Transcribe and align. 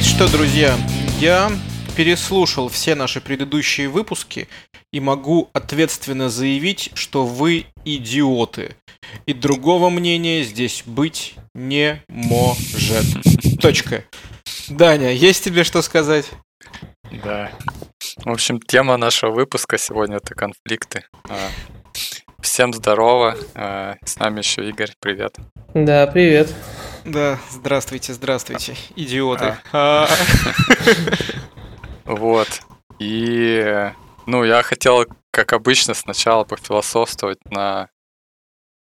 Знаете 0.00 0.16
что, 0.16 0.32
друзья? 0.32 0.78
Я 1.18 1.52
переслушал 1.94 2.70
все 2.70 2.94
наши 2.94 3.20
предыдущие 3.20 3.90
выпуски 3.90 4.48
и 4.94 4.98
могу 4.98 5.50
ответственно 5.52 6.30
заявить, 6.30 6.90
что 6.94 7.26
вы 7.26 7.66
идиоты. 7.84 8.76
И 9.26 9.34
другого 9.34 9.90
мнения 9.90 10.42
здесь 10.42 10.84
быть 10.86 11.34
не 11.54 12.02
может. 12.08 13.04
Точка. 13.60 14.04
Даня, 14.70 15.12
есть 15.12 15.44
тебе 15.44 15.64
что 15.64 15.82
сказать? 15.82 16.30
Да. 17.22 17.50
В 18.24 18.30
общем, 18.30 18.58
тема 18.58 18.96
нашего 18.96 19.32
выпуска 19.32 19.76
сегодня 19.76 20.16
это 20.16 20.34
конфликты. 20.34 21.04
А, 21.28 21.50
всем 22.40 22.72
здорово. 22.72 23.36
А, 23.54 23.96
с 24.02 24.16
нами 24.16 24.38
еще 24.38 24.66
Игорь. 24.66 24.92
Привет. 24.98 25.36
Да, 25.74 26.06
привет. 26.06 26.54
Да, 27.04 27.38
здравствуйте, 27.50 28.12
здравствуйте, 28.12 28.76
идиоты. 28.96 29.56
А. 29.72 30.06
Вот. 32.04 32.48
И, 32.98 33.92
ну, 34.26 34.42
я 34.42 34.62
хотел, 34.64 35.04
как 35.30 35.52
обычно, 35.52 35.94
сначала 35.94 36.42
пофилософствовать 36.42 37.38
на 37.50 37.88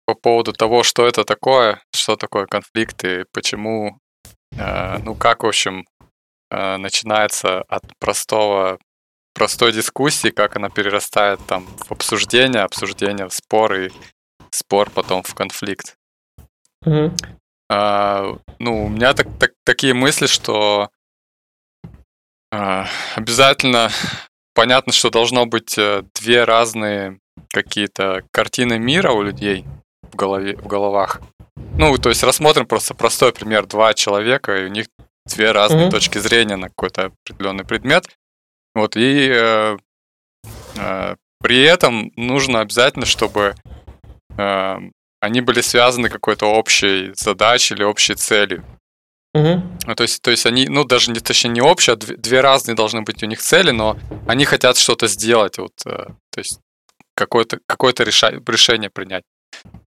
по 0.05 0.13
поводу 0.13 0.51
того, 0.51 0.83
что 0.83 1.07
это 1.07 1.23
такое, 1.23 1.81
что 1.95 2.17
такое 2.17 2.45
конфликт 2.45 3.03
и 3.05 3.23
почему, 3.31 3.97
э, 4.57 4.97
ну 4.97 5.15
как, 5.15 5.43
в 5.43 5.47
общем, 5.47 5.85
э, 6.51 6.75
начинается 6.75 7.61
от 7.61 7.83
простого 7.99 8.77
простой 9.33 9.71
дискуссии, 9.71 10.29
как 10.29 10.55
она 10.55 10.69
перерастает 10.69 11.39
там 11.47 11.65
в 11.65 11.91
обсуждение, 11.91 12.61
обсуждение 12.61 13.27
в 13.27 13.33
спор 13.33 13.73
и 13.75 13.89
спор 14.51 14.89
потом 14.89 15.23
в 15.23 15.33
конфликт. 15.33 15.95
Мгм. 16.85 17.15
А, 17.75 18.37
ну, 18.59 18.85
у 18.85 18.89
меня 18.89 19.13
так, 19.13 19.27
так- 19.39 19.53
такие 19.65 19.95
мысли, 19.95 20.27
что 20.27 20.91
а, 22.51 22.85
обязательно 23.15 23.89
понятно, 24.53 24.93
что 24.93 25.09
должно 25.09 25.47
быть 25.47 25.75
э, 25.79 26.03
две 26.13 26.43
разные 26.43 27.17
какие-то 27.49 28.21
картины 28.29 28.77
мира 28.77 29.11
у 29.11 29.23
людей 29.23 29.65
в, 30.03 30.15
голове, 30.15 30.55
в 30.55 30.67
головах. 30.67 31.19
Ну, 31.79 31.97
то 31.97 32.09
есть 32.09 32.21
рассмотрим 32.21 32.67
просто 32.67 32.93
простой 32.93 33.33
пример. 33.33 33.65
Два 33.65 33.95
человека, 33.95 34.55
и 34.55 34.65
у 34.65 34.67
них 34.67 34.85
две 35.25 35.51
разные 35.51 35.85
Мгм. 35.85 35.91
точки 35.91 36.19
зрения 36.19 36.57
на 36.57 36.69
какой-то 36.69 37.11
определенный 37.25 37.65
предмет. 37.65 38.05
Вот, 38.75 38.95
и 38.95 39.31
э, 39.33 39.77
э, 40.77 41.15
при 41.41 41.63
этом 41.63 42.11
нужно 42.17 42.59
обязательно, 42.59 43.07
чтобы 43.07 43.55
э, 44.37 44.77
они 45.23 45.39
были 45.39 45.61
связаны 45.61 46.09
какой-то 46.09 46.47
общей 46.47 47.13
задачей 47.15 47.75
или 47.75 47.83
общей 47.83 48.15
целью. 48.15 48.63
Мгм. 49.33 49.79
Ну, 49.87 49.95
то 49.95 50.03
есть, 50.03 50.21
то 50.21 50.31
есть 50.31 50.45
они, 50.45 50.67
ну, 50.67 50.83
даже 50.83 51.11
не, 51.11 51.19
точнее, 51.19 51.51
не 51.51 51.61
общие, 51.61 51.93
а 51.93 51.95
две, 51.95 52.17
две 52.17 52.41
разные 52.41 52.75
должны 52.75 53.01
быть 53.03 53.23
у 53.23 53.25
них 53.25 53.39
цели, 53.39 53.71
но 53.71 53.97
они 54.27 54.43
хотят 54.45 54.77
что-то 54.77 55.07
сделать, 55.07 55.57
вот, 55.57 55.71
э, 55.85 56.07
то 56.29 56.39
есть 56.39 56.59
какое-то 57.15 57.59
какое 57.67 57.93
решение 57.93 58.89
принять. 58.89 59.23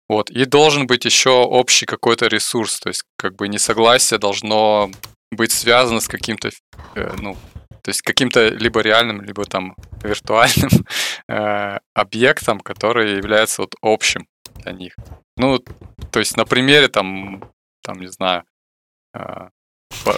Вот. 0.09 0.31
И 0.31 0.45
должен 0.45 0.87
быть 0.87 1.07
еще 1.07 1.31
общий 1.31 1.87
какой-то 1.87 2.27
ресурс, 2.27 2.79
то 2.79 2.91
есть 2.91 3.03
как 3.17 3.35
бы 3.35 3.49
несогласие 3.49 4.19
должно 4.19 4.91
быть 5.31 5.53
связано 5.53 6.01
с 6.01 6.09
каким-то, 6.09 6.51
э, 6.95 7.15
ну, 7.19 7.37
то 7.83 7.89
есть 7.89 8.03
каким-то 8.03 8.49
либо 8.49 8.81
реальным, 8.81 9.23
либо 9.23 9.45
там 9.47 9.75
виртуальным 10.05 10.71
э, 11.29 11.79
объектом, 11.95 12.61
который 12.61 13.17
является 13.17 13.63
вот 13.63 13.75
общим 13.81 14.27
для 14.63 14.73
них. 14.73 14.95
Ну, 15.37 15.59
то 16.11 16.19
есть 16.19 16.37
на 16.37 16.45
примере 16.45 16.89
там, 16.89 17.43
там 17.83 18.01
не 18.01 18.09
знаю, 18.09 18.45
э, 19.15 19.19
ба- 20.05 20.17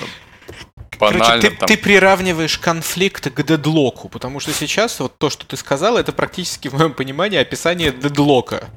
банально 0.99 1.25
Короче, 1.25 1.51
ты, 1.51 1.57
там. 1.57 1.67
ты 1.67 1.77
приравниваешь 1.77 2.59
конфликт 2.59 3.29
к 3.31 3.43
дедлоку, 3.43 4.09
потому 4.09 4.39
что 4.41 4.53
сейчас 4.53 5.01
вот 5.01 5.19
то, 5.19 5.29
что 5.31 5.45
ты 5.47 5.57
сказал, 5.57 5.97
это 5.97 6.13
практически, 6.13 6.69
в 6.69 6.75
моем 6.75 6.93
понимании, 6.93 7.39
описание 7.39 7.91
дедлока. 7.93 8.69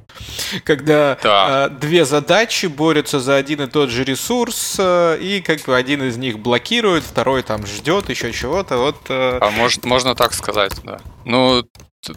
Когда 0.63 1.17
Да. 1.21 1.67
э, 1.67 1.69
две 1.69 2.05
задачи 2.05 2.65
борются 2.67 3.19
за 3.19 3.35
один 3.35 3.61
и 3.61 3.67
тот 3.67 3.89
же 3.89 4.03
ресурс, 4.03 4.77
э, 4.79 5.17
и 5.21 5.41
как 5.41 5.61
бы 5.61 5.75
один 5.75 6.01
из 6.03 6.17
них 6.17 6.39
блокирует, 6.39 7.03
второй 7.03 7.43
там 7.43 7.65
ждет 7.67 8.09
еще 8.09 8.31
чего-то. 8.31 8.77
Вот 8.77 8.97
э, 9.09 9.37
А 9.41 9.49
может, 9.51 9.85
можно 9.85 10.15
так 10.15 10.33
сказать, 10.33 10.73
да. 10.83 10.99
Ну, 11.25 11.63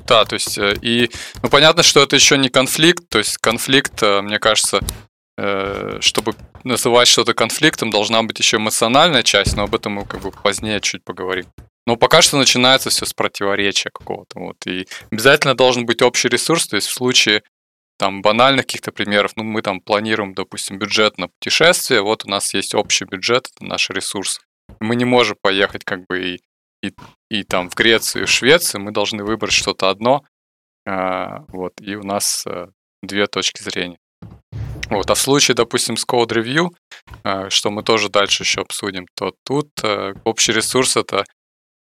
да, 0.07 0.25
то 0.25 0.35
есть, 0.35 0.59
э, 0.59 0.77
и, 0.83 1.11
ну, 1.43 1.49
понятно, 1.49 1.83
что 1.83 2.03
это 2.03 2.17
еще 2.17 2.39
не 2.39 2.49
конфликт, 2.49 3.09
то 3.09 3.19
есть 3.19 3.39
конфликт, 3.39 4.03
э, 4.03 4.21
мне 4.23 4.39
кажется, 4.39 4.81
э, 5.37 5.99
чтобы 6.01 6.35
называть 6.65 7.09
что-то 7.09 7.35
конфликтом, 7.35 7.91
должна 7.91 8.23
быть 8.23 8.39
еще 8.39 8.57
эмоциональная 8.59 9.23
часть, 9.23 9.57
но 9.57 9.65
об 9.65 9.75
этом 9.75 9.93
мы 9.93 10.05
как 10.05 10.21
бы 10.21 10.31
позднее 10.31 10.81
чуть 10.81 11.05
поговорим. 11.05 11.47
Но 11.87 11.97
пока 11.97 12.23
что 12.23 12.37
начинается 12.37 12.91
все 12.91 13.07
с 13.07 13.13
противоречия 13.13 13.91
какого-то, 13.91 14.39
вот, 14.39 14.67
и 14.67 14.87
обязательно 15.11 15.55
должен 15.55 15.87
быть 15.87 16.03
общий 16.03 16.29
ресурс, 16.29 16.69
то 16.69 16.77
есть 16.77 16.89
в 16.89 16.93
случае 16.93 17.43
там 17.99 18.23
банальных 18.23 18.67
каких-то 18.67 18.93
примеров, 18.93 19.33
ну, 19.37 19.45
мы 19.45 19.61
там 19.61 19.81
планируем, 19.81 20.35
допустим, 20.35 20.79
бюджет 20.79 21.19
на 21.19 21.29
путешествие, 21.29 22.01
вот 22.01 22.25
у 22.25 22.29
нас 22.29 22.55
есть 22.55 22.75
общий 22.75 23.05
бюджет, 23.05 23.49
это 23.55 23.65
наш 23.65 23.91
ресурс. 23.91 24.41
Мы 24.79 24.97
не 24.97 25.05
можем 25.05 25.37
поехать 25.43 25.85
как 25.85 26.07
бы 26.07 26.23
и 26.23 26.41
и, 26.83 26.93
и 27.31 27.45
там 27.45 27.69
в 27.69 27.75
Грецию, 27.75 28.23
и 28.23 28.27
в 28.27 28.31
Швецию 28.31 28.83
мы 28.83 28.93
должны 28.93 29.25
выбрать 29.25 29.53
что-то 29.53 29.91
одно, 29.91 30.23
а, 30.87 31.45
вот, 31.49 31.75
и 31.81 31.95
у 31.95 32.03
нас 32.03 32.45
э, 32.47 32.67
две 33.03 33.27
точки 33.27 33.63
зрения. 33.63 33.99
Вот, 34.89 35.09
а 35.11 35.15
в 35.15 35.19
случае, 35.19 35.55
допустим, 35.55 35.97
с 35.97 36.05
Code 36.07 36.31
Review, 36.31 36.71
э, 37.23 37.49
что 37.51 37.71
мы 37.71 37.83
тоже 37.83 38.09
дальше 38.09 38.43
еще 38.43 38.63
обсудим, 38.63 39.07
то 39.15 39.33
тут 39.45 39.69
э, 39.85 40.15
общий 40.25 40.53
ресурс 40.53 40.97
это, 40.97 41.25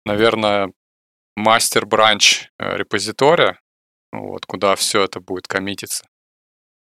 наверное, 0.04 0.72
мастер-бранч 1.36 2.48
э, 2.58 2.76
репозитория, 2.76 3.60
вот, 4.10 4.46
куда 4.46 4.74
все 4.74 5.04
это 5.04 5.20
будет 5.20 5.46
коммититься. 5.46 6.04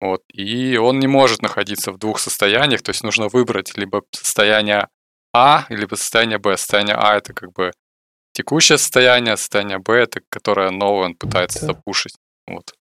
Вот, 0.00 0.21
и 0.33 0.77
он 0.77 0.99
не 0.99 1.06
может 1.06 1.41
находиться 1.41 1.91
в 1.93 1.99
двух 1.99 2.19
состояниях, 2.19 2.83
то 2.83 2.91
есть 2.91 3.03
нужно 3.03 3.28
выбрать 3.28 3.77
либо 3.78 4.03
состояние 4.10 4.88
А, 5.33 5.65
либо 5.71 5.94
состояние 5.94 6.38
Б. 6.38 6.56
Состояние 6.56 6.97
А 6.97 7.16
это 7.16 7.33
как 7.33 7.53
бы 7.53 7.72
текущее 8.34 8.77
состояние, 8.78 9.34
а 9.34 9.37
состояние 9.37 9.78
Б 9.78 9.95
это 9.95 10.21
которое 10.28 10.71
новое 10.71 11.06
он 11.06 11.15
пытается 11.15 11.61
Да. 11.61 11.67
запушить. 11.69 12.17
Вот. 12.47 12.75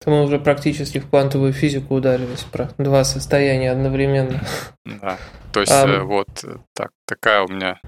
Это 0.00 0.10
мы 0.10 0.22
уже 0.22 0.38
практически 0.38 0.98
в 1.00 1.10
квантовую 1.10 1.52
физику 1.52 1.96
ударились 1.96 2.44
про 2.44 2.70
два 2.78 3.04
состояния 3.04 3.72
одновременно. 3.72 4.40
Да. 4.84 5.18
То 5.52 5.60
есть 5.60 5.72
э, 5.72 6.00
вот 6.02 6.28
э, 6.44 6.56
так, 6.74 6.90
такая 7.06 7.42
у 7.42 7.48
меня. 7.48 7.80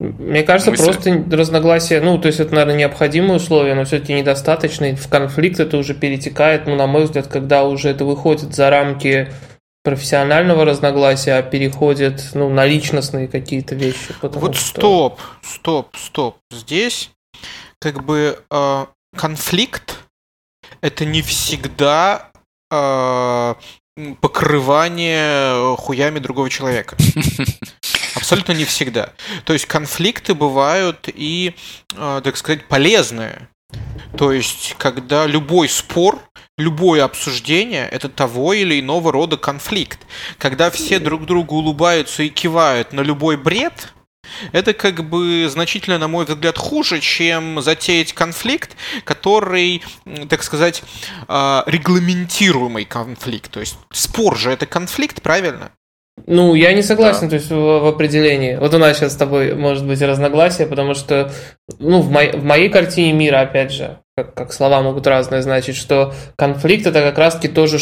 Мне 0.00 0.44
кажется, 0.44 0.70
Мысли. 0.70 0.84
просто 0.84 1.36
разногласия, 1.36 2.00
ну, 2.00 2.18
то 2.18 2.28
есть 2.28 2.38
это, 2.38 2.54
наверное, 2.54 2.76
необходимые 2.76 3.36
условия, 3.36 3.74
но 3.74 3.84
все-таки 3.84 4.14
недостаточно. 4.14 4.92
И 4.92 4.94
в 4.94 5.08
конфликт 5.08 5.58
это 5.58 5.76
уже 5.76 5.92
перетекает, 5.92 6.66
ну, 6.66 6.76
на 6.76 6.86
мой 6.86 7.04
взгляд, 7.04 7.26
когда 7.26 7.64
уже 7.64 7.88
это 7.90 8.04
выходит 8.04 8.54
за 8.54 8.70
рамки 8.70 9.28
профессионального 9.82 10.64
разногласия, 10.64 11.34
а 11.34 11.42
переходит, 11.42 12.30
ну, 12.34 12.48
на 12.50 12.66
личностные 12.66 13.28
какие-то 13.28 13.74
вещи. 13.74 14.14
вот 14.22 14.56
что- 14.56 14.80
стоп, 14.80 15.20
стоп, 15.42 15.96
стоп. 15.96 16.36
Здесь 16.50 17.10
как 17.80 18.04
бы 18.04 18.42
э, 18.50 18.86
конфликт 19.16 19.98
это 20.80 21.04
не 21.04 21.22
всегда 21.22 22.30
э, 22.70 23.54
покрывание 24.20 25.76
хуями 25.76 26.18
другого 26.18 26.50
человека. 26.50 26.96
Абсолютно 28.14 28.52
не 28.52 28.64
всегда. 28.64 29.12
То 29.44 29.52
есть 29.52 29.66
конфликты 29.66 30.34
бывают 30.34 31.08
и, 31.08 31.54
э, 31.94 32.20
так 32.22 32.36
сказать, 32.36 32.66
полезные. 32.66 33.48
То 34.16 34.32
есть, 34.32 34.74
когда 34.78 35.26
любой 35.26 35.68
спор, 35.68 36.18
любое 36.58 37.04
обсуждение– 37.04 37.88
это 37.90 38.08
того 38.08 38.52
или 38.52 38.80
иного 38.80 39.12
рода 39.12 39.36
конфликт. 39.36 40.00
Когда 40.38 40.70
все 40.70 40.98
друг 40.98 41.24
другу 41.24 41.56
улыбаются 41.56 42.22
и 42.22 42.28
кивают 42.28 42.92
на 42.92 43.00
любой 43.00 43.36
бред, 43.36 43.94
это 44.52 44.74
как 44.74 45.08
бы 45.08 45.48
значительно, 45.48 45.98
на 45.98 46.08
мой 46.08 46.26
взгляд, 46.26 46.58
хуже, 46.58 47.00
чем 47.00 47.62
затеять 47.62 48.12
конфликт, 48.12 48.76
который, 49.04 49.82
так 50.28 50.42
сказать, 50.42 50.82
а, 51.28 51.64
регламентируемый 51.66 52.84
конфликт. 52.84 53.50
То 53.50 53.60
есть 53.60 53.78
спор 53.90 54.36
же 54.36 54.50
это 54.50 54.66
конфликт, 54.66 55.22
правильно? 55.22 55.72
Ну, 56.26 56.54
я 56.54 56.72
не 56.72 56.82
согласен, 56.82 57.28
то 57.28 57.36
есть 57.36 57.48
в, 57.48 57.54
в 57.54 57.86
определении. 57.86 58.56
Вот 58.56 58.74
у 58.74 58.78
нас 58.78 58.98
сейчас 58.98 59.12
с 59.14 59.16
тобой 59.16 59.54
может 59.54 59.86
быть 59.86 60.02
разногласие, 60.02 60.66
потому 60.66 60.94
что, 60.94 61.32
ну, 61.78 62.02
в, 62.02 62.10
моей- 62.10 62.32
в 62.32 62.44
моей 62.44 62.68
картине 62.68 63.12
мира, 63.12 63.40
опять 63.40 63.72
же, 63.72 63.98
как, 64.18 64.34
как 64.34 64.52
слова 64.52 64.82
могут 64.82 65.06
разные 65.06 65.42
значить, 65.42 65.76
что 65.76 66.12
конфликт 66.36 66.86
это 66.86 67.00
как 67.02 67.18
раз-таки 67.18 67.48
тоже 67.48 67.78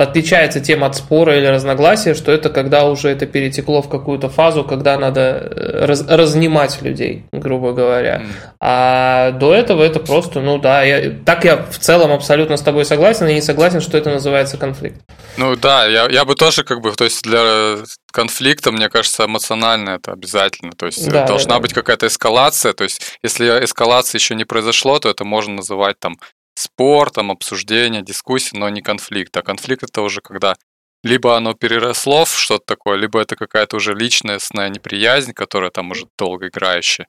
отличается 0.00 0.60
тем 0.60 0.84
от 0.84 0.96
спора 0.96 1.36
или 1.36 1.46
разногласия, 1.46 2.14
что 2.14 2.32
это 2.32 2.50
когда 2.50 2.84
уже 2.84 3.08
это 3.08 3.26
перетекло 3.26 3.82
в 3.82 3.88
какую-то 3.88 4.28
фазу, 4.28 4.64
когда 4.64 4.98
надо 4.98 5.20
э, 5.20 5.84
раз, 5.86 6.04
разнимать 6.08 6.80
людей, 6.82 7.24
грубо 7.32 7.72
говоря. 7.72 8.22
Mm. 8.22 8.26
А 8.60 9.30
до 9.32 9.54
этого 9.54 9.82
это 9.82 10.00
просто, 10.00 10.40
ну 10.40 10.58
да, 10.58 10.82
я, 10.82 11.12
так 11.24 11.44
я 11.44 11.56
в 11.56 11.78
целом 11.78 12.12
абсолютно 12.12 12.56
с 12.56 12.62
тобой 12.62 12.84
согласен 12.84 13.26
и 13.28 13.34
не 13.34 13.42
согласен, 13.42 13.80
что 13.80 13.96
это 13.98 14.10
называется 14.10 14.56
конфликт. 14.56 15.00
Ну 15.36 15.56
да, 15.56 15.86
я, 15.86 16.08
я 16.10 16.24
бы 16.24 16.34
тоже 16.34 16.64
как 16.64 16.80
бы, 16.80 16.92
то 16.92 17.04
есть 17.04 17.22
для 17.22 17.76
конфликта, 18.12 18.72
мне 18.72 18.88
кажется, 18.88 19.26
эмоционально 19.26 19.90
это 19.90 20.12
обязательно. 20.12 20.72
То 20.72 20.86
есть 20.86 21.08
да, 21.10 21.26
должна 21.26 21.54
да, 21.54 21.60
быть 21.60 21.74
да. 21.74 21.80
какая-то 21.80 22.06
эскалация. 22.06 22.72
То 22.72 22.84
есть 22.84 23.18
если 23.22 23.46
эскалация 23.64 24.18
еще 24.18 24.34
не 24.34 24.44
произошло, 24.44 24.98
то 24.98 25.08
это 25.08 25.24
можно 25.24 25.54
называть 25.54 25.98
там 26.00 26.16
спор, 26.58 27.10
там, 27.10 27.30
обсуждение, 27.30 28.02
дискуссия, 28.02 28.58
но 28.58 28.68
не 28.68 28.82
конфликт. 28.82 29.36
А 29.36 29.42
конфликт 29.42 29.84
это 29.84 30.02
уже 30.02 30.20
когда 30.20 30.56
либо 31.04 31.36
оно 31.36 31.54
переросло 31.54 32.24
в 32.24 32.30
что-то 32.30 32.64
такое, 32.66 32.96
либо 32.96 33.20
это 33.20 33.36
какая-то 33.36 33.76
уже 33.76 33.94
личностная 33.94 34.68
неприязнь, 34.68 35.32
которая 35.32 35.70
там 35.70 35.90
уже 35.92 36.06
долгоиграющая 36.18 37.06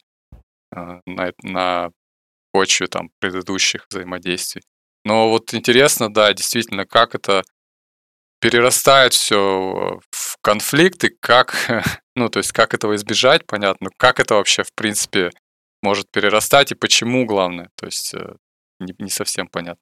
э, 0.75 0.99
на, 1.05 1.31
на 1.41 1.89
почве 2.51 2.87
там 2.87 3.09
предыдущих 3.19 3.87
взаимодействий. 3.89 4.61
Но 5.05 5.29
вот 5.29 5.53
интересно, 5.53 6.13
да, 6.13 6.31
действительно, 6.33 6.85
как 6.85 7.15
это 7.15 7.43
перерастает 8.41 9.13
все 9.13 9.99
в 10.11 10.37
конфликт 10.41 11.03
и 11.03 11.09
как, 11.19 11.55
ну, 12.15 12.29
то 12.29 12.39
есть 12.39 12.51
как 12.51 12.73
этого 12.73 12.95
избежать, 12.95 13.45
понятно, 13.47 13.89
как 13.97 14.19
это 14.19 14.35
вообще, 14.35 14.63
в 14.63 14.73
принципе, 14.75 15.31
может 15.81 16.11
перерастать 16.11 16.71
и 16.71 16.75
почему, 16.75 17.25
главное. 17.25 17.69
То 17.75 17.85
есть 17.87 18.13
э, 18.13 18.35
не, 18.79 18.95
не 18.97 19.09
совсем 19.09 19.47
понятно. 19.47 19.81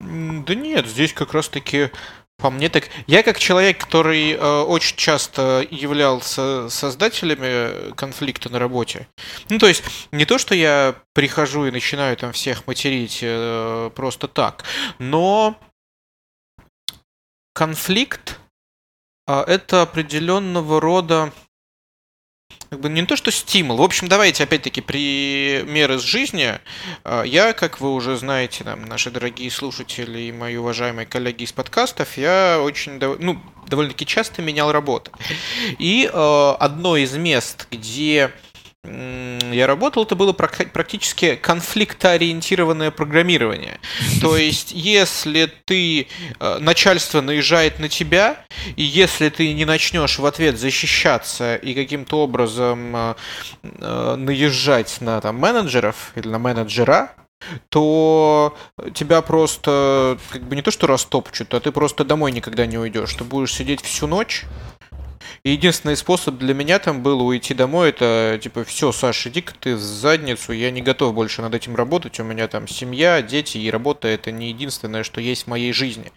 Да 0.00 0.54
нет, 0.54 0.86
здесь 0.86 1.12
как 1.12 1.32
раз-таки 1.32 1.90
по 2.38 2.50
мне 2.50 2.68
так. 2.68 2.88
Я 3.08 3.24
как 3.24 3.38
человек, 3.38 3.84
который 3.84 4.32
э, 4.32 4.60
очень 4.62 4.96
часто 4.96 5.66
являлся 5.70 6.68
создателями 6.68 7.92
конфликта 7.94 8.48
на 8.48 8.60
работе. 8.60 9.08
Ну, 9.50 9.58
то 9.58 9.66
есть, 9.66 9.82
не 10.12 10.24
то, 10.24 10.38
что 10.38 10.54
я 10.54 10.94
прихожу 11.14 11.66
и 11.66 11.72
начинаю 11.72 12.16
там 12.16 12.32
всех 12.32 12.68
материть 12.68 13.18
э, 13.22 13.90
просто 13.94 14.28
так, 14.28 14.64
но 15.00 15.58
конфликт 17.54 18.38
э, 19.26 19.32
это 19.48 19.82
определенного 19.82 20.80
рода 20.80 21.32
как 22.70 22.80
бы 22.80 22.88
не 22.88 23.04
то, 23.06 23.16
что 23.16 23.30
стимул. 23.30 23.78
В 23.78 23.82
общем, 23.82 24.08
давайте 24.08 24.44
опять-таки 24.44 24.80
пример 24.80 25.92
из 25.92 26.02
жизни. 26.02 26.58
А, 27.02 27.22
я, 27.22 27.52
как 27.54 27.80
вы 27.80 27.92
уже 27.94 28.16
знаете, 28.16 28.64
там, 28.64 28.84
наши 28.84 29.10
дорогие 29.10 29.50
слушатели 29.50 30.20
и 30.20 30.32
мои 30.32 30.56
уважаемые 30.56 31.06
коллеги 31.06 31.44
из 31.44 31.52
подкастов, 31.52 32.18
я 32.18 32.60
очень, 32.60 33.00
ну, 33.18 33.40
довольно-таки 33.68 34.04
часто 34.04 34.42
менял 34.42 34.70
работу. 34.70 35.10
И 35.78 36.10
э, 36.12 36.54
одно 36.58 36.96
из 36.96 37.14
мест, 37.16 37.66
где 37.70 38.32
я 39.52 39.66
работал, 39.66 40.04
это 40.04 40.14
было 40.14 40.32
практически 40.32 41.36
конфликтоориентированное 41.36 42.90
программирование. 42.90 43.80
То 44.20 44.36
есть, 44.36 44.72
если 44.72 45.52
ты 45.64 46.08
э, 46.40 46.58
начальство 46.58 47.20
наезжает 47.20 47.78
на 47.78 47.88
тебя, 47.88 48.44
и 48.76 48.82
если 48.82 49.28
ты 49.28 49.52
не 49.54 49.64
начнешь 49.64 50.18
в 50.18 50.26
ответ 50.26 50.58
защищаться 50.58 51.56
и 51.56 51.74
каким-то 51.74 52.20
образом 52.20 52.94
э, 52.94 53.14
э, 53.62 54.14
наезжать 54.16 55.00
на 55.00 55.20
там, 55.20 55.36
менеджеров 55.36 56.12
или 56.14 56.28
на 56.28 56.38
менеджера, 56.38 57.12
то 57.68 58.56
тебя 58.94 59.22
просто 59.22 60.18
как 60.30 60.42
бы 60.42 60.56
не 60.56 60.62
то 60.62 60.70
что 60.70 60.86
растопчут, 60.86 61.54
а 61.54 61.60
ты 61.60 61.70
просто 61.72 62.04
домой 62.04 62.32
никогда 62.32 62.66
не 62.66 62.78
уйдешь. 62.78 63.14
Ты 63.14 63.24
будешь 63.24 63.54
сидеть 63.54 63.80
всю 63.82 64.06
ночь 64.06 64.44
и 65.42 65.50
единственный 65.50 65.96
способ 65.96 66.36
для 66.36 66.54
меня 66.54 66.78
там 66.78 67.02
было 67.02 67.22
уйти 67.22 67.54
домой, 67.54 67.90
это 67.90 68.38
типа, 68.42 68.64
все, 68.64 68.92
Саша, 68.92 69.28
иди-ка 69.28 69.54
ты 69.58 69.74
в 69.74 69.80
задницу, 69.80 70.52
я 70.52 70.70
не 70.70 70.82
готов 70.82 71.14
больше 71.14 71.42
над 71.42 71.54
этим 71.54 71.76
работать, 71.76 72.18
у 72.20 72.24
меня 72.24 72.48
там 72.48 72.68
семья, 72.68 73.22
дети, 73.22 73.58
и 73.58 73.70
работа 73.70 74.08
это 74.08 74.30
не 74.30 74.48
единственное, 74.48 75.04
что 75.04 75.20
есть 75.20 75.44
в 75.44 75.46
моей 75.46 75.72
жизни. 75.72 76.12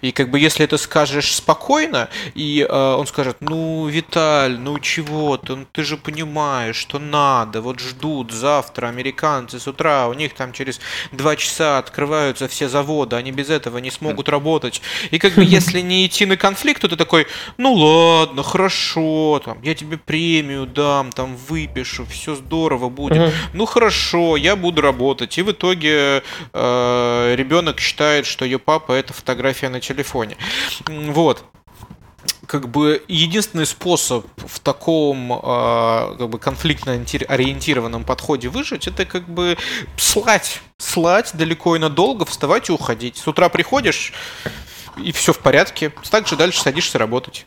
И 0.00 0.12
как 0.12 0.30
бы 0.30 0.38
если 0.38 0.66
ты 0.66 0.78
скажешь 0.78 1.34
спокойно, 1.34 2.08
и 2.34 2.66
э, 2.68 2.72
он 2.72 3.06
скажет, 3.06 3.38
ну, 3.40 3.86
Виталь, 3.86 4.58
ну 4.58 4.78
чего 4.78 5.36
ты, 5.36 5.56
ну, 5.56 5.66
ты 5.72 5.82
же 5.82 5.96
понимаешь, 5.96 6.76
что 6.76 6.98
надо, 6.98 7.60
вот 7.60 7.80
ждут 7.80 8.32
завтра 8.32 8.88
американцы 8.88 9.58
с 9.58 9.66
утра, 9.66 10.08
у 10.08 10.14
них 10.14 10.34
там 10.34 10.52
через 10.52 10.80
два 11.12 11.36
часа 11.36 11.78
открываются 11.78 12.48
все 12.48 12.68
заводы, 12.68 13.16
они 13.16 13.32
без 13.32 13.50
этого 13.50 13.78
не 13.78 13.90
смогут 13.90 14.28
работать. 14.28 14.82
И 15.10 15.18
как 15.18 15.34
бы 15.34 15.44
если 15.58 15.80
не 15.80 16.06
идти 16.06 16.26
на 16.26 16.36
конфликт, 16.36 16.82
то 16.82 16.88
ты 16.88 16.96
такой, 16.96 17.26
ну 17.56 17.72
ладно, 17.72 18.42
хорошо, 18.42 18.67
там, 19.44 19.58
я 19.62 19.74
тебе 19.74 19.96
премию 19.96 20.66
дам, 20.66 21.10
там, 21.12 21.36
выпишу, 21.36 22.06
все 22.06 22.34
здорово 22.34 22.88
будет. 22.88 23.18
Угу. 23.18 23.32
Ну, 23.54 23.66
хорошо, 23.66 24.36
я 24.36 24.56
буду 24.56 24.80
работать. 24.80 25.38
И 25.38 25.42
в 25.42 25.52
итоге 25.52 26.22
э, 26.52 27.34
ребенок 27.36 27.80
считает, 27.80 28.26
что 28.26 28.44
ее 28.44 28.58
папа 28.58 28.92
это 28.92 29.12
фотография 29.12 29.68
на 29.68 29.80
телефоне. 29.80 30.36
Вот 30.86 31.44
как 32.46 32.68
бы 32.68 33.04
единственный 33.08 33.66
способ 33.66 34.26
в 34.38 34.58
таком 34.60 35.32
э, 35.32 36.16
как 36.18 36.28
бы 36.28 36.38
конфликтно 36.38 36.92
ориентированном 36.92 38.04
подходе 38.04 38.48
выжить, 38.48 38.88
это 38.88 39.04
как 39.04 39.28
бы 39.28 39.56
слать, 39.96 40.60
слать 40.78 41.30
далеко 41.34 41.76
и 41.76 41.78
надолго, 41.78 42.24
вставать 42.24 42.70
и 42.70 42.72
уходить. 42.72 43.18
С 43.18 43.28
утра 43.28 43.48
приходишь 43.50 44.14
и 44.96 45.12
все 45.12 45.32
в 45.32 45.38
порядке, 45.38 45.92
также 46.10 46.36
дальше 46.36 46.60
садишься 46.60 46.98
работать. 46.98 47.46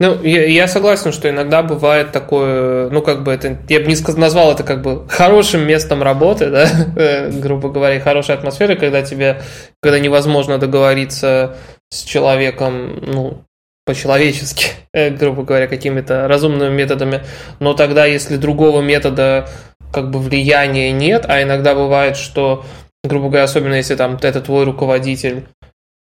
Ну, 0.00 0.22
я, 0.22 0.46
я 0.46 0.66
согласен, 0.66 1.12
что 1.12 1.28
иногда 1.28 1.62
бывает 1.62 2.10
такое, 2.10 2.88
ну, 2.88 3.02
как 3.02 3.22
бы 3.22 3.32
это, 3.32 3.58
я 3.68 3.80
бы 3.80 3.86
не 3.86 4.18
назвал 4.18 4.50
это 4.50 4.64
как 4.64 4.80
бы 4.80 5.06
хорошим 5.08 5.66
местом 5.66 6.02
работы, 6.02 6.48
да, 6.48 6.66
э, 6.96 7.30
грубо 7.30 7.68
говоря, 7.68 8.00
хорошей 8.00 8.34
атмосферы, 8.34 8.76
когда 8.76 9.02
тебе, 9.02 9.42
когда 9.82 9.98
невозможно 9.98 10.56
договориться 10.56 11.58
с 11.90 12.02
человеком, 12.02 12.98
ну, 13.02 13.44
по-человечески, 13.84 14.68
э, 14.94 15.10
грубо 15.10 15.42
говоря, 15.42 15.66
какими-то 15.66 16.26
разумными 16.26 16.74
методами, 16.74 17.20
но 17.58 17.74
тогда, 17.74 18.06
если 18.06 18.38
другого 18.38 18.80
метода 18.80 19.50
как 19.92 20.10
бы 20.10 20.18
влияния 20.18 20.92
нет, 20.92 21.26
а 21.28 21.42
иногда 21.42 21.74
бывает, 21.74 22.16
что, 22.16 22.64
грубо 23.04 23.26
говоря, 23.26 23.44
особенно 23.44 23.74
если 23.74 23.96
там 23.96 24.18
это 24.22 24.40
твой 24.40 24.64
руководитель, 24.64 25.44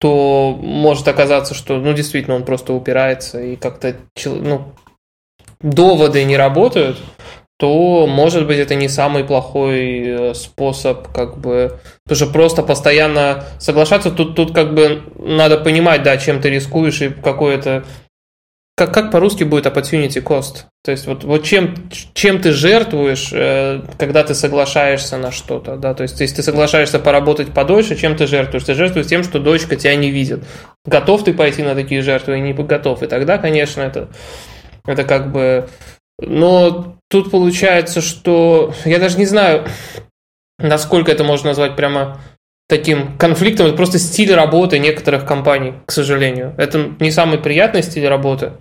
то 0.04 0.60
может 0.62 1.08
оказаться, 1.08 1.54
что, 1.54 1.78
ну, 1.78 1.94
действительно, 1.94 2.36
он 2.36 2.44
просто 2.44 2.74
упирается 2.74 3.42
и 3.42 3.56
как-то, 3.56 3.96
ну, 4.26 4.74
доводы 5.62 6.26
не 6.26 6.36
работают, 6.36 6.98
то, 7.58 8.06
может 8.06 8.46
быть, 8.46 8.58
это 8.58 8.76
не 8.76 8.90
самый 8.90 9.24
плохой 9.24 10.02
э, 10.06 10.34
способ, 10.34 11.08
как 11.14 11.38
бы, 11.38 11.80
что 12.12 12.28
просто 12.28 12.64
постоянно 12.64 13.46
соглашаться, 13.60 14.12
тут, 14.12 14.36
тут 14.36 14.54
как 14.54 14.74
бы 14.74 15.04
надо 15.18 15.58
понимать, 15.58 16.04
да, 16.04 16.18
чем 16.18 16.42
ты 16.42 16.50
рискуешь 16.50 17.02
и 17.02 17.08
какое-то 17.08 17.86
как, 18.76 18.94
как 18.94 19.12
по-русски 19.12 19.44
будет 19.44 19.68
opportunity 19.68 20.22
cost? 20.24 20.64
То 20.84 20.92
есть 20.92 21.06
вот, 21.06 21.24
вот 21.24 21.44
чем, 21.44 21.76
чем 22.14 22.42
ты 22.42 22.52
жертвуешь, 22.52 23.30
э, 23.32 23.82
когда 24.00 24.24
ты 24.24 24.34
соглашаешься 24.34 25.18
на 25.18 25.32
что-то, 25.32 25.78
да, 25.78 25.94
то 25.94 26.04
есть 26.04 26.20
если 26.20 26.38
ты 26.38 26.44
соглашаешься 26.44 27.00
поработать 27.00 27.54
подольше, 27.54 27.96
чем 27.96 28.18
ты 28.18 28.26
жертвуешь? 28.26 28.64
Ты 28.64 28.74
жертвуешь 28.74 29.08
тем, 29.08 29.24
что 29.24 29.40
дочка 29.40 29.76
тебя 29.76 29.96
не 29.96 30.10
видит. 30.10 30.44
Готов 30.86 31.24
ты 31.24 31.34
пойти 31.34 31.62
на 31.62 31.76
такие 31.76 32.02
жертвы 32.02 32.40
и 32.40 32.42
не 32.42 32.54
готов. 32.54 33.04
И 33.04 33.08
тогда, 33.08 33.38
конечно, 33.38 33.82
это, 33.82 34.10
это 34.86 35.04
как 35.04 35.32
бы... 35.32 35.70
Но 36.20 36.98
тут 37.10 37.32
получается, 37.32 38.02
что... 38.02 38.74
Я 38.86 39.00
даже 39.00 39.18
не 39.20 39.26
знаю, 39.26 39.68
насколько 40.58 41.12
это 41.12 41.24
можно 41.24 41.50
назвать 41.50 41.76
прямо 41.76 42.20
таким 42.68 43.18
конфликтом, 43.18 43.68
это 43.68 43.76
просто 43.76 44.00
стиль 44.00 44.34
работы 44.34 44.80
некоторых 44.80 45.26
компаний, 45.26 45.74
к 45.86 45.92
сожалению. 45.92 46.54
Это 46.58 46.92
не 47.00 47.12
самый 47.12 47.38
приятный 47.38 47.84
стиль 47.84 48.08
работы, 48.08 48.54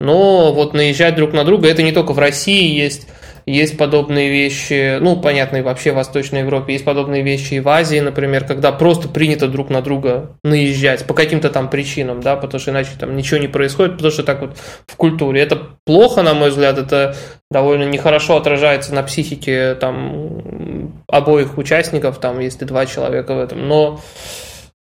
но 0.00 0.52
вот 0.52 0.74
наезжать 0.74 1.16
друг 1.16 1.32
на 1.32 1.44
друга, 1.44 1.68
это 1.68 1.82
не 1.82 1.92
только 1.92 2.12
в 2.12 2.18
России 2.18 2.76
есть 2.76 3.08
есть 3.46 3.78
подобные 3.78 4.28
вещи, 4.28 4.98
ну, 4.98 5.16
понятно, 5.16 5.58
и 5.58 5.62
вообще 5.62 5.92
в 5.92 5.94
Восточной 5.94 6.40
Европе, 6.40 6.72
есть 6.72 6.84
подобные 6.84 7.22
вещи 7.22 7.54
и 7.54 7.60
в 7.60 7.68
Азии, 7.68 8.00
например, 8.00 8.44
когда 8.44 8.72
просто 8.72 9.08
принято 9.08 9.46
друг 9.46 9.70
на 9.70 9.82
друга 9.82 10.36
наезжать 10.42 11.06
по 11.06 11.14
каким-то 11.14 11.48
там 11.50 11.70
причинам, 11.70 12.20
да, 12.20 12.34
потому 12.34 12.60
что 12.60 12.72
иначе 12.72 12.90
там 12.98 13.16
ничего 13.16 13.38
не 13.38 13.46
происходит, 13.46 13.92
потому 13.92 14.10
что 14.10 14.24
так 14.24 14.40
вот 14.40 14.56
в 14.86 14.96
культуре. 14.96 15.40
Это 15.40 15.60
плохо, 15.84 16.22
на 16.22 16.34
мой 16.34 16.50
взгляд, 16.50 16.76
это 16.76 17.14
довольно 17.50 17.84
нехорошо 17.84 18.36
отражается 18.36 18.92
на 18.92 19.04
психике 19.04 19.76
там 19.76 21.04
обоих 21.08 21.56
участников, 21.56 22.18
там, 22.18 22.40
если 22.40 22.64
два 22.64 22.84
человека 22.84 23.34
в 23.34 23.38
этом, 23.38 23.68
но 23.68 24.00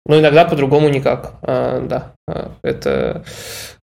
но 0.04 0.18
иногда 0.18 0.44
по-другому 0.44 0.88
никак. 0.88 1.34
А, 1.42 1.80
да, 1.80 2.14
а, 2.26 2.52
это 2.62 3.24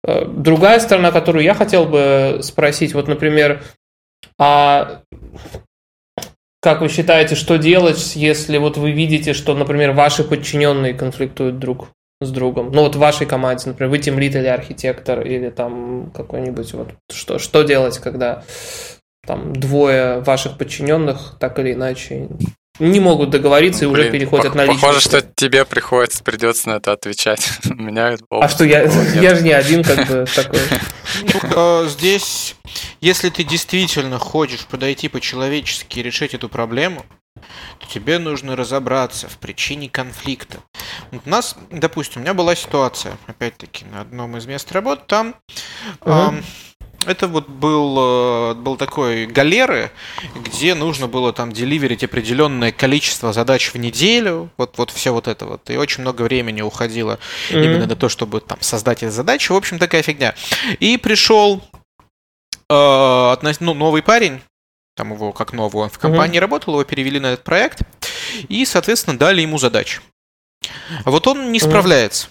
а, 0.03 0.25
другая 0.25 0.79
сторона, 0.79 1.12
которую 1.12 1.43
я 1.43 1.53
хотел 1.53 1.86
бы 1.86 2.39
спросить. 2.41 2.93
Вот, 2.93 3.07
например, 3.07 3.62
а 4.39 5.01
как 6.62 6.82
вы 6.82 6.89
считаете, 6.89 7.36
что 7.36 7.58
делать, 7.58 8.15
если 8.15 8.58
вот 8.58 8.77
вы 8.77 8.91
видите, 8.91 9.34
что, 9.34 9.56
например, 9.56 9.91
ваши 9.91 10.24
подчиненные 10.24 10.94
конфликтуют 10.94 11.60
друг 11.60 11.89
с 12.20 12.32
другом? 12.32 12.72
Ну 12.72 12.82
вот 12.82 12.96
в 12.96 13.00
вашей 13.00 13.27
команде, 13.27 13.67
например, 13.67 13.91
вы 13.91 14.00
тимлит 14.00 14.36
или 14.36 14.48
архитектор, 14.48 15.22
или 15.22 15.50
там 15.50 16.12
какой-нибудь 16.13 16.74
вот 16.74 16.89
что, 17.12 17.39
что 17.39 17.63
делать, 17.63 18.00
когда 18.00 18.44
там 19.25 19.53
двое 19.53 20.20
ваших 20.20 20.58
подчиненных 20.58 21.38
так 21.39 21.60
или 21.60 21.74
иначе 21.74 22.27
не 22.79 23.00
могут 23.00 23.29
договориться 23.29 23.86
и 23.86 23.88
Блин, 23.88 24.01
уже 24.01 24.12
переходят 24.12 24.51
по- 24.51 24.57
на 24.57 24.62
личность. 24.63 24.81
Похоже, 24.81 25.01
что 25.01 25.22
тебе 25.22 25.65
приходится, 25.65 26.24
придется 26.24 26.69
на 26.69 26.74
это 26.75 26.91
отвечать. 26.91 27.50
У 27.69 27.74
меня 27.74 28.17
А 28.29 28.50
что, 28.50 28.63
я, 28.63 28.84
я 29.15 29.36
же 29.36 29.41
не 29.41 29.51
один 29.51 29.84
как 29.84 30.07
бы 30.07 30.25
такой. 30.36 30.60
Ну, 31.43 31.88
здесь, 31.88 32.55
если 33.01 33.29
ты 33.29 33.43
действительно 33.43 34.19
хочешь 34.19 34.65
подойти 34.65 35.07
по-человечески 35.07 36.00
и 36.00 36.03
решить 36.03 36.34
эту 36.34 36.50
проблему, 36.50 37.05
то 37.79 37.88
тебе 37.88 38.19
нужно 38.19 38.55
разобраться 38.55 39.27
в 39.27 39.38
причине 39.38 39.89
конфликта. 39.89 40.57
Вот 41.12 41.22
у 41.25 41.29
нас, 41.29 41.55
допустим, 41.72 42.22
у 42.22 42.24
меня 42.24 42.34
была 42.34 42.55
ситуация, 42.55 43.17
опять-таки, 43.27 43.86
на 43.86 44.01
одном 44.01 44.38
из 44.38 44.46
мест 44.46 44.72
работы, 44.72 45.03
там 45.07 45.36
uh-huh. 46.01 46.39
э, 46.39 46.41
это 47.07 47.27
вот 47.27 47.47
был, 47.47 48.55
был 48.55 48.77
такой 48.77 49.25
галеры, 49.25 49.91
где 50.35 50.75
нужно 50.75 51.07
было 51.07 51.33
там 51.33 51.51
деливерить 51.51 52.03
определенное 52.03 52.71
количество 52.71 53.33
задач 53.33 53.73
в 53.73 53.77
неделю, 53.77 54.49
вот, 54.57 54.77
вот 54.77 54.91
все 54.91 55.11
вот 55.11 55.27
это 55.27 55.45
вот, 55.45 55.69
и 55.69 55.77
очень 55.77 56.01
много 56.01 56.23
времени 56.23 56.61
уходило 56.61 57.19
uh-huh. 57.49 57.63
именно 57.63 57.85
на 57.87 57.95
то, 57.95 58.09
чтобы 58.09 58.41
там 58.41 58.59
создать 58.61 59.03
эти 59.03 59.11
задачи, 59.11 59.51
в 59.51 59.55
общем, 59.55 59.79
такая 59.79 60.01
фигня. 60.01 60.35
И 60.79 60.97
пришел 60.97 61.61
э, 62.69 63.35
ну, 63.59 63.73
новый 63.73 64.01
парень, 64.01 64.41
там 64.95 65.13
его 65.13 65.31
как 65.31 65.53
нового, 65.53 65.83
он 65.83 65.89
в 65.89 65.99
компании 65.99 66.37
mm-hmm. 66.37 66.41
работал, 66.41 66.73
его 66.73 66.83
перевели 66.83 67.19
на 67.19 67.33
этот 67.33 67.43
проект, 67.43 67.81
и, 68.49 68.65
соответственно, 68.65 69.17
дали 69.17 69.41
ему 69.41 69.57
задачу. 69.57 70.01
А 71.05 71.11
вот 71.11 71.27
он 71.27 71.51
не 71.51 71.59
справляется. 71.59 72.29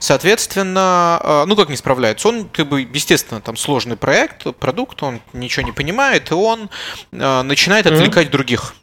Соответственно, 0.00 1.20
а, 1.22 1.44
ну 1.46 1.54
как 1.56 1.68
не 1.68 1.76
справляется, 1.76 2.28
он 2.28 2.48
как 2.48 2.68
бы, 2.68 2.82
естественно, 2.82 3.40
там 3.40 3.56
сложный 3.56 3.96
проект, 3.96 4.44
продукт, 4.56 5.02
он 5.02 5.20
ничего 5.32 5.64
не 5.64 5.72
понимает, 5.72 6.30
и 6.30 6.34
он 6.34 6.68
а, 7.12 7.42
начинает 7.42 7.86
отвлекать 7.86 8.28
mm-hmm. 8.28 8.30
других. 8.30 8.74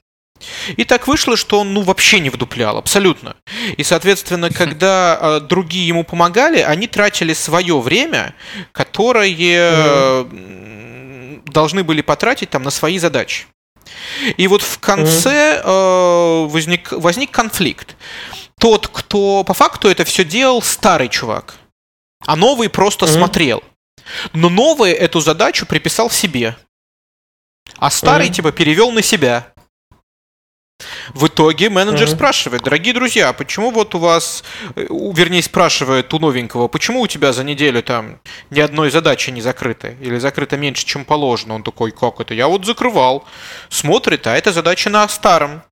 И 0.77 0.85
так 0.85 1.07
вышло, 1.07 1.35
что 1.35 1.59
он 1.59 1.73
ну 1.73 1.81
вообще 1.81 2.19
не 2.21 2.29
вдуплял, 2.29 2.77
абсолютно. 2.77 3.35
И, 3.75 3.83
соответственно, 3.83 4.49
когда 4.49 5.17
э, 5.19 5.39
другие 5.41 5.85
ему 5.85 6.05
помогали, 6.05 6.59
они 6.59 6.87
тратили 6.87 7.33
свое 7.33 7.79
время, 7.79 8.33
которое 8.71 9.29
mm 9.29 10.59
должны 11.49 11.83
были 11.83 12.01
потратить 12.01 12.51
там 12.51 12.61
на 12.61 12.69
свои 12.69 12.99
задачи. 12.99 13.47
И 14.37 14.47
вот 14.47 14.61
в 14.61 14.77
конце 14.79 15.61
э, 15.63 16.45
возник, 16.47 16.91
возник 16.91 17.31
конфликт. 17.31 17.95
Тот, 18.59 18.87
кто 18.87 19.43
по 19.43 19.53
факту 19.53 19.87
это 19.87 20.03
все 20.03 20.23
делал, 20.25 20.61
старый 20.61 21.07
чувак, 21.07 21.55
а 22.25 22.35
новый 22.35 22.69
просто 22.69 23.05
mm-hmm. 23.05 23.13
смотрел. 23.13 23.63
Но 24.33 24.49
новый 24.49 24.91
эту 24.91 25.21
задачу 25.21 25.65
приписал 25.65 26.09
себе, 26.09 26.57
а 27.77 27.89
старый 27.89 28.27
mm-hmm. 28.27 28.33
типа 28.33 28.51
перевел 28.51 28.91
на 28.91 29.01
себя. 29.01 29.53
В 31.13 31.27
итоге 31.27 31.69
менеджер 31.69 32.07
uh-huh. 32.07 32.15
спрашивает, 32.15 32.63
дорогие 32.63 32.93
друзья, 32.93 33.33
почему 33.33 33.71
вот 33.71 33.95
у 33.95 33.99
вас, 33.99 34.45
э, 34.75 34.87
вернее, 34.89 35.41
спрашивает 35.41 36.13
у 36.13 36.19
новенького, 36.19 36.69
почему 36.69 37.01
у 37.01 37.07
тебя 37.07 37.33
за 37.33 37.43
неделю 37.43 37.83
там 37.83 38.21
ни 38.49 38.61
одной 38.61 38.89
задачи 38.89 39.29
не 39.29 39.41
закрыты? 39.41 39.97
Или 39.99 40.19
закрыто 40.19 40.55
меньше, 40.55 40.85
чем 40.85 41.03
положено? 41.03 41.55
Он 41.55 41.63
такой, 41.63 41.91
как 41.91 42.21
это? 42.21 42.33
Я 42.33 42.47
вот 42.47 42.65
закрывал. 42.65 43.25
Смотрит, 43.67 44.25
а 44.27 44.37
это 44.37 44.53
задача 44.53 44.89
на 44.89 45.05
старом. 45.09 45.63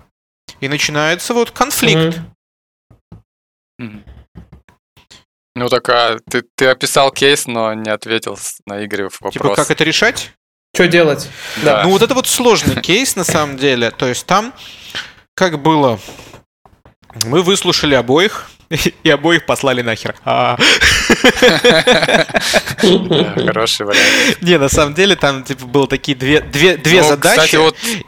И 0.60 0.68
начинается 0.68 1.34
вот 1.34 1.52
конфликт. 1.52 2.18
Uh-huh. 2.18 2.37
Ну 3.80 5.70
так, 5.70 5.90
а 5.90 6.20
ты, 6.30 6.44
ты 6.56 6.68
описал 6.68 7.12
кейс, 7.12 7.48
но 7.48 7.74
не 7.74 7.90
ответил 7.90 8.38
на 8.66 8.86
Игорев 8.86 9.20
вопрос. 9.22 9.34
Типа, 9.34 9.56
как 9.56 9.72
это 9.72 9.84
решать? 9.84 10.34
Что 10.76 10.88
делать? 10.88 11.30
Да. 11.64 11.84
Ну 11.84 11.90
вот 11.90 12.02
это 12.04 12.14
вот 12.14 12.28
сложный 12.28 12.80
кейс 12.82 13.16
на 13.16 13.24
самом 13.24 13.58
деле. 13.58 13.90
То 13.90 14.08
есть 14.08 14.26
там 14.28 14.54
как 15.34 15.62
было? 15.62 16.00
Мы 17.26 17.42
выслушали 17.42 17.96
обоих, 17.96 18.50
и 19.04 19.10
обоих 19.10 19.46
послали 19.46 19.82
нахер. 19.82 20.16
А. 20.26 20.58
Хороший 23.36 23.86
вариант. 23.86 24.42
Не, 24.42 24.58
на 24.58 24.70
самом 24.70 24.94
деле 24.94 25.16
там 25.16 25.44
типа 25.44 25.66
было 25.66 25.88
такие 25.88 26.18
две, 26.18 26.42
две, 26.42 26.76
две 26.78 27.02
ну, 27.02 27.08
задачи, 27.08 27.58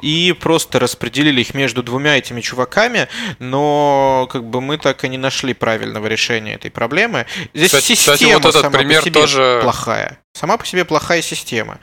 и 0.01 0.33
просто 0.33 0.79
распределили 0.79 1.41
их 1.41 1.53
между 1.53 1.83
двумя 1.83 2.17
этими 2.17 2.41
чуваками, 2.41 3.07
но 3.39 4.27
как 4.31 4.43
бы 4.43 4.59
мы 4.61 4.77
так 4.77 5.03
и 5.05 5.09
не 5.09 5.17
нашли 5.17 5.53
правильного 5.53 6.07
решения 6.07 6.55
этой 6.55 6.71
проблемы. 6.71 7.25
Здесь 7.53 7.71
система 7.71 8.51
сама 8.51 8.69
по 8.69 8.83
себе 9.01 9.61
плохая. 9.61 10.19
Сама 10.33 10.57
по 10.57 10.65
себе 10.65 10.85
плохая 10.85 11.21
система. 11.21 11.79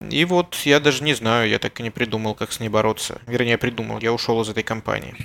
И 0.00 0.24
вот 0.24 0.54
я 0.64 0.78
даже 0.78 1.02
не 1.02 1.14
знаю, 1.14 1.48
я 1.48 1.58
так 1.58 1.78
и 1.80 1.82
не 1.82 1.90
придумал, 1.90 2.34
как 2.34 2.52
с 2.52 2.60
ней 2.60 2.68
бороться. 2.68 3.20
Вернее, 3.26 3.58
придумал, 3.58 3.98
я 3.98 4.12
ушел 4.12 4.40
из 4.42 4.48
этой 4.48 4.62
компании. 4.62 5.16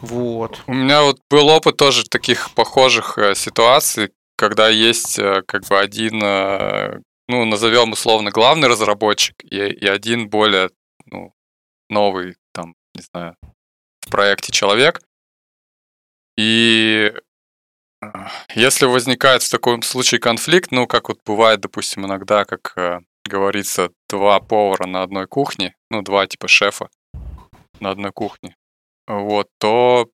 Вот. 0.00 0.62
У 0.66 0.74
меня 0.74 1.02
вот 1.02 1.20
был 1.30 1.48
опыт 1.48 1.78
тоже 1.78 2.04
таких 2.04 2.50
похожих 2.54 3.16
э, 3.16 3.34
ситуаций, 3.34 4.12
когда 4.36 4.68
есть 4.68 5.18
э, 5.18 5.42
как 5.46 5.66
бы 5.66 5.78
один, 5.78 6.22
э, 6.22 7.00
ну, 7.28 7.46
назовем 7.46 7.92
условно, 7.92 8.30
главный 8.30 8.68
разработчик 8.68 9.34
и, 9.42 9.56
и 9.56 9.86
один 9.86 10.28
более 10.28 10.68
ну, 11.06 11.32
новый, 11.88 12.36
там, 12.52 12.74
не 12.94 13.02
знаю, 13.02 13.36
в 14.00 14.10
проекте 14.10 14.52
человек. 14.52 15.00
И 16.36 17.14
если 18.54 18.84
возникает 18.84 19.42
в 19.42 19.50
таком 19.50 19.80
случае 19.80 20.20
конфликт, 20.20 20.70
ну, 20.70 20.86
как 20.86 21.08
вот 21.08 21.20
бывает, 21.24 21.60
допустим, 21.60 22.04
иногда, 22.04 22.44
как 22.44 22.74
говорится, 23.26 23.90
два 24.08 24.40
повара 24.40 24.86
на 24.86 25.02
одной 25.02 25.26
кухне, 25.26 25.74
ну, 25.90 26.02
два 26.02 26.26
типа 26.26 26.48
шефа 26.48 26.88
на 27.80 27.90
одной 27.90 28.12
кухне, 28.12 28.56
вот, 29.06 29.48
то 29.58 30.08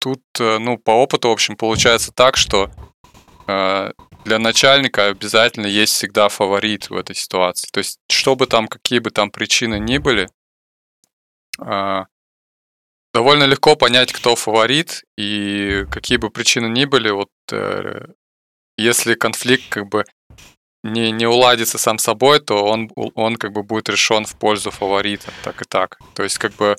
тут, 0.00 0.22
э, 0.38 0.58
ну, 0.58 0.78
по 0.78 0.92
опыту, 0.92 1.28
в 1.28 1.32
общем, 1.32 1.56
получается 1.56 2.12
так, 2.12 2.36
что 2.36 2.70
э, 3.46 3.92
для 4.24 4.38
начальника 4.38 5.06
обязательно 5.06 5.66
есть 5.66 5.92
всегда 5.92 6.28
фаворит 6.28 6.90
в 6.90 6.96
этой 6.96 7.14
ситуации. 7.14 7.68
То 7.72 7.78
есть, 7.78 7.98
чтобы 8.08 8.46
там, 8.46 8.68
какие 8.68 8.98
бы 8.98 9.10
там 9.10 9.30
причины 9.30 9.78
ни 9.78 9.98
были, 9.98 10.28
э, 11.58 12.04
довольно 13.12 13.44
легко 13.44 13.76
понять, 13.76 14.12
кто 14.12 14.36
фаворит, 14.36 15.04
и 15.16 15.84
какие 15.90 16.18
бы 16.18 16.30
причины 16.30 16.66
ни 16.66 16.84
были, 16.84 17.10
вот 17.10 17.30
э, 17.52 18.06
если 18.76 19.14
конфликт 19.14 19.68
как 19.68 19.88
бы 19.88 20.04
не, 20.82 21.10
не 21.10 21.26
уладится 21.26 21.78
сам 21.78 21.98
собой, 21.98 22.40
то 22.40 22.64
он, 22.64 22.90
он 22.96 23.36
как 23.36 23.52
бы 23.52 23.62
будет 23.62 23.88
решен 23.88 24.24
в 24.24 24.36
пользу 24.36 24.70
фаворита, 24.70 25.32
так 25.42 25.62
и 25.62 25.64
так. 25.64 25.98
То 26.14 26.22
есть 26.22 26.38
как 26.38 26.52
бы 26.52 26.76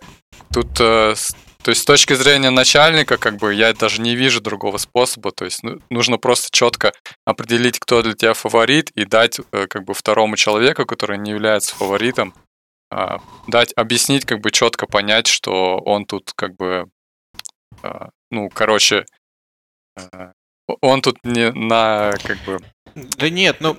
тут, 0.54 0.80
э, 0.80 1.14
то 1.64 1.70
есть 1.70 1.82
с 1.82 1.86
точки 1.86 2.14
зрения 2.14 2.50
начальника, 2.50 3.18
как 3.18 3.38
бы 3.38 3.54
я 3.54 3.74
даже 3.74 4.02
не 4.02 4.16
вижу 4.16 4.42
другого 4.42 4.78
способа, 4.78 5.32
то 5.32 5.46
есть 5.46 5.64
ну, 5.64 5.80
нужно 5.90 6.18
просто 6.18 6.50
четко 6.52 6.94
определить, 7.26 7.80
кто 7.80 8.02
для 8.02 8.14
тебя 8.14 8.34
фаворит 8.34 8.90
и 8.92 9.06
дать 9.06 9.40
э, 9.52 9.68
как 9.68 9.84
бы 9.86 9.94
второму 9.94 10.36
человеку, 10.36 10.86
который 10.86 11.20
не 11.20 11.32
является 11.32 11.76
фаворитом, 11.76 12.34
э, 12.92 13.18
дать, 13.48 13.72
объяснить, 13.76 14.26
как 14.26 14.40
бы 14.42 14.50
четко 14.52 14.88
понять, 14.88 15.28
что 15.28 15.78
он 15.78 16.06
тут 16.06 16.32
как 16.36 16.56
бы, 16.56 16.90
э, 17.84 18.08
ну, 18.32 18.50
короче, 18.50 19.06
э, 19.96 20.32
он 20.82 21.02
тут 21.02 21.24
не 21.24 21.52
на, 21.52 22.14
как 22.24 22.38
бы, 22.46 22.60
да 22.96 23.30
нет, 23.30 23.58
ну... 23.60 23.78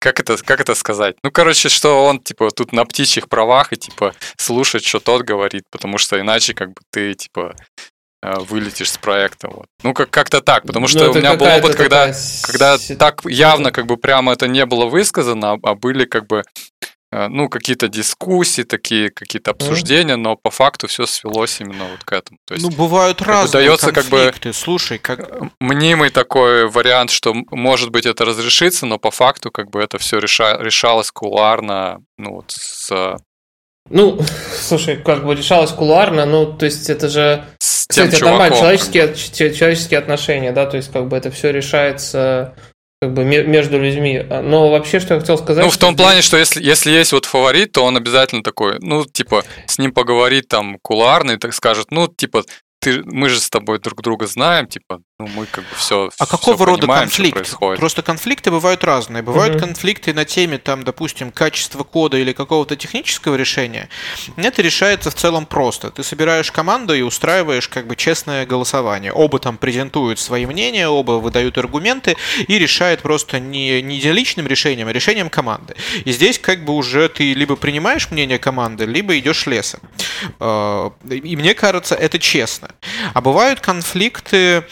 Как, 0.00 0.20
это, 0.20 0.36
как 0.36 0.60
это 0.60 0.76
сказать? 0.76 1.16
Ну, 1.24 1.32
короче, 1.32 1.68
что 1.68 2.04
он, 2.04 2.20
типа, 2.20 2.50
тут 2.52 2.72
на 2.72 2.84
птичьих 2.84 3.28
правах 3.28 3.72
и, 3.72 3.76
типа, 3.76 4.14
слушать, 4.36 4.84
что 4.84 5.00
тот 5.00 5.22
говорит, 5.22 5.64
потому 5.72 5.98
что 5.98 6.20
иначе, 6.20 6.54
как 6.54 6.68
бы, 6.68 6.82
ты, 6.92 7.14
типа, 7.14 7.56
э, 8.22 8.38
вылетишь 8.38 8.92
с 8.92 8.98
проекта. 8.98 9.48
Вот. 9.48 9.66
Ну, 9.82 9.94
как- 9.94 10.10
как-то 10.10 10.40
так, 10.40 10.64
потому 10.64 10.84
ну, 10.84 10.88
что 10.88 11.04
ну, 11.06 11.10
у 11.10 11.14
меня 11.14 11.34
был 11.34 11.46
опыт, 11.46 11.74
когда, 11.74 12.12
когда 12.42 12.78
так 12.96 13.22
явно, 13.24 13.72
как 13.72 13.86
бы, 13.86 13.96
прямо 13.96 14.34
это 14.34 14.46
не 14.46 14.64
было 14.66 14.86
высказано, 14.86 15.54
а, 15.54 15.58
а 15.64 15.74
были, 15.74 16.04
как 16.04 16.28
бы, 16.28 16.44
ну, 17.10 17.48
какие-то 17.48 17.88
дискуссии, 17.88 18.62
такие 18.62 19.10
какие-то 19.10 19.52
обсуждения, 19.52 20.16
но 20.16 20.36
по 20.36 20.50
факту 20.50 20.88
все 20.88 21.06
свелось 21.06 21.60
именно 21.60 21.84
вот 21.90 22.04
к 22.04 22.12
этому. 22.12 22.38
То 22.46 22.54
есть, 22.54 22.66
ну, 22.66 22.70
бывают 22.74 23.22
разные 23.22 23.64
дается 23.64 23.92
конфликты. 23.92 24.32
Как 24.32 24.42
бы 24.44 24.52
Слушай, 24.52 24.98
как... 24.98 25.20
Э, 25.20 25.48
мнимый 25.60 26.10
такой 26.10 26.68
вариант, 26.68 27.10
что, 27.10 27.34
может 27.50 27.90
быть, 27.90 28.04
это 28.04 28.24
разрешится, 28.24 28.84
но 28.84 28.98
по 28.98 29.10
факту 29.10 29.50
как 29.50 29.70
бы 29.70 29.80
это 29.80 29.98
все 29.98 30.18
реша... 30.18 30.58
решалось 30.60 31.10
кулуарно, 31.10 32.02
ну, 32.18 32.34
вот 32.36 32.50
с... 32.50 33.16
Ну, 33.88 34.20
слушай, 34.52 34.96
как 34.96 35.24
бы 35.24 35.34
решалось 35.34 35.70
кулуарно, 35.70 36.26
ну, 36.26 36.52
то 36.52 36.66
есть 36.66 36.90
это 36.90 37.08
же... 37.08 37.46
С 37.58 37.86
кстати, 37.88 38.16
это 38.16 38.24
нормально, 38.26 38.54
человеческие, 38.54 39.14
человеческие 39.54 39.98
отношения, 39.98 40.52
да, 40.52 40.66
то 40.66 40.76
есть 40.76 40.92
как 40.92 41.08
бы 41.08 41.16
это 41.16 41.30
все 41.30 41.50
решается 41.50 42.54
как 43.00 43.14
бы 43.14 43.24
между 43.24 43.78
людьми. 43.78 44.24
А, 44.28 44.42
но 44.42 44.70
вообще, 44.70 44.98
что 45.00 45.14
я 45.14 45.20
хотел 45.20 45.38
сказать... 45.38 45.64
Ну, 45.64 45.70
в 45.70 45.78
том 45.78 45.96
плане, 45.96 46.22
что 46.22 46.36
если, 46.36 46.62
если 46.62 46.90
есть 46.90 47.12
вот 47.12 47.26
фаворит, 47.26 47.72
то 47.72 47.84
он 47.84 47.96
обязательно 47.96 48.42
такой, 48.42 48.78
ну, 48.80 49.04
типа, 49.04 49.44
с 49.66 49.78
ним 49.78 49.92
поговорит 49.92 50.48
там 50.48 50.78
кулуарный, 50.82 51.38
так 51.38 51.54
скажет, 51.54 51.90
ну, 51.90 52.08
типа, 52.08 52.44
ты, 52.80 53.02
мы 53.04 53.28
же 53.28 53.40
с 53.40 53.50
тобой 53.50 53.78
друг 53.78 54.02
друга 54.02 54.26
знаем, 54.26 54.66
типа, 54.66 55.00
ну, 55.20 55.26
мы 55.34 55.46
как 55.46 55.64
бы 55.64 55.74
все 55.74 56.10
А 56.20 56.26
какого 56.26 56.56
все 56.56 56.64
рода 56.64 56.80
понимаем, 56.82 57.02
конфликт? 57.08 57.56
Просто 57.58 58.02
конфликты 58.02 58.52
бывают 58.52 58.84
разные. 58.84 59.20
Бывают 59.24 59.56
Мгм. 59.56 59.64
конфликты 59.66 60.14
на 60.14 60.24
теме, 60.24 60.58
там, 60.58 60.84
допустим, 60.84 61.32
качества 61.32 61.82
кода 61.82 62.16
или 62.16 62.32
какого-то 62.32 62.76
технического 62.76 63.34
решения. 63.34 63.88
Это 64.36 64.62
решается 64.62 65.10
в 65.10 65.16
целом 65.16 65.44
просто. 65.46 65.90
Ты 65.90 66.04
собираешь 66.04 66.52
команду 66.52 66.94
и 66.94 67.02
устраиваешь 67.02 67.66
как 67.66 67.88
бы 67.88 67.96
честное 67.96 68.46
голосование. 68.46 69.12
Оба 69.12 69.40
там 69.40 69.58
презентуют 69.58 70.20
свои 70.20 70.46
мнения, 70.46 70.86
оба 70.86 71.12
выдают 71.18 71.58
аргументы 71.58 72.16
и 72.46 72.56
решает 72.56 73.02
просто 73.02 73.40
не, 73.40 73.82
не 73.82 73.96
единоличным 73.96 74.46
решением, 74.46 74.86
а 74.86 74.92
решением 74.92 75.30
команды. 75.30 75.74
И 76.04 76.12
здесь 76.12 76.38
как 76.38 76.64
бы 76.64 76.74
уже 76.74 77.08
ты 77.08 77.32
либо 77.34 77.56
принимаешь 77.56 78.12
мнение 78.12 78.38
команды, 78.38 78.84
либо 78.84 79.18
идешь 79.18 79.46
лесом. 79.46 79.80
Э, 80.38 80.90
И 81.10 81.34
мне 81.34 81.54
кажется, 81.54 81.96
это 81.96 82.20
честно. 82.20 82.70
А 83.14 83.20
бывают 83.20 83.58
конфликты 83.58 84.62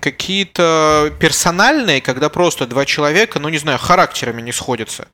какие-то 0.00 1.12
персональные, 1.20 2.00
когда 2.00 2.28
просто 2.28 2.66
два 2.66 2.84
человека, 2.84 3.38
ну 3.38 3.48
не 3.48 3.58
знаю, 3.58 3.78
характерами 3.78 4.42
не 4.42 4.52
сходятся. 4.52 5.08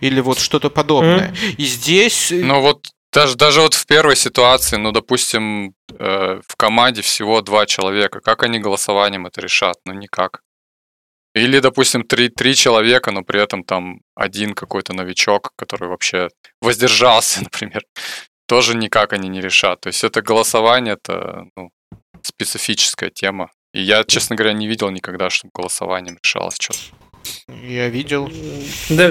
Или 0.00 0.20
вот 0.20 0.38
что-то 0.38 0.70
подобное. 0.70 1.34
И 1.58 1.64
здесь... 1.64 2.32
э, 2.32 2.42
Ну 2.44 2.60
вот 2.60 2.86
даже, 3.12 3.36
даже 3.36 3.60
вот 3.60 3.74
в 3.74 3.86
первой 3.86 4.16
ситуации, 4.16 4.76
ну, 4.76 4.92
допустим, 4.92 5.74
э, 5.98 6.40
в 6.46 6.56
команде 6.56 7.02
всего 7.02 7.40
два 7.40 7.66
человека, 7.66 8.20
как 8.20 8.42
они 8.42 8.60
голосованием 8.60 9.26
это 9.26 9.40
решат? 9.40 9.76
Ну, 9.84 9.94
никак. 9.94 10.42
Или, 11.34 11.60
допустим, 11.60 12.02
три, 12.02 12.28
три 12.28 12.54
человека, 12.54 13.10
но 13.12 13.22
при 13.22 13.40
этом 13.40 13.64
там 13.64 14.00
один 14.16 14.54
какой-то 14.54 14.92
новичок, 14.92 15.50
который 15.56 15.88
вообще 15.88 16.28
воздержался, 16.60 17.40
например, 17.44 17.82
тоже 18.46 18.76
никак 18.76 19.12
они 19.12 19.28
не 19.28 19.40
решат. 19.40 19.80
То 19.80 19.88
есть 19.88 20.04
это 20.04 20.22
голосование, 20.22 20.94
это 20.94 21.44
ну, 21.56 21.70
специфическая 22.22 23.10
тема. 23.10 23.50
И 23.72 23.80
я, 23.82 24.04
честно 24.04 24.36
говоря, 24.36 24.52
не 24.52 24.66
видел 24.66 24.90
никогда, 24.90 25.30
чтобы 25.30 25.52
голосованием 25.54 26.18
решалось 26.22 26.56
что-то. 26.58 26.78
Я 27.62 27.88
видел. 27.88 28.30
Да, 28.88 29.10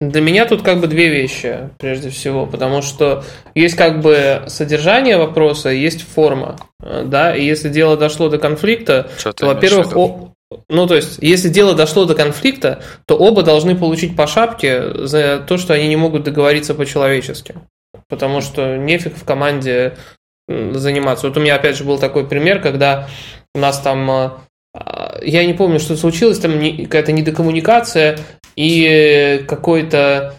для 0.00 0.20
меня 0.20 0.46
тут 0.46 0.62
как 0.62 0.80
бы 0.80 0.88
две 0.88 1.08
вещи, 1.08 1.70
прежде 1.78 2.10
всего, 2.10 2.46
потому 2.46 2.82
что 2.82 3.24
есть 3.54 3.76
как 3.76 4.00
бы 4.00 4.42
содержание 4.48 5.16
вопроса, 5.16 5.68
есть 5.70 6.02
форма, 6.02 6.58
да, 6.80 7.34
и 7.36 7.44
если 7.44 7.68
дело 7.68 7.96
дошло 7.96 8.28
до 8.28 8.38
конфликта, 8.38 9.08
Что 9.16 9.32
то, 9.32 9.46
во-первых, 9.46 9.96
о- 9.96 10.32
ну, 10.68 10.86
то 10.86 10.96
есть, 10.96 11.18
если 11.20 11.48
дело 11.48 11.74
дошло 11.74 12.04
до 12.04 12.14
конфликта, 12.14 12.82
то 13.06 13.16
оба 13.16 13.42
должны 13.42 13.76
получить 13.76 14.16
по 14.16 14.26
шапке 14.26 15.06
за 15.06 15.38
то, 15.38 15.56
что 15.56 15.74
они 15.74 15.88
не 15.88 15.96
могут 15.96 16.24
договориться 16.24 16.74
по-человечески. 16.74 17.54
Потому 18.08 18.40
что 18.40 18.76
нефиг 18.76 19.16
в 19.16 19.24
команде 19.24 19.96
заниматься. 20.74 21.28
Вот 21.28 21.36
у 21.36 21.40
меня, 21.40 21.56
опять 21.56 21.76
же, 21.76 21.84
был 21.84 21.98
такой 21.98 22.26
пример, 22.26 22.60
когда 22.60 23.08
у 23.54 23.58
нас 23.58 23.80
там, 23.80 24.10
э, 24.10 24.30
а, 24.74 25.18
я 25.22 25.44
не 25.44 25.54
помню, 25.54 25.78
что 25.78 25.96
случилось, 25.96 26.38
там 26.38 26.52
какая-то 26.84 27.12
недокоммуникация 27.12 28.18
и 28.56 29.44
какой-то, 29.48 30.34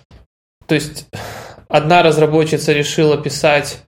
то 0.67 0.75
есть, 0.75 1.07
одна 1.67 2.03
разработчица 2.03 2.73
решила 2.73 3.17
писать 3.17 3.83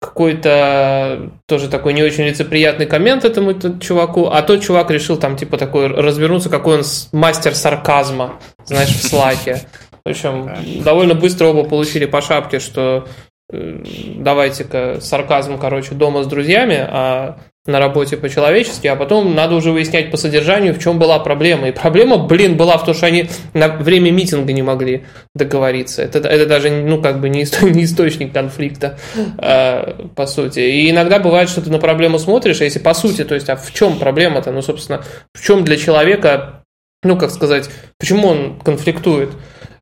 какой-то 0.00 1.32
тоже 1.46 1.68
такой 1.68 1.92
не 1.92 2.02
очень 2.02 2.24
лицеприятный 2.24 2.86
коммент 2.86 3.24
этому 3.24 3.54
чуваку, 3.80 4.26
а 4.26 4.42
тот 4.42 4.62
чувак 4.62 4.90
решил 4.90 5.16
там 5.16 5.36
типа 5.36 5.56
такой 5.56 5.88
развернуться, 5.88 6.48
какой 6.48 6.78
он 6.78 6.84
мастер 7.12 7.54
сарказма, 7.54 8.40
знаешь, 8.64 8.90
в 8.90 9.02
слаке. 9.02 9.62
В 10.04 10.10
общем, 10.10 10.82
довольно 10.84 11.14
быстро 11.14 11.48
оба 11.48 11.64
получили 11.64 12.06
по 12.06 12.22
шапке, 12.22 12.60
что 12.60 13.08
давайте-ка 13.50 14.98
сарказм, 15.00 15.58
короче, 15.58 15.94
дома 15.94 16.22
с 16.22 16.26
друзьями, 16.26 16.86
а 16.86 17.38
на 17.68 17.78
работе 17.78 18.16
по-человечески, 18.16 18.86
а 18.86 18.96
потом 18.96 19.34
надо 19.34 19.54
уже 19.54 19.72
выяснять 19.72 20.10
по 20.10 20.16
содержанию, 20.16 20.74
в 20.74 20.78
чем 20.78 20.98
была 20.98 21.18
проблема. 21.18 21.68
И 21.68 21.72
проблема, 21.72 22.16
блин, 22.16 22.56
была 22.56 22.78
в 22.78 22.84
том, 22.84 22.94
что 22.94 23.06
они 23.06 23.28
на 23.52 23.68
время 23.68 24.10
митинга 24.10 24.54
не 24.54 24.62
могли 24.62 25.04
договориться. 25.34 26.02
Это, 26.02 26.18
это 26.20 26.46
даже, 26.46 26.70
ну, 26.70 27.00
как 27.02 27.20
бы 27.20 27.28
не, 27.28 27.42
исто- 27.42 27.70
не 27.70 27.84
источник 27.84 28.32
конфликта, 28.32 28.98
э, 29.38 30.06
по 30.14 30.26
сути. 30.26 30.60
И 30.60 30.90
иногда 30.90 31.18
бывает, 31.18 31.50
что 31.50 31.60
ты 31.60 31.70
на 31.70 31.78
проблему 31.78 32.18
смотришь, 32.18 32.62
а 32.62 32.64
если 32.64 32.78
по 32.78 32.94
сути, 32.94 33.22
то 33.24 33.34
есть, 33.34 33.50
а 33.50 33.56
в 33.56 33.72
чем 33.74 33.98
проблема-то? 33.98 34.50
Ну, 34.50 34.62
собственно, 34.62 35.04
в 35.34 35.44
чем 35.44 35.64
для 35.64 35.76
человека, 35.76 36.64
ну, 37.02 37.18
как 37.18 37.30
сказать, 37.30 37.68
почему 37.98 38.28
он 38.28 38.58
конфликтует? 38.60 39.28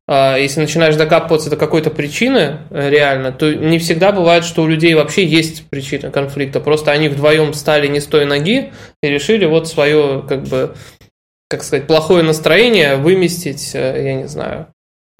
А, 0.09 0.37
Если 0.37 0.61
начинаешь 0.61 0.95
докапываться 0.95 1.49
до 1.49 1.57
какой-то 1.57 1.89
причины 1.89 2.59
э, 2.69 2.89
реально, 2.89 3.33
то 3.33 3.53
не 3.53 3.77
всегда 3.77 4.13
бывает, 4.13 4.45
что 4.45 4.63
у 4.63 4.67
людей 4.67 4.93
вообще 4.93 5.25
есть 5.25 5.69
причина 5.69 6.11
конфликта. 6.11 6.61
Просто 6.61 6.91
они 6.91 7.09
вдвоем 7.09 7.53
стали 7.53 7.87
не 7.87 7.99
с 7.99 8.05
той 8.05 8.25
ноги 8.25 8.71
и 9.03 9.09
решили 9.09 9.45
вот 9.45 9.67
свое, 9.67 10.23
как 10.27 10.43
бы, 10.43 10.75
как 11.49 11.63
сказать, 11.63 11.87
плохое 11.87 12.23
настроение 12.23 12.95
выместить, 12.95 13.71
э, 13.73 14.03
я 14.05 14.13
не 14.13 14.27
знаю, 14.29 14.67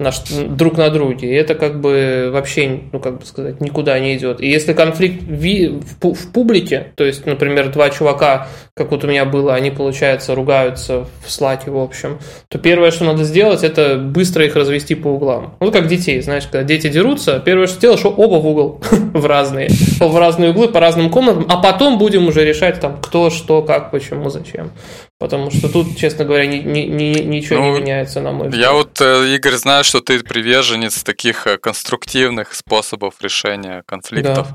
на 0.00 0.12
ш- 0.12 0.44
друг 0.48 0.76
на 0.76 0.90
друге. 0.90 1.28
И 1.28 1.34
это 1.34 1.56
как 1.56 1.80
бы 1.80 2.30
вообще, 2.32 2.82
ну 2.92 3.00
как 3.00 3.18
бы 3.18 3.26
сказать, 3.26 3.60
никуда 3.60 3.98
не 3.98 4.16
идет. 4.16 4.40
И 4.40 4.48
если 4.48 4.72
конфликт 4.72 5.22
в, 5.22 5.98
пу- 6.00 6.14
в 6.14 6.32
публике, 6.32 6.92
то 6.94 7.04
есть, 7.04 7.26
например, 7.26 7.72
два 7.72 7.90
чувака, 7.90 8.46
как 8.74 8.92
вот 8.92 9.02
у 9.02 9.08
меня 9.08 9.24
было, 9.24 9.54
они, 9.54 9.72
получается, 9.72 10.36
ругаются 10.36 11.08
в 11.24 11.30
слаке, 11.30 11.72
в 11.72 11.78
общем, 11.78 12.20
то 12.48 12.58
первое, 12.58 12.92
что 12.92 13.06
надо 13.06 13.24
сделать, 13.24 13.64
это 13.64 13.96
быстро 13.96 14.44
их 14.44 14.54
развести 14.54 14.94
по 14.94 15.08
углам. 15.08 15.56
Ну, 15.58 15.72
как 15.72 15.88
детей, 15.88 16.20
знаешь, 16.20 16.44
когда 16.44 16.62
дети 16.62 16.88
дерутся, 16.88 17.42
первое, 17.44 17.66
что 17.66 17.80
делаешь, 17.80 18.04
оба 18.04 18.36
в 18.36 18.46
угол, 18.46 18.80
в 18.90 19.26
разные, 19.26 19.68
в 19.98 20.16
разные 20.16 20.50
углы, 20.52 20.68
по 20.68 20.78
разным 20.78 21.10
комнатам, 21.10 21.44
а 21.48 21.56
потом 21.56 21.98
будем 21.98 22.28
уже 22.28 22.44
решать, 22.44 22.78
там, 22.78 23.00
кто, 23.02 23.30
что, 23.30 23.62
как, 23.62 23.90
почему, 23.90 24.30
зачем. 24.30 24.70
Потому 25.18 25.50
что 25.50 25.68
тут, 25.68 25.96
честно 25.96 26.24
говоря, 26.24 26.46
ни- 26.46 26.58
ни- 26.58 26.86
ни- 26.86 27.22
ничего 27.24 27.58
Ну, 27.58 27.74
не 27.74 27.80
меняется, 27.80 28.20
на 28.20 28.30
мой 28.30 28.48
взгляд. 28.48 28.62
Я 28.64 28.72
вот, 28.72 29.00
э, 29.00 29.34
Игорь, 29.34 29.54
знаю, 29.54 29.82
что 29.82 30.00
ты 30.00 30.22
приверженец 30.22 31.02
таких 31.02 31.46
э, 31.48 31.58
конструктивных 31.58 32.54
способов 32.54 33.20
решения 33.20 33.82
конфликтов. 33.86 34.48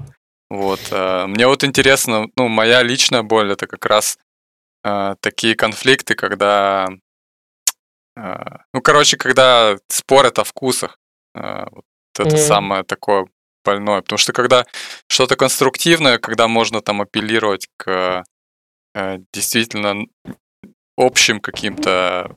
Вот. 0.50 0.80
э, 0.92 1.26
Мне 1.28 1.48
вот 1.48 1.64
интересно, 1.66 2.28
ну, 2.38 2.48
моя 2.48 2.82
личная 2.82 3.24
боль 3.24 3.52
это 3.52 3.68
как 3.68 3.86
раз 3.86 4.18
такие 5.22 5.56
конфликты, 5.56 6.14
когда, 6.14 6.90
ну, 8.18 8.82
короче, 8.84 9.16
когда 9.16 9.78
спорят 9.88 10.40
о 10.40 10.44
вкусах. 10.44 10.98
Вот 11.34 11.86
это 12.20 12.36
Мгм. 12.36 12.38
самое 12.38 12.84
такое 12.84 13.28
больное. 13.64 14.02
Потому 14.02 14.18
что 14.18 14.34
когда 14.34 14.66
что-то 15.08 15.38
конструктивное, 15.38 16.18
когда 16.20 16.50
можно 16.50 16.82
там 16.82 17.02
апеллировать 17.02 17.68
к 17.78 18.24
действительно 19.34 20.06
общим 20.98 21.40
каким-то, 21.40 22.36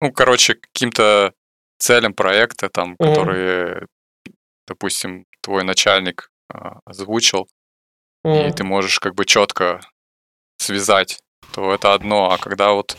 ну, 0.00 0.12
короче, 0.12 0.54
каким-то 0.54 1.32
целям 1.78 2.14
проекта, 2.14 2.68
там, 2.68 2.96
Мгм. 2.98 3.10
которые, 3.10 3.86
допустим, 4.66 5.26
твой 5.42 5.64
начальник 5.64 6.30
а, 6.48 6.78
озвучил, 6.84 7.48
и 8.24 8.28
М. 8.28 8.52
ты 8.52 8.64
можешь 8.64 9.00
как 9.00 9.14
бы 9.14 9.24
четко 9.24 9.80
связать, 10.58 11.20
то 11.52 11.74
это 11.74 11.94
одно. 11.94 12.30
А 12.30 12.38
когда 12.38 12.72
вот 12.72 12.96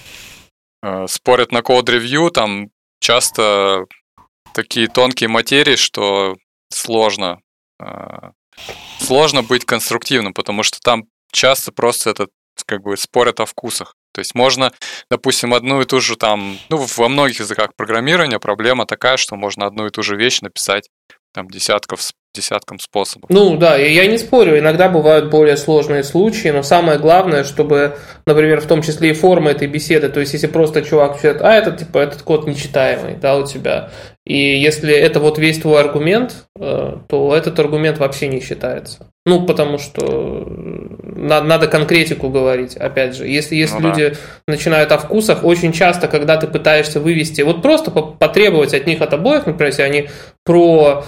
э, 0.84 1.08
спорят 1.08 1.52
на 1.52 1.64
код-ревью, 1.64 2.30
там 2.30 2.70
часто 3.00 3.86
такие 4.54 4.88
тонкие 4.88 5.28
материи, 5.28 5.76
что 5.76 6.38
сложно, 6.70 7.42
э, 7.80 8.32
сложно 9.00 9.44
быть 9.44 9.66
конструктивным, 9.66 10.34
потому 10.34 10.64
что 10.64 10.80
там 10.80 11.06
часто 11.32 11.72
просто 11.72 12.12
это 12.12 12.28
как 12.66 12.82
бы 12.82 12.96
спорят 12.98 13.40
о 13.40 13.46
вкусах. 13.46 13.96
То 14.18 14.22
есть 14.22 14.34
можно, 14.34 14.72
допустим, 15.12 15.54
одну 15.54 15.80
и 15.80 15.86
ту 15.86 16.00
же 16.00 16.16
там, 16.16 16.58
ну, 16.70 16.78
во 16.98 17.08
многих 17.08 17.40
языках 17.40 17.76
программирования 17.78 18.40
проблема 18.40 18.88
такая, 18.88 19.16
что 19.16 19.36
можно 19.36 19.68
одну 19.68 19.86
и 19.86 19.92
ту 19.92 20.02
же 20.02 20.16
вещь 20.16 20.42
написать 20.42 20.90
там 21.36 21.48
десятков, 21.48 22.02
десятком 22.34 22.80
способов. 22.80 23.30
Ну 23.30 23.58
да, 23.58 23.78
я, 23.78 24.08
не 24.08 24.18
спорю, 24.18 24.58
иногда 24.58 24.90
бывают 24.90 25.30
более 25.30 25.56
сложные 25.56 26.04
случаи, 26.04 26.48
но 26.48 26.64
самое 26.64 26.98
главное, 26.98 27.44
чтобы, 27.44 28.00
например, 28.26 28.60
в 28.60 28.66
том 28.66 28.82
числе 28.82 29.12
и 29.12 29.14
форма 29.14 29.52
этой 29.52 29.68
беседы, 29.68 30.10
то 30.10 30.20
есть 30.20 30.34
если 30.34 30.48
просто 30.48 30.82
чувак 30.82 31.18
считает, 31.18 31.44
а 31.44 31.54
этот 31.54 31.78
типа 31.78 32.00
этот 32.00 32.24
код 32.24 32.48
нечитаемый, 32.48 33.18
да, 33.18 33.38
у 33.38 33.46
тебя, 33.46 33.92
и 34.28 34.58
если 34.60 34.94
это 34.94 35.20
вот 35.20 35.38
весь 35.38 35.60
твой 35.60 35.80
аргумент, 35.82 36.46
э, 36.60 36.98
то 37.08 37.36
этот 37.36 37.58
аргумент 37.60 37.98
вообще 37.98 38.28
не 38.28 38.42
считается. 38.42 39.08
Ну, 39.26 39.46
потому 39.46 39.78
что 39.78 40.46
на- 40.48 41.42
надо 41.42 41.68
конкретику 41.68 42.30
говорить, 42.30 42.76
опять 42.76 43.16
же. 43.16 43.28
Если, 43.28 43.56
если 43.56 43.76
Ну 43.78 43.82
да. 43.82 43.90
люди 43.90 44.16
начинают 44.48 44.92
о 44.92 44.98
вкусах, 44.98 45.44
очень 45.46 45.72
часто, 45.72 46.08
когда 46.08 46.38
ты 46.38 46.48
пытаешься 46.48 47.00
вывести, 47.00 47.42
вот 47.42 47.62
просто 47.62 47.92
по- 47.92 48.02
потребовать 48.04 48.74
от 48.74 48.86
них 48.88 49.02
от 49.02 49.14
обоих, 49.14 49.46
например, 49.46 49.68
если 49.72 49.82
они 49.84 50.10
про 50.46 51.04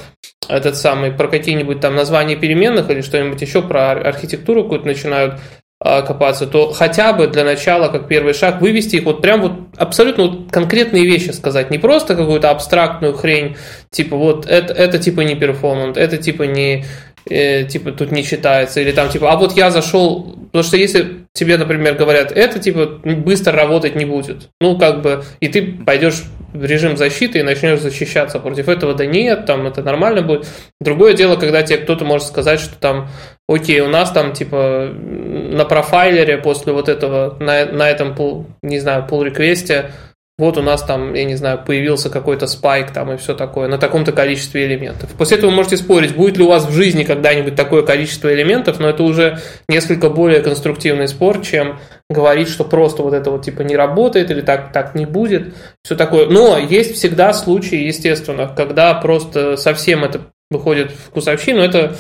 этот 0.48 0.76
самый, 0.78 1.12
про 1.12 1.28
какие-нибудь 1.28 1.80
там 1.82 1.96
названия 1.96 2.36
переменных 2.36 2.90
или 2.90 3.02
что-нибудь 3.02 3.42
еще, 3.42 3.62
про 3.62 3.92
ар- 3.92 4.08
архитектуру 4.08 4.64
какую-то 4.64 4.88
начинают 4.88 5.36
копаться, 5.82 6.46
то 6.46 6.74
хотя 6.74 7.14
бы 7.14 7.28
для 7.28 7.46
начала, 7.46 7.88
как 7.88 8.10
первый 8.10 8.34
шаг, 8.34 8.62
вывести 8.62 8.98
их 8.98 9.06
вот 9.06 9.22
прям 9.22 9.42
вот 9.42 9.54
абсолютно 9.78 10.26
вот 10.26 10.52
конкретные 10.52 11.06
вещи 11.06 11.30
сказать, 11.30 11.72
не 11.72 11.78
просто 11.78 12.18
какую-то 12.18 12.50
абстрактную 12.50 13.14
хрень, 13.14 13.56
типа 13.90 14.18
вот 14.18 14.46
это, 14.46 14.74
это 14.74 15.00
типа 15.00 15.22
не 15.22 15.36
перформант, 15.36 15.96
это 15.96 16.18
типа 16.18 16.44
не, 16.44 16.84
э, 17.30 17.64
типа, 17.64 17.92
тут 17.92 18.12
не 18.12 18.24
читается, 18.24 18.82
или 18.82 18.92
там, 18.92 19.10
типа, 19.10 19.32
а 19.32 19.38
вот 19.38 19.56
я 19.56 19.72
зашел, 19.72 20.36
потому 20.48 20.64
что 20.64 20.78
если 20.78 21.26
тебе, 21.34 21.58
например, 21.58 21.96
говорят, 21.96 22.32
это, 22.32 22.60
типа, 22.60 23.00
быстро 23.04 23.54
работать 23.54 23.96
не 23.96 24.06
будет, 24.06 24.50
ну, 24.60 24.78
как 24.78 25.02
бы, 25.02 25.24
и 25.40 25.48
ты 25.48 25.62
пойдешь 25.62 26.24
режим 26.54 26.98
защиты 26.98 27.40
и 27.40 27.44
начнешь 27.44 27.80
защищаться 27.80 28.40
против 28.40 28.70
этого, 28.70 28.94
да 28.94 29.06
нет, 29.06 29.46
там, 29.46 29.68
это 29.68 29.84
нормально 29.84 30.22
будет. 30.22 30.48
Другое 30.80 31.14
дело, 31.14 31.36
когда 31.36 31.64
тебе 31.64 31.80
кто-то 31.80 32.06
может 32.06 32.28
сказать, 32.28 32.60
что 32.60 32.76
там, 32.78 33.10
окей, 33.48 33.82
у 33.82 33.88
нас 33.88 34.12
там, 34.12 34.34
типа, 34.34 34.90
на 34.94 35.66
профайлере 35.66 36.38
после 36.38 36.74
вот 36.74 36.90
этого, 36.90 37.38
на, 37.40 37.66
на 37.66 37.90
этом, 37.90 38.16
не 38.62 38.80
знаю, 38.80 39.06
pull 39.10 39.24
реквесте 39.24 39.92
вот 40.40 40.58
у 40.58 40.62
нас 40.62 40.84
там, 40.84 41.14
я 41.16 41.26
не 41.26 41.36
знаю, 41.36 41.62
появился 41.66 42.10
какой-то 42.10 42.48
спайк 42.48 42.92
там 42.92 43.12
и 43.12 43.18
все 43.18 43.36
такое, 43.36 43.68
на 43.68 43.78
таком-то 43.78 44.14
количестве 44.14 44.68
элементов. 44.68 45.10
После 45.18 45.38
этого 45.38 45.50
вы 45.50 45.58
можете 45.58 45.76
спорить, 45.76 46.16
будет 46.16 46.38
ли 46.38 46.46
у 46.46 46.48
вас 46.48 46.66
в 46.66 46.72
жизни 46.72 47.04
когда-нибудь 47.04 47.56
такое 47.56 47.84
количество 47.84 48.34
элементов, 48.34 48.80
но 48.80 48.88
это 48.88 49.04
уже 49.04 49.40
несколько 49.68 50.10
более 50.10 50.40
конструктивный 50.40 51.10
спор, 51.10 51.42
чем 51.42 51.80
говорить, 52.10 52.48
что 52.48 52.64
просто 52.64 53.04
вот 53.04 53.14
это 53.14 53.32
вот 53.32 53.44
типа 53.44 53.64
не 53.64 53.76
работает 53.76 54.32
или 54.32 54.40
так, 54.40 54.72
так 54.72 54.96
не 54.96 55.06
будет, 55.06 55.54
все 55.84 55.98
такое. 55.98 56.28
Но 56.28 56.58
есть 56.58 56.96
всегда 56.96 57.34
случаи, 57.34 57.84
естественно, 57.84 58.48
когда 58.48 58.94
просто 58.94 59.58
совсем 59.58 60.06
это 60.06 60.22
выходит 60.50 60.92
в 60.92 61.08
вкусовщину, 61.10 61.60
это, 61.60 61.98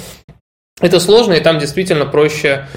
это 0.79 1.01
сложно, 1.01 1.33
и 1.33 1.41
там 1.41 1.59
действительно 1.59 2.05
проще. 2.05 2.67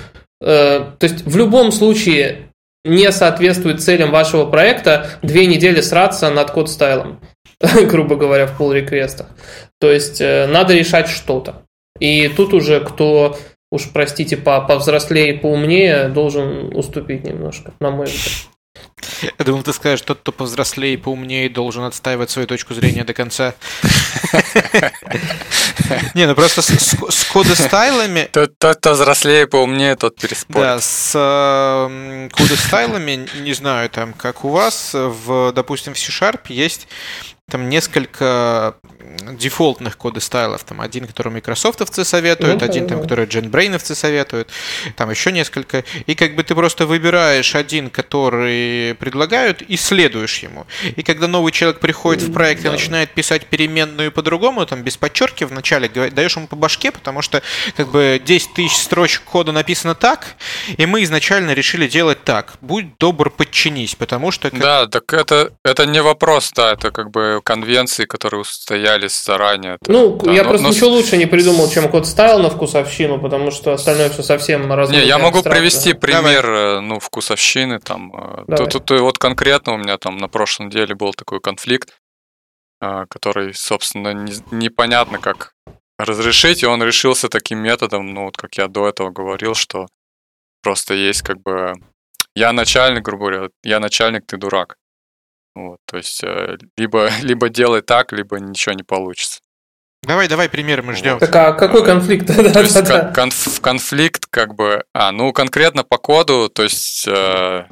Э, 0.41 0.81
то 0.99 1.05
есть 1.05 1.25
в 1.25 1.37
любом 1.37 1.71
случае 1.71 2.52
не 2.85 3.11
соответствует 3.13 3.83
целям 3.83 4.11
вашего 4.11 4.47
проекта, 4.47 5.07
две 5.23 5.47
недели 5.47 5.81
сраться 5.81 6.31
над 6.31 6.51
код-стайлом, 6.51 7.21
грубо 7.61 8.17
говоря, 8.17 8.47
в 8.47 8.61
pull 8.61 8.75
реквестах 8.75 9.29
То 9.81 9.91
есть 9.91 10.21
э, 10.21 10.47
надо 10.47 10.75
решать 10.75 11.09
что-то. 11.09 11.63
И 12.01 12.29
тут 12.29 12.55
уже 12.55 12.81
кто, 12.81 13.39
уж 13.71 13.91
простите, 13.93 14.37
по 14.37 14.61
повзрослее 14.61 15.35
и 15.35 15.39
поумнее, 15.39 16.09
должен 16.09 16.77
уступить 16.77 17.25
немножко, 17.25 17.73
на 17.81 17.91
мой 17.91 18.07
взгляд. 18.07 18.52
Я 19.39 19.45
думал, 19.45 19.63
ты 19.63 19.73
скажешь, 19.73 20.03
тот, 20.03 20.21
кто 20.21 20.33
повзрослее 20.33 20.95
и 20.95 20.97
поумнее, 20.97 21.49
должен 21.49 21.85
отстаивать 21.85 22.31
свою 22.31 22.47
точку 22.47 22.75
зрения 22.75 23.05
до 23.05 23.15
конца. 23.15 23.55
Не, 26.15 26.27
ну 26.27 26.35
просто 26.35 26.63
с 26.63 27.25
кодостайлами... 27.33 28.29
Тот, 28.33 28.53
кто 28.79 28.93
взрослее 28.93 29.43
и 29.43 29.47
поумнее, 29.47 29.97
тот 29.97 30.17
переспорит. 30.17 30.63
Да, 30.63 30.81
с 30.81 31.13
эм, 31.15 32.31
кодостайлами, 32.31 33.29
не 33.41 33.53
знаю, 33.53 33.91
там, 33.91 34.13
как 34.13 34.45
у 34.45 34.49
вас, 34.51 34.91
в, 34.95 35.53
допустим, 35.53 35.95
в 35.95 35.99
C-Sharp 35.99 36.41
есть 36.49 36.89
там 37.51 37.69
несколько 37.69 38.77
дефолтных 39.37 39.97
коды 39.97 40.21
стайлов. 40.21 40.65
Там 40.65 40.81
один, 40.81 41.07
который 41.07 41.33
микрософтовцы 41.33 42.05
советуют, 42.05 42.61
ну, 42.61 42.67
один, 42.67 42.87
там, 42.87 43.03
который 43.03 43.27
JetBraiновцы 43.27 43.95
советуют, 43.95 44.49
там 44.97 45.11
еще 45.11 45.33
несколько. 45.33 45.85
И 46.07 46.15
как 46.15 46.35
бы 46.35 46.43
ты 46.43 46.55
просто 46.55 46.87
выбираешь 46.87 47.55
один, 47.55 47.91
который 47.91 48.95
предлагают, 48.95 49.63
и 49.63 49.77
следуешь 49.77 50.39
ему. 50.39 50.67
И 50.97 51.03
когда 51.03 51.29
новый 51.29 51.53
человек 51.53 51.81
приходит 51.81 52.23
в 52.23 52.33
проект 52.33 52.63
да. 52.63 52.69
и 52.69 52.73
начинает 52.73 53.11
писать 53.11 53.47
переменную 53.47 54.13
по-другому, 54.13 54.67
там 54.67 54.83
без 54.83 54.97
подчерки 54.97 55.45
вначале 55.45 55.89
даешь 55.89 56.37
ему 56.37 56.47
по 56.47 56.57
башке, 56.57 56.91
потому 56.91 57.23
что 57.23 57.43
как 57.77 57.89
бы 57.91 58.21
10 58.25 58.55
тысяч 58.55 58.77
строчек 58.77 59.23
кода 59.23 59.53
написано 59.53 59.95
так, 59.95 60.35
и 60.77 60.87
мы 60.87 61.03
изначально 61.05 61.53
решили 61.53 61.87
делать 61.87 62.25
так. 62.25 62.55
Будь 62.61 62.97
добр, 62.99 63.31
подчинись, 63.31 63.95
потому 63.95 64.31
что... 64.31 64.51
Как... 64.51 64.61
Да, 64.61 64.87
так 64.87 65.13
это, 65.13 65.53
это 65.65 65.87
не 65.87 66.03
вопрос, 66.03 66.53
да, 66.55 66.73
это 66.73 66.91
как 66.91 67.11
бы 67.11 67.41
конвенции, 67.45 68.05
которые 68.05 68.41
устоялись 68.41 69.12
заранее. 69.13 69.79
Ну, 69.87 70.17
да, 70.17 70.33
я 70.33 70.43
но, 70.43 70.49
просто 70.49 70.67
но... 70.67 70.73
ничего 70.73 70.91
лучше 70.91 71.17
не 71.17 71.27
придумал, 71.27 71.69
чем 71.71 71.91
код 71.91 72.07
стайл 72.07 72.39
на 72.39 72.51
вкусовщину, 72.51 73.21
потому 73.21 73.51
что 73.51 73.73
остальное 73.73 74.11
все 74.11 74.23
совсем 74.23 74.73
разное. 74.73 75.01
Не, 75.01 75.07
я 75.07 75.19
могу 75.19 75.39
абстрактно. 75.39 75.61
привести 75.61 75.93
пример, 75.93 76.43
Давай. 76.43 76.79
Э, 76.79 76.81
ну, 76.81 77.01
вкусовщины, 77.01 77.81
там, 77.81 78.13
э, 78.49 78.57
тут, 78.57 78.71
тут 78.71 79.01
вот 79.01 79.19
конкретно 79.19 79.75
у 79.75 79.79
меня 79.79 79.99
там 79.99 80.17
на 80.17 80.29
прошлой 80.29 80.67
неделе 80.67 80.95
был 80.95 81.13
такой 81.13 81.41
конфликт, 81.41 81.91
э, 82.81 83.07
который, 83.09 83.55
собственно, 83.55 84.13
не, 84.13 84.33
непонятно 84.51 85.19
как 85.19 85.53
разрешить, 85.99 86.63
и 86.63 86.67
он 86.67 86.83
решился 86.83 87.29
таким 87.29 87.59
методом, 87.59 88.13
ну, 88.13 88.25
вот 88.25 88.37
как 88.37 88.55
я 88.57 88.69
до 88.69 88.89
этого 88.89 89.11
говорил, 89.11 89.55
что 89.55 89.87
просто 90.63 90.95
есть 90.95 91.23
как 91.23 91.41
бы 91.43 91.75
я 92.35 92.53
начальник, 92.53 93.03
грубо 93.03 93.27
говоря, 93.27 93.49
я 93.63 93.81
начальник, 93.81 94.25
ты 94.27 94.37
дурак. 94.37 94.77
Вот, 95.55 95.79
то 95.87 95.97
есть 95.99 96.23
э, 96.25 96.57
либо, 96.77 97.11
либо 97.23 97.49
делай 97.49 97.83
так, 97.83 98.13
либо 98.13 98.39
ничего 98.39 98.75
не 98.75 98.83
получится. 98.83 99.41
Давай, 100.03 100.27
давай 100.27 100.49
примеры 100.49 100.83
мы 100.83 100.95
ждем. 100.95 101.19
Так 101.21 101.35
а 101.37 101.53
какой 101.53 101.85
конфликт? 101.85 102.27
То 102.27 102.61
есть 102.61 103.15
конф, 103.15 103.61
конфликт 103.61 104.27
как 104.27 104.55
бы... 104.55 104.85
А, 104.93 105.13
ну 105.13 105.33
конкретно 105.33 105.85
по 105.85 105.97
коду, 105.97 106.49
то 106.49 106.65
есть 106.65 107.07
э, 107.07 107.67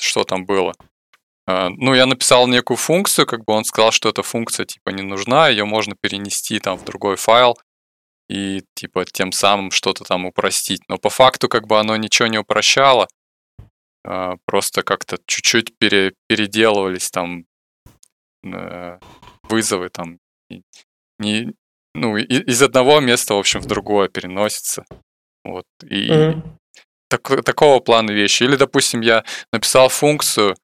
что 0.00 0.24
там 0.24 0.44
было? 0.44 0.74
Э, 1.46 1.68
ну, 1.68 1.94
я 1.94 2.06
написал 2.06 2.48
некую 2.48 2.76
функцию, 2.76 3.26
как 3.26 3.44
бы 3.44 3.52
он 3.52 3.64
сказал, 3.64 3.92
что 3.92 4.08
эта 4.08 4.22
функция 4.22 4.66
типа 4.66 4.90
не 4.90 5.02
нужна, 5.02 5.48
ее 5.48 5.64
можно 5.64 5.94
перенести 6.00 6.58
там 6.58 6.76
в 6.76 6.84
другой 6.84 7.16
файл 7.16 7.56
и 8.28 8.62
типа 8.74 9.04
тем 9.04 9.32
самым 9.32 9.70
что-то 9.70 10.04
там 10.04 10.24
упростить. 10.24 10.82
Но 10.88 10.98
по 10.98 11.10
факту 11.10 11.48
как 11.48 11.66
бы 11.66 11.78
оно 11.78 11.96
ничего 11.96 12.28
не 12.28 12.38
упрощало. 12.38 13.08
А, 14.04 14.36
просто 14.46 14.82
как-то 14.82 15.18
чуть-чуть 15.26 15.78
пере, 15.78 16.14
переделывались 16.26 17.10
там 17.10 17.44
э, 18.44 18.98
вызовы 19.44 19.90
там 19.90 20.18
не 21.20 21.54
ну 21.94 22.16
из 22.16 22.62
одного 22.62 22.98
места 23.00 23.34
в 23.34 23.38
общем 23.38 23.60
в 23.60 23.66
другое 23.66 24.08
переносится 24.08 24.84
вот 25.44 25.66
и 25.84 26.08
mm-hmm. 26.08 26.42
так, 27.08 27.44
такого 27.44 27.78
плана 27.78 28.10
вещи 28.10 28.42
или 28.42 28.56
допустим 28.56 29.02
я 29.02 29.24
написал 29.52 29.88
функцию 29.88 30.56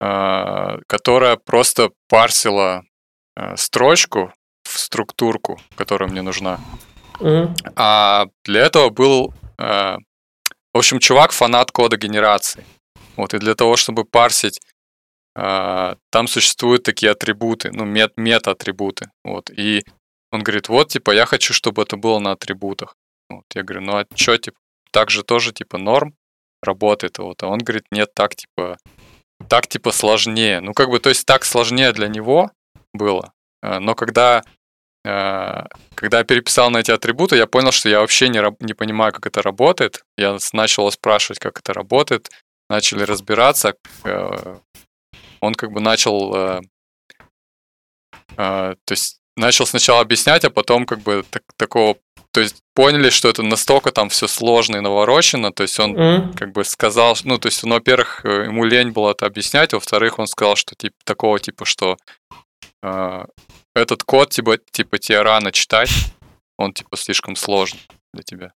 э, 0.00 0.78
которая 0.86 1.36
просто 1.36 1.90
парсила 2.08 2.82
э, 3.36 3.56
строчку 3.56 4.32
в 4.64 4.78
структурку 4.78 5.60
которая 5.74 6.08
мне 6.08 6.22
нужна 6.22 6.60
mm-hmm. 7.18 7.72
а 7.76 8.26
для 8.44 8.62
этого 8.62 8.88
был 8.88 9.34
в 10.74 10.78
общем, 10.78 10.98
чувак 10.98 11.32
фанат 11.32 11.70
кода 11.70 11.96
генерации. 11.96 12.64
Вот, 13.16 13.34
и 13.34 13.38
для 13.38 13.54
того, 13.54 13.76
чтобы 13.76 14.04
парсить, 14.04 14.60
э, 15.36 15.94
там 16.10 16.28
существуют 16.28 16.82
такие 16.82 17.12
атрибуты, 17.12 17.70
ну, 17.72 17.84
мет, 17.84 18.12
мета-атрибуты. 18.16 19.10
Вот, 19.24 19.50
и 19.50 19.84
он 20.30 20.42
говорит, 20.42 20.68
вот, 20.68 20.88
типа, 20.88 21.10
я 21.10 21.26
хочу, 21.26 21.52
чтобы 21.52 21.82
это 21.82 21.96
было 21.96 22.18
на 22.18 22.32
атрибутах. 22.32 22.96
Вот, 23.28 23.44
я 23.54 23.62
говорю, 23.62 23.82
ну, 23.82 23.96
а 23.98 24.06
что, 24.14 24.36
типа, 24.36 24.56
так 24.90 25.10
же 25.10 25.22
тоже, 25.22 25.52
типа, 25.52 25.78
норм 25.78 26.14
работает. 26.62 27.18
Вот, 27.18 27.42
а 27.42 27.48
он 27.48 27.58
говорит, 27.58 27.84
нет, 27.90 28.14
так, 28.14 28.34
типа, 28.34 28.78
так, 29.48 29.66
типа, 29.66 29.92
сложнее. 29.92 30.60
Ну, 30.60 30.72
как 30.72 30.88
бы, 30.88 31.00
то 31.00 31.10
есть, 31.10 31.26
так 31.26 31.44
сложнее 31.44 31.92
для 31.92 32.08
него 32.08 32.50
было. 32.94 33.32
Э, 33.62 33.78
но 33.78 33.94
когда 33.94 34.42
когда 35.04 36.18
я 36.18 36.24
переписал 36.24 36.70
на 36.70 36.78
эти 36.78 36.92
атрибуты, 36.92 37.36
я 37.36 37.46
понял, 37.46 37.72
что 37.72 37.88
я 37.88 38.00
вообще 38.00 38.28
не, 38.28 38.40
не 38.64 38.74
понимаю, 38.74 39.12
как 39.12 39.26
это 39.26 39.42
работает. 39.42 40.04
Я 40.16 40.38
начал 40.52 40.90
спрашивать, 40.92 41.40
как 41.40 41.58
это 41.58 41.72
работает. 41.72 42.30
Начали 42.70 43.02
разбираться. 43.02 43.74
Э, 44.04 44.58
он 45.40 45.54
как 45.54 45.72
бы 45.72 45.80
начал... 45.80 46.34
Э, 46.34 46.60
то 48.36 48.76
есть 48.90 49.18
начал 49.36 49.66
сначала 49.66 50.00
объяснять, 50.00 50.44
а 50.44 50.50
потом 50.50 50.86
как 50.86 51.00
бы 51.00 51.24
так, 51.28 51.42
такого... 51.56 51.96
То 52.30 52.40
есть 52.40 52.62
поняли, 52.74 53.10
что 53.10 53.28
это 53.28 53.42
настолько 53.42 53.90
там 53.90 54.08
все 54.08 54.28
сложно 54.28 54.76
и 54.76 54.80
наворочено. 54.80 55.52
То 55.52 55.64
есть 55.64 55.80
он 55.80 55.96
mm. 55.96 56.36
как 56.36 56.52
бы 56.52 56.64
сказал... 56.64 57.16
Ну, 57.24 57.38
то 57.38 57.46
есть, 57.46 57.62
ну, 57.64 57.74
во-первых, 57.74 58.24
ему 58.24 58.64
лень 58.64 58.90
было 58.90 59.10
это 59.10 59.26
объяснять. 59.26 59.72
Во-вторых, 59.72 60.20
он 60.20 60.28
сказал, 60.28 60.54
что 60.54 60.76
типа 60.76 60.94
такого 61.04 61.40
типа, 61.40 61.64
что 61.64 61.96
этот 63.74 64.02
код 64.02 64.30
типа, 64.30 64.58
типа 64.58 64.98
тебе 64.98 65.22
рано 65.22 65.52
читать, 65.52 65.90
он 66.58 66.72
типа 66.72 66.96
слишком 66.96 67.36
сложный 67.36 67.80
для 68.12 68.22
тебя. 68.22 68.52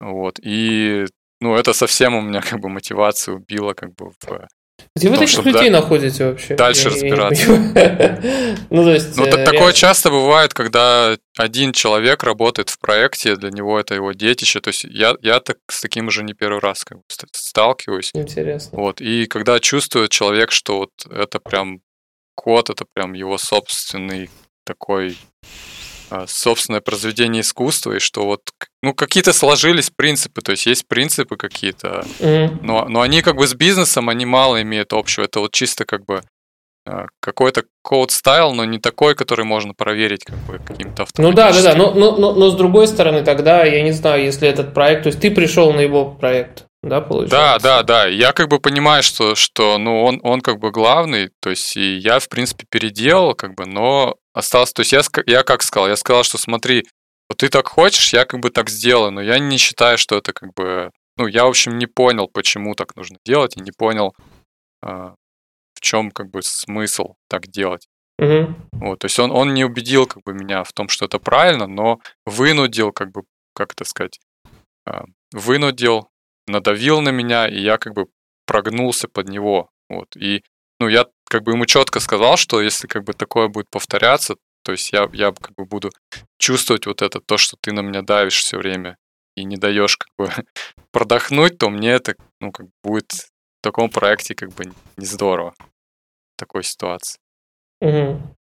Вот. 0.00 0.38
И 0.42 1.06
ну, 1.40 1.56
это 1.56 1.72
совсем 1.72 2.14
у 2.14 2.20
меня 2.20 2.40
как 2.40 2.60
бы 2.60 2.68
мотивацию 2.68 3.36
убило 3.36 3.74
как 3.74 3.94
бы 3.94 4.10
в 4.10 4.48
где 4.96 5.08
вы 5.08 5.16
таких 5.16 5.44
людей 5.44 5.70
да, 5.70 5.80
находите 5.80 6.24
вообще? 6.24 6.54
Дальше 6.54 6.88
я, 6.88 6.94
разбираться. 6.94 7.52
Я 7.52 8.56
ну, 8.70 8.84
то 8.84 8.92
есть, 8.92 9.16
ну, 9.16 9.24
э, 9.24 9.44
такое 9.44 9.72
часто 9.72 10.10
бывает, 10.10 10.54
когда 10.54 11.16
один 11.36 11.72
человек 11.72 12.22
работает 12.22 12.70
в 12.70 12.78
проекте, 12.78 13.34
для 13.34 13.50
него 13.50 13.78
это 13.78 13.94
его 13.94 14.12
детище. 14.12 14.60
То 14.60 14.68
есть 14.68 14.84
я, 14.84 15.14
я 15.20 15.40
так 15.40 15.58
с 15.68 15.80
таким 15.80 16.08
уже 16.08 16.22
не 16.22 16.32
первый 16.32 16.60
раз 16.60 16.84
как 16.84 16.98
бы 16.98 17.04
сталкиваюсь. 17.32 18.10
Интересно. 18.14 18.78
Вот. 18.78 19.00
И 19.00 19.26
когда 19.26 19.58
чувствует 19.58 20.10
человек, 20.10 20.52
что 20.52 20.78
вот 20.78 20.90
это 21.10 21.40
прям 21.40 21.80
код 22.34 22.70
это 22.70 22.84
прям 22.94 23.12
его 23.12 23.38
собственный 23.38 24.30
такой 24.64 25.16
а, 26.10 26.26
собственное 26.26 26.80
произведение 26.80 27.40
искусства, 27.40 27.92
и 27.92 27.98
что 27.98 28.24
вот, 28.24 28.42
ну, 28.82 28.94
какие-то 28.94 29.32
сложились 29.32 29.90
принципы, 29.90 30.42
то 30.42 30.52
есть 30.52 30.66
есть 30.66 30.86
принципы 30.86 31.36
какие-то, 31.36 32.04
mm-hmm. 32.20 32.58
но, 32.62 32.86
но 32.88 33.00
они 33.00 33.22
как 33.22 33.36
бы 33.36 33.46
с 33.46 33.54
бизнесом, 33.54 34.08
они 34.08 34.26
мало 34.26 34.60
имеют 34.62 34.92
общего, 34.92 35.24
это 35.24 35.40
вот 35.40 35.52
чисто 35.52 35.84
как 35.84 36.04
бы 36.04 36.22
э, 36.86 37.06
какой-то 37.20 37.64
код 37.82 38.10
стайл, 38.10 38.52
но 38.52 38.64
не 38.64 38.78
такой, 38.78 39.14
который 39.14 39.44
можно 39.44 39.72
проверить 39.72 40.24
как 40.24 40.36
бы 40.46 40.58
каким-то 40.58 41.06
Ну 41.16 41.32
да, 41.32 41.52
да, 41.52 41.62
да, 41.62 41.74
но, 41.74 41.92
но, 41.92 42.16
но, 42.16 42.34
но 42.34 42.50
с 42.50 42.54
другой 42.54 42.86
стороны 42.86 43.24
тогда, 43.24 43.64
я 43.64 43.82
не 43.82 43.92
знаю, 43.92 44.24
если 44.24 44.46
этот 44.46 44.74
проект, 44.74 45.04
то 45.04 45.08
есть 45.08 45.20
ты 45.20 45.30
пришел 45.30 45.72
на 45.72 45.80
его 45.80 46.10
проект, 46.10 46.66
да, 46.88 47.00
получается? 47.00 47.36
Да, 47.36 47.58
да, 47.58 47.82
да. 47.82 48.06
Я 48.06 48.32
как 48.32 48.48
бы 48.48 48.58
понимаю, 48.58 49.02
что, 49.02 49.34
что 49.34 49.78
ну, 49.78 50.04
он, 50.04 50.20
он 50.22 50.40
как 50.40 50.58
бы 50.58 50.70
главный, 50.70 51.30
то 51.40 51.50
есть 51.50 51.76
и 51.76 51.96
я, 51.96 52.18
в 52.18 52.28
принципе, 52.28 52.66
переделал, 52.68 53.34
как 53.34 53.54
бы, 53.54 53.66
но 53.66 54.16
осталось, 54.32 54.72
то 54.72 54.80
есть 54.80 54.92
я, 54.92 55.02
я 55.26 55.42
как 55.42 55.62
сказал, 55.62 55.88
я 55.88 55.96
сказал, 55.96 56.24
что 56.24 56.38
смотри, 56.38 56.84
вот 57.28 57.38
ты 57.38 57.48
так 57.48 57.68
хочешь, 57.68 58.12
я 58.12 58.24
как 58.24 58.40
бы 58.40 58.50
так 58.50 58.68
сделаю, 58.68 59.12
но 59.12 59.22
я 59.22 59.38
не 59.38 59.56
считаю, 59.56 59.96
что 59.98 60.16
это 60.16 60.32
как 60.32 60.52
бы, 60.54 60.90
ну, 61.16 61.26
я, 61.26 61.44
в 61.44 61.48
общем, 61.48 61.78
не 61.78 61.86
понял, 61.86 62.28
почему 62.28 62.74
так 62.74 62.96
нужно 62.96 63.18
делать, 63.24 63.56
и 63.56 63.60
не 63.60 63.72
понял, 63.72 64.14
э, 64.82 65.14
в 65.74 65.80
чем 65.80 66.10
как 66.10 66.30
бы 66.30 66.42
смысл 66.42 67.14
так 67.28 67.46
делать. 67.46 67.86
Угу. 68.18 68.54
Вот, 68.72 68.98
то 69.00 69.06
есть 69.06 69.18
он, 69.18 69.30
он 69.30 69.54
не 69.54 69.64
убедил 69.64 70.06
как 70.06 70.22
бы 70.22 70.34
меня 70.34 70.62
в 70.64 70.72
том, 70.72 70.88
что 70.88 71.06
это 71.06 71.18
правильно, 71.18 71.66
но 71.66 71.98
вынудил, 72.26 72.92
как 72.92 73.10
бы, 73.10 73.22
как 73.54 73.72
это 73.72 73.84
сказать, 73.84 74.20
э, 74.86 75.02
вынудил 75.32 76.08
надавил 76.46 77.00
на 77.00 77.10
меня, 77.10 77.48
и 77.48 77.60
я 77.60 77.78
как 77.78 77.94
бы 77.94 78.06
прогнулся 78.46 79.08
под 79.08 79.28
него. 79.28 79.70
Вот. 79.88 80.16
И 80.16 80.42
ну, 80.80 80.88
я 80.88 81.06
как 81.28 81.42
бы 81.42 81.52
ему 81.52 81.66
четко 81.66 82.00
сказал, 82.00 82.36
что 82.36 82.60
если 82.60 82.86
как 82.86 83.04
бы 83.04 83.12
такое 83.12 83.48
будет 83.48 83.70
повторяться, 83.70 84.36
то 84.64 84.72
есть 84.72 84.92
я, 84.92 85.08
я 85.12 85.32
как 85.32 85.54
бы 85.56 85.64
буду 85.64 85.90
чувствовать 86.38 86.86
вот 86.86 87.02
это, 87.02 87.20
то, 87.20 87.36
что 87.38 87.56
ты 87.60 87.72
на 87.72 87.80
меня 87.80 88.02
давишь 88.02 88.38
все 88.38 88.58
время 88.58 88.96
и 89.36 89.44
не 89.44 89.56
даешь 89.56 89.96
как 89.96 90.08
бы 90.16 90.32
продохнуть, 90.92 91.58
то 91.58 91.70
мне 91.70 91.90
это 91.90 92.14
ну, 92.40 92.52
как 92.52 92.66
бы 92.66 92.72
будет 92.82 93.12
в 93.12 93.62
таком 93.62 93.90
проекте 93.90 94.34
как 94.34 94.50
бы 94.50 94.64
не 94.96 95.06
здорово. 95.06 95.54
В 95.58 96.38
такой 96.38 96.64
ситуации. 96.64 97.18
Угу. 97.80 98.36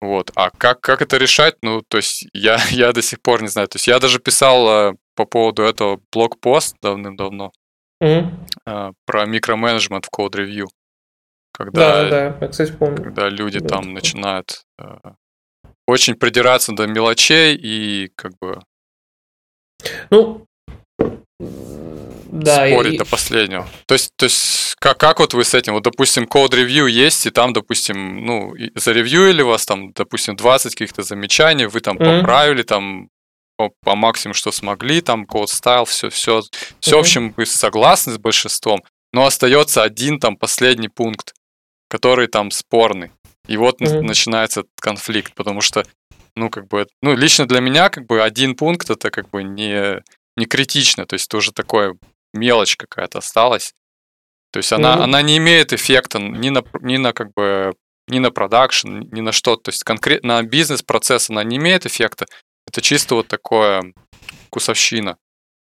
Вот. 0.00 0.30
А 0.34 0.50
как, 0.50 0.80
как 0.80 1.02
это 1.02 1.16
решать? 1.16 1.56
Ну, 1.62 1.82
то 1.88 1.96
есть 1.96 2.26
я, 2.32 2.58
я 2.70 2.92
до 2.92 3.02
сих 3.02 3.20
пор 3.22 3.42
не 3.42 3.48
знаю. 3.48 3.68
То 3.68 3.76
есть 3.76 3.86
я 3.86 3.98
даже 3.98 4.18
писал 4.18 4.68
э, 4.68 4.94
по 5.14 5.24
поводу 5.24 5.62
этого 5.62 6.00
блокпост 6.12 6.76
давным-давно 6.80 7.52
mm-hmm. 8.02 8.94
про 9.06 9.26
микроменеджмент 9.26 10.06
в 10.06 10.08
Code 10.16 10.34
Review. 10.34 10.66
Когда, 11.52 12.02
да, 12.02 12.10
да, 12.10 12.38
я, 12.40 12.48
кстати, 12.48 12.72
помню. 12.72 12.96
Когда 12.96 13.28
люди 13.28 13.60
да, 13.60 13.68
там 13.68 13.94
начинают 13.94 14.64
э, 14.80 14.96
очень 15.86 16.14
придираться 16.14 16.72
до 16.72 16.88
мелочей 16.88 17.54
и 17.54 18.10
как 18.16 18.32
бы... 18.40 18.60
Ну, 20.10 20.44
да, 21.38 22.66
спорить 22.66 22.94
и... 22.94 22.98
до 22.98 23.04
последнего. 23.04 23.68
То 23.86 23.94
есть, 23.94 24.10
то 24.16 24.24
есть 24.24 24.74
как, 24.80 24.98
как 24.98 25.20
вот 25.20 25.34
вы 25.34 25.44
с 25.44 25.54
этим? 25.54 25.74
Вот, 25.74 25.84
допустим, 25.84 26.26
код 26.26 26.52
ревью 26.54 26.86
есть, 26.86 27.26
и 27.26 27.30
там, 27.30 27.52
допустим, 27.52 28.24
ну, 28.24 28.54
заревьюили 28.74 29.42
вас, 29.42 29.64
там, 29.64 29.92
допустим, 29.92 30.34
20 30.34 30.74
каких-то 30.74 31.02
замечаний, 31.02 31.66
вы 31.66 31.80
там 31.80 31.96
mm-hmm. 31.96 32.20
поправили, 32.20 32.62
там, 32.62 33.08
по, 33.56 33.94
максимуму, 33.94 34.34
что 34.34 34.52
смогли, 34.52 35.00
там, 35.00 35.26
код 35.26 35.50
стайл, 35.50 35.84
все, 35.84 36.08
все, 36.10 36.42
все, 36.80 36.92
mm-hmm. 36.92 36.96
в 36.96 37.00
общем, 37.00 37.34
вы 37.36 37.46
согласны 37.46 38.12
с 38.12 38.18
большинством, 38.18 38.82
но 39.12 39.26
остается 39.26 39.82
один 39.82 40.18
там 40.18 40.36
последний 40.36 40.88
пункт, 40.88 41.34
который 41.88 42.26
там 42.26 42.50
спорный. 42.50 43.10
И 43.46 43.56
вот 43.56 43.80
mm-hmm. 43.80 44.00
начинается 44.00 44.64
конфликт, 44.80 45.34
потому 45.34 45.60
что, 45.60 45.84
ну, 46.34 46.50
как 46.50 46.66
бы, 46.68 46.86
ну, 47.02 47.14
лично 47.14 47.46
для 47.46 47.60
меня, 47.60 47.90
как 47.90 48.06
бы, 48.06 48.22
один 48.22 48.56
пункт 48.56 48.90
это 48.90 49.10
как 49.10 49.30
бы 49.30 49.42
не, 49.42 50.02
не 50.36 50.46
критично, 50.46 51.06
то 51.06 51.14
есть 51.14 51.28
тоже 51.28 51.52
такое 51.52 51.96
мелочь 52.32 52.76
какая-то 52.76 53.18
осталась. 53.18 53.72
То 54.52 54.58
есть 54.58 54.72
она, 54.72 54.96
mm-hmm. 54.96 55.02
она 55.02 55.22
не 55.22 55.36
имеет 55.38 55.72
эффекта 55.72 56.18
ни 56.18 56.48
на, 56.48 56.62
ни 56.80 56.96
на 56.96 57.12
как 57.12 57.32
бы 57.34 57.74
ни 58.06 58.18
на 58.18 58.30
продакшн, 58.30 59.00
ни 59.10 59.20
на 59.20 59.32
что. 59.32 59.56
То 59.56 59.70
есть 59.70 59.84
конкретно 59.84 60.36
на 60.36 60.42
бизнес-процесс 60.42 61.30
она 61.30 61.42
не 61.44 61.56
имеет 61.56 61.86
эффекта. 61.86 62.26
Это 62.66 62.80
чисто 62.80 63.16
вот 63.16 63.28
такое 63.28 63.92
вкусовщина. 64.46 65.16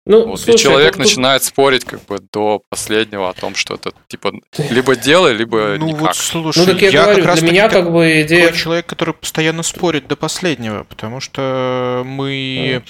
Ну, 0.07 0.26
вот, 0.26 0.40
слушай, 0.40 0.57
и 0.57 0.59
человек 0.59 0.92
тут, 0.92 1.04
начинает 1.04 1.42
спорить 1.44 1.85
как 1.87 2.04
бы 2.04 2.18
до 2.30 2.62
последнего 2.68 3.30
о 3.30 3.33
том, 3.33 3.54
что 3.54 3.74
это 3.74 3.92
типа 4.07 4.35
либо 4.68 4.96
делай, 4.96 5.33
либо 5.33 5.76
ну, 5.78 5.87
никак. 5.87 6.00
Вот, 6.00 6.16
слушай, 6.16 6.59
ну 6.59 6.66
так 6.66 6.83
я, 6.83 6.90
я 6.90 7.02
говорю, 7.04 7.20
как 7.20 7.26
раз 7.26 7.40
для 7.40 7.50
меня 7.50 7.68
как 7.70 7.90
бы 7.90 8.20
идея... 8.20 8.52
человек, 8.52 8.85
который 8.85 9.14
постоянно 9.14 9.62
спорит 9.62 10.07
до 10.07 10.16
последнего, 10.16 10.85
потому 10.85 11.20
что 11.20 12.02
мы 12.04 12.83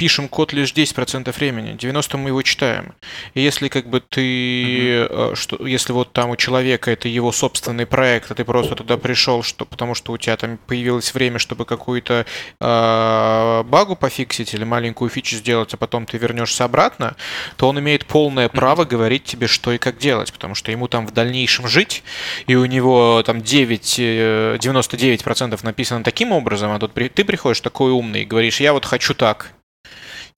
пишем 0.00 0.28
код 0.28 0.54
лишь 0.54 0.72
10% 0.72 1.30
времени, 1.36 1.76
90% 1.76 2.16
мы 2.16 2.30
его 2.30 2.40
читаем. 2.40 2.94
И 3.34 3.42
если 3.42 3.68
как 3.68 3.86
бы 3.86 4.00
ты, 4.00 4.22
mm-hmm. 4.22 5.36
что, 5.36 5.66
если 5.66 5.92
вот 5.92 6.14
там 6.14 6.30
у 6.30 6.36
человека 6.36 6.90
это 6.90 7.06
его 7.06 7.32
собственный 7.32 7.84
проект, 7.84 8.30
а 8.30 8.34
ты 8.34 8.46
просто 8.46 8.76
туда 8.76 8.96
пришел, 8.96 9.42
что, 9.42 9.66
потому 9.66 9.94
что 9.94 10.12
у 10.12 10.16
тебя 10.16 10.38
там 10.38 10.58
появилось 10.66 11.12
время, 11.12 11.38
чтобы 11.38 11.66
какую-то 11.66 12.24
э, 12.60 13.62
багу 13.66 13.94
пофиксить 13.94 14.54
или 14.54 14.64
маленькую 14.64 15.10
фичу 15.10 15.36
сделать, 15.36 15.74
а 15.74 15.76
потом 15.76 16.06
ты 16.06 16.16
вернешься 16.16 16.64
обратно, 16.64 17.14
то 17.58 17.68
он 17.68 17.78
имеет 17.78 18.06
полное 18.06 18.48
право 18.48 18.84
mm-hmm. 18.84 18.88
говорить 18.88 19.24
тебе, 19.24 19.48
что 19.48 19.70
и 19.70 19.76
как 19.76 19.98
делать, 19.98 20.32
потому 20.32 20.54
что 20.54 20.72
ему 20.72 20.88
там 20.88 21.06
в 21.06 21.12
дальнейшем 21.12 21.68
жить, 21.68 22.02
и 22.46 22.54
у 22.54 22.64
него 22.64 23.22
там 23.26 23.42
9, 23.42 23.98
99% 23.98 25.54
э, 25.54 25.58
написано 25.62 26.02
таким 26.02 26.32
образом, 26.32 26.72
а 26.72 26.78
тут 26.78 26.94
ты 26.94 27.22
приходишь 27.22 27.60
такой 27.60 27.92
умный 27.92 28.22
и 28.22 28.24
говоришь, 28.24 28.60
я 28.60 28.72
вот 28.72 28.86
хочу 28.86 29.12
так. 29.12 29.52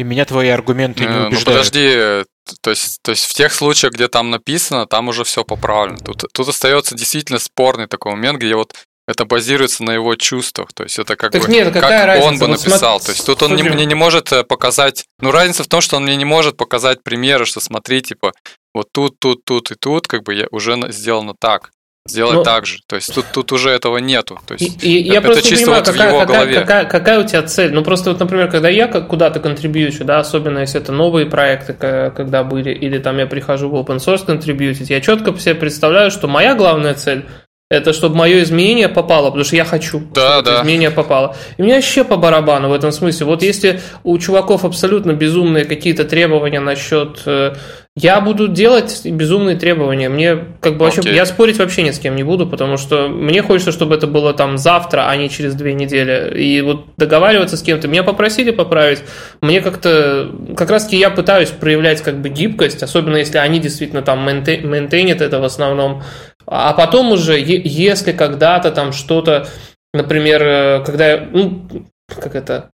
И 0.03 0.05
меня 0.05 0.25
твои 0.25 0.49
аргументы 0.49 1.05
не 1.05 1.07
э, 1.07 1.13
ну, 1.13 1.27
убеждают. 1.29 1.47
Ну 1.47 1.53
подожди, 1.53 2.25
то 2.61 2.71
есть, 2.71 2.99
то 3.03 3.13
есть 3.13 3.25
в 3.25 3.35
тех 3.35 3.53
случаях, 3.53 3.93
где 3.93 4.09
там 4.09 4.31
написано, 4.31 4.87
там 4.87 5.07
уже 5.07 5.23
все 5.23 5.45
поправлено. 5.45 5.99
Тут, 5.99 6.25
тут 6.33 6.49
остается 6.49 6.97
действительно 6.97 7.39
спорный 7.39 7.87
такой 7.87 8.11
момент, 8.13 8.41
где 8.41 8.57
вот 8.57 8.75
это 9.07 9.25
базируется 9.27 9.85
на 9.85 9.93
его 9.93 10.17
чувствах. 10.17 10.73
То 10.73 10.83
есть 10.83 10.99
это 10.99 11.15
как 11.15 11.31
так 11.31 11.43
бы 11.43 11.49
нет, 11.49 11.73
как 11.73 11.85
разница? 11.85 12.29
он 12.29 12.39
бы 12.39 12.47
вот 12.49 12.65
написал. 12.65 12.99
Смотри, 12.99 13.07
то 13.07 13.13
есть 13.13 13.27
тут 13.27 13.43
он 13.45 13.55
не, 13.55 13.63
мне 13.63 13.85
не 13.85 13.95
может 13.95 14.33
э, 14.33 14.43
показать. 14.43 15.05
Ну, 15.21 15.31
разница 15.31 15.63
в 15.63 15.69
том, 15.69 15.81
что 15.81 15.99
он 15.99 16.03
мне 16.03 16.17
не 16.17 16.25
может 16.25 16.57
показать 16.57 17.05
примеры, 17.05 17.47
что 17.47 17.61
смотри, 17.61 18.03
типа, 18.03 18.33
вот 18.75 18.89
тут, 18.93 19.21
тут, 19.21 19.45
тут 19.45 19.71
и 19.71 19.77
тут, 19.77 20.09
как 20.09 20.25
бы 20.25 20.35
я 20.35 20.49
уже 20.51 20.77
сделано 20.91 21.35
так 21.39 21.71
сделать 22.07 22.35
ну, 22.35 22.43
так 22.43 22.67
же. 22.67 22.79
То 22.87 22.97
есть 22.97 23.15
тут, 23.15 23.27
тут 23.33 23.53
уже 23.53 23.71
этого 23.71 23.99
нету. 23.99 24.39
То 24.47 24.55
есть 24.55 24.83
и, 24.85 25.03
это, 25.03 25.15
я 25.15 25.21
просто 25.21 25.49
чисто 25.49 25.67
понимаю, 25.67 25.85
вот 25.85 25.93
какая, 25.93 26.09
в 26.09 26.11
его 26.11 26.21
какая, 26.21 26.37
голове. 26.37 26.61
Какая, 26.61 26.85
какая 26.85 27.21
у 27.21 27.27
тебя 27.27 27.43
цель? 27.43 27.73
Ну 27.73 27.85
просто 27.85 28.11
вот, 28.11 28.21
например, 28.21 28.51
когда 28.51 28.69
я 28.69 28.89
куда-то 28.89 29.41
контрибьючу, 29.41 30.05
да, 30.05 30.19
особенно 30.19 30.59
если 30.59 30.81
это 30.81 30.93
новые 30.93 31.27
проекты, 31.27 31.75
когда 31.75 32.45
были, 32.45 32.71
или 32.71 32.99
там 32.99 33.19
я 33.19 33.27
прихожу 33.27 33.69
в 33.69 33.75
open 33.75 33.99
source 33.99 34.25
контрибьютить, 34.25 34.91
я 34.91 35.01
четко 35.01 35.37
себе 35.39 35.55
представляю, 35.55 36.11
что 36.11 36.29
моя 36.29 36.55
главная 36.55 36.95
цель 36.95 37.25
это 37.73 37.95
чтобы 37.95 38.17
мое 38.17 38.43
изменение 38.43 38.89
попало, 38.89 39.27
потому 39.27 39.45
что 39.45 39.57
я 39.57 39.65
хочу, 39.65 40.03
да, 40.15 40.35
чтобы 40.35 40.51
да. 40.51 40.61
изменение 40.61 40.91
попало. 40.91 41.37
И 41.57 41.63
мне 41.63 41.75
вообще 41.75 42.05
по 42.05 42.17
барабану 42.17 42.69
в 42.69 42.73
этом 42.75 42.93
смысле. 42.93 43.27
Вот 43.27 43.43
если 43.43 43.81
у 44.05 44.19
чуваков 44.19 44.65
абсолютно 44.65 45.13
безумные 45.13 45.65
какие-то 45.65 46.05
требования 46.05 46.61
насчет 46.61 47.23
э, 47.25 47.55
я 47.95 48.23
буду 48.23 48.49
делать 48.49 49.03
безумные 49.05 49.57
требования. 49.57 50.09
Мне 50.09 50.39
как 50.61 50.79
бы 50.79 50.87
вообще, 50.87 51.03
okay. 51.03 51.15
я 51.15 51.27
спорить 51.27 51.59
вообще 51.59 51.83
ни 51.83 51.91
с 51.91 51.99
кем 51.99 52.17
не 52.17 52.23
буду, 52.23 52.47
потому 52.47 52.79
что 52.79 53.09
мне 53.09 53.43
хочется, 53.43 53.71
чтобы 53.71 53.95
это 53.95 54.07
было 54.07 54.33
там 54.33 54.57
завтра, 54.57 55.09
а 55.09 55.17
не 55.17 55.29
через 55.29 55.55
две 55.55 55.75
недели. 55.75 56.41
И 56.41 56.63
вот 56.63 56.87
договариваться 56.97 57.59
с 57.59 57.63
кем-то. 57.63 57.89
Меня 57.89 58.03
попросили 58.03 58.51
поправить. 58.51 59.01
Мне 59.43 59.61
как-то, 59.61 60.31
как 60.57 60.71
раз 60.71 60.85
таки 60.85 60.97
я 60.97 61.11
пытаюсь 61.11 61.51
проявлять 61.51 62.01
как 62.01 62.23
бы 62.23 62.31
гибкость, 62.31 62.83
особенно 62.83 63.19
если 63.19 63.37
они 63.37 63.59
действительно 63.59 64.01
там 64.01 64.25
мейнтейнят 64.25 65.21
это 65.21 65.39
в 65.39 65.45
основном. 65.45 66.03
А 66.47 66.73
потом 66.73 67.13
уже, 67.13 67.39
если 67.39 68.13
когда-то 68.13 68.71
там 68.71 68.93
что-то, 68.93 69.47
например, 69.93 70.43
э, 70.43 70.85
когда 70.85 71.13
я, 71.13 71.29
ну, 71.31 71.67
как 72.09 72.35
это, 72.35 72.71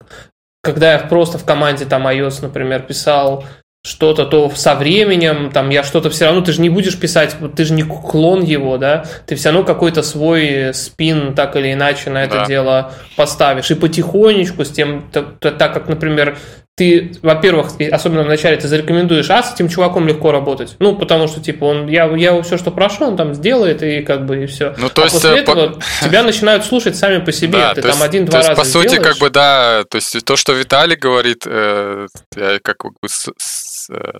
когда 0.62 0.92
я 0.92 0.98
просто 0.98 1.38
в 1.38 1.44
команде 1.44 1.84
там 1.84 2.06
iOS, 2.06 2.42
например, 2.42 2.82
писал 2.82 3.44
что-то, 3.86 4.24
то 4.24 4.50
со 4.54 4.74
временем, 4.74 5.50
там, 5.52 5.68
я 5.68 5.82
что-то 5.82 6.08
все 6.08 6.24
равно, 6.24 6.40
ты 6.40 6.52
же 6.52 6.62
не 6.62 6.70
будешь 6.70 6.98
писать, 6.98 7.36
ты 7.54 7.64
же 7.64 7.74
не 7.74 7.82
клон 7.82 8.42
его, 8.42 8.78
да, 8.78 9.04
ты 9.26 9.34
все 9.36 9.50
равно 9.50 9.64
какой-то 9.64 10.02
свой 10.02 10.72
спин 10.72 11.34
так 11.34 11.54
или 11.56 11.72
иначе 11.74 12.08
на 12.08 12.24
это 12.24 12.36
да. 12.36 12.46
дело 12.46 12.92
поставишь. 13.14 13.70
И 13.70 13.74
потихонечку 13.74 14.64
с 14.64 14.70
тем, 14.70 15.10
так, 15.12 15.38
так 15.38 15.74
как, 15.74 15.88
например, 15.88 16.38
ты, 16.76 17.12
во-первых, 17.22 17.68
особенно 17.92 18.24
в 18.24 18.26
начале, 18.26 18.56
ты 18.56 18.66
зарекомендуешь, 18.66 19.30
а 19.30 19.42
с 19.42 19.54
этим 19.54 19.68
чуваком 19.68 20.08
легко 20.08 20.32
работать. 20.32 20.74
Ну, 20.80 20.96
потому 20.96 21.28
что, 21.28 21.40
типа, 21.40 21.64
он, 21.64 21.86
я, 21.86 22.06
я 22.16 22.40
все, 22.42 22.58
что 22.58 22.72
прошу, 22.72 23.04
он 23.04 23.16
там 23.16 23.32
сделает, 23.34 23.82
и 23.82 24.02
как 24.02 24.26
бы, 24.26 24.42
и 24.42 24.46
все. 24.46 24.74
Ну, 24.78 24.88
то 24.88 25.02
а 25.02 25.04
есть, 25.04 25.14
после 25.14 25.38
э, 25.38 25.44
по... 25.44 25.52
этого 25.52 25.80
тебя 26.02 26.24
начинают 26.24 26.64
слушать 26.64 26.96
сами 26.96 27.24
по 27.24 27.30
себе. 27.30 27.58
Да, 27.58 27.74
ты 27.74 27.82
там 27.82 28.02
один-два 28.02 28.38
раза 28.38 28.54
по 28.54 28.64
сути, 28.64 28.96
как 28.96 29.18
бы, 29.18 29.30
да, 29.30 29.84
то 29.88 29.96
есть, 29.96 30.24
то, 30.24 30.34
что 30.34 30.52
Виталий 30.52 30.96
говорит, 30.96 31.44
э, 31.46 32.08
я 32.36 32.58
как 32.60 32.82
бы 32.82 33.08
с, 33.08 33.30
с, 33.38 33.90
э, 33.90 34.18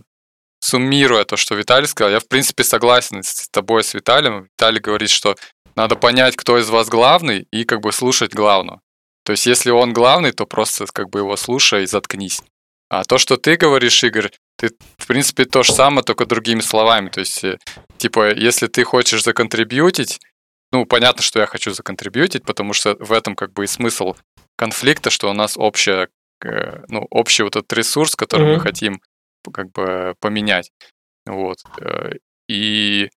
суммируя 0.61 1.25
то, 1.25 1.37
что 1.37 1.57
Виталий 1.57 1.89
сказал, 1.89 2.13
я, 2.13 2.21
в 2.21 2.29
принципе, 2.29 2.63
согласен 2.63 3.25
с 3.25 3.49
тобой, 3.49 3.83
с 3.83 3.95
Виталием. 3.95 4.45
Виталий 4.45 4.81
говорит, 4.81 5.11
что 5.11 5.35
надо 5.75 5.97
понять, 5.97 6.37
кто 6.37 6.57
из 6.59 6.71
вас 6.71 6.89
главный, 6.89 7.49
и 7.51 7.65
как 7.65 7.81
бы 7.81 7.91
слушать 7.93 8.33
главного. 8.33 8.81
То 9.25 9.33
есть, 9.33 9.47
если 9.47 9.71
он 9.71 9.93
главный, 9.93 10.33
то 10.33 10.47
просто 10.47 10.87
как 10.93 11.11
бы 11.11 11.21
его 11.21 11.37
слушай 11.37 11.85
и 11.85 11.87
заткнись. 11.87 12.43
А 12.91 13.05
то, 13.05 13.19
что 13.19 13.37
ты 13.37 13.57
говоришь, 13.57 14.05
Игорь, 14.05 14.31
ты, 14.57 14.71
в 14.99 15.07
принципе, 15.07 15.47
то 15.47 15.63
же 15.63 15.73
самое, 15.73 16.05
только 16.05 16.27
другими 16.27 16.61
словами. 16.61 17.09
То 17.09 17.21
есть, 17.21 17.43
э, 17.43 17.59
типа, 17.97 18.35
если 18.35 18.67
ты 18.67 18.85
хочешь 18.85 19.25
законтрибьютить, 19.25 20.21
ну, 20.71 20.85
понятно, 20.87 21.23
что 21.23 21.41
я 21.41 21.47
хочу 21.47 21.73
законтрибьютить, 21.73 22.45
потому 22.45 22.73
что 22.73 22.97
в 23.01 23.13
этом 23.13 23.35
как 23.35 23.53
бы 23.53 23.65
и 23.65 23.67
смысл 23.67 24.15
конфликта, 24.57 25.11
что 25.11 25.31
у 25.31 25.33
нас 25.33 25.57
общая, 25.57 26.09
э, 26.45 26.85
ну, 26.89 27.07
общий 27.11 27.43
вот 27.43 27.57
этот 27.57 27.73
ресурс, 27.73 28.15
который 28.15 28.47
mm-hmm. 28.47 28.55
мы 28.55 28.61
хотим 28.61 29.01
как 29.53 29.73
бы 29.73 30.15
поменять. 30.21 30.71
Вот. 31.27 31.59
Э, 31.81 32.13
и 32.49 33.11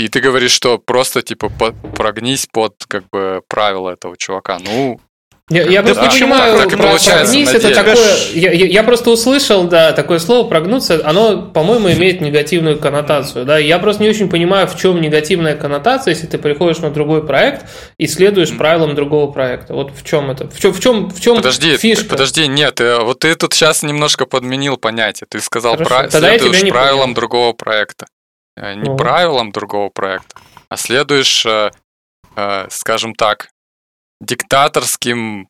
и 0.00 0.08
ты 0.08 0.20
говоришь, 0.20 0.52
что 0.52 0.78
просто 0.78 1.22
типа 1.22 1.50
прогнись 1.94 2.46
под 2.46 2.74
как 2.88 3.04
бы 3.10 3.42
правила 3.48 3.90
этого 3.90 4.16
чувака. 4.16 4.58
Ну, 4.58 5.00
я, 5.50 5.64
я 5.64 5.82
просто 5.82 6.04
не 6.04 6.10
понимаю, 6.10 6.58
так, 6.58 6.70
так 6.70 6.78
про, 6.78 6.96
прогнись 6.96 7.48
это 7.48 7.74
такое. 7.74 8.16
Я, 8.34 8.52
я, 8.52 8.66
я 8.66 8.82
просто 8.84 9.10
услышал, 9.10 9.64
да, 9.64 9.90
такое 9.90 10.20
слово 10.20 10.48
прогнуться, 10.48 11.02
оно, 11.04 11.42
по-моему, 11.42 11.90
имеет 11.90 12.20
негативную 12.20 12.78
коннотацию. 12.78 13.44
Да? 13.44 13.58
Я 13.58 13.80
просто 13.80 14.04
не 14.04 14.08
очень 14.08 14.30
понимаю, 14.30 14.68
в 14.68 14.78
чем 14.78 15.00
негативная 15.00 15.56
коннотация, 15.56 16.12
если 16.12 16.28
ты 16.28 16.38
приходишь 16.38 16.78
на 16.78 16.90
другой 16.90 17.26
проект 17.26 17.66
и 17.98 18.06
следуешь 18.06 18.56
правилам 18.56 18.94
другого 18.94 19.32
проекта. 19.32 19.74
Вот 19.74 19.90
в 19.92 20.04
чем 20.04 20.30
это? 20.30 20.48
В 20.48 20.60
чем, 20.60 20.72
в 20.72 20.80
чем, 20.80 21.10
в 21.10 21.20
чем 21.20 21.36
подожди, 21.36 21.76
фишка? 21.76 22.10
Подожди, 22.10 22.46
нет, 22.46 22.80
э, 22.80 23.00
вот 23.00 23.18
ты 23.18 23.34
тут 23.34 23.52
сейчас 23.52 23.82
немножко 23.82 24.26
подменил 24.26 24.76
понятие. 24.76 25.26
Ты 25.28 25.40
сказал, 25.40 25.76
про, 25.76 26.08
следуешь 26.08 26.60
правилам 26.68 27.00
понял. 27.00 27.14
другого 27.14 27.52
проекта. 27.54 28.06
Э, 28.60 28.74
не 28.74 28.90
ну. 28.90 28.96
правилам 28.96 29.52
другого 29.52 29.88
проекта, 29.88 30.38
а 30.68 30.76
следуешь, 30.76 31.46
э, 31.46 31.70
скажем 32.68 33.14
так, 33.14 33.48
диктаторским 34.20 35.48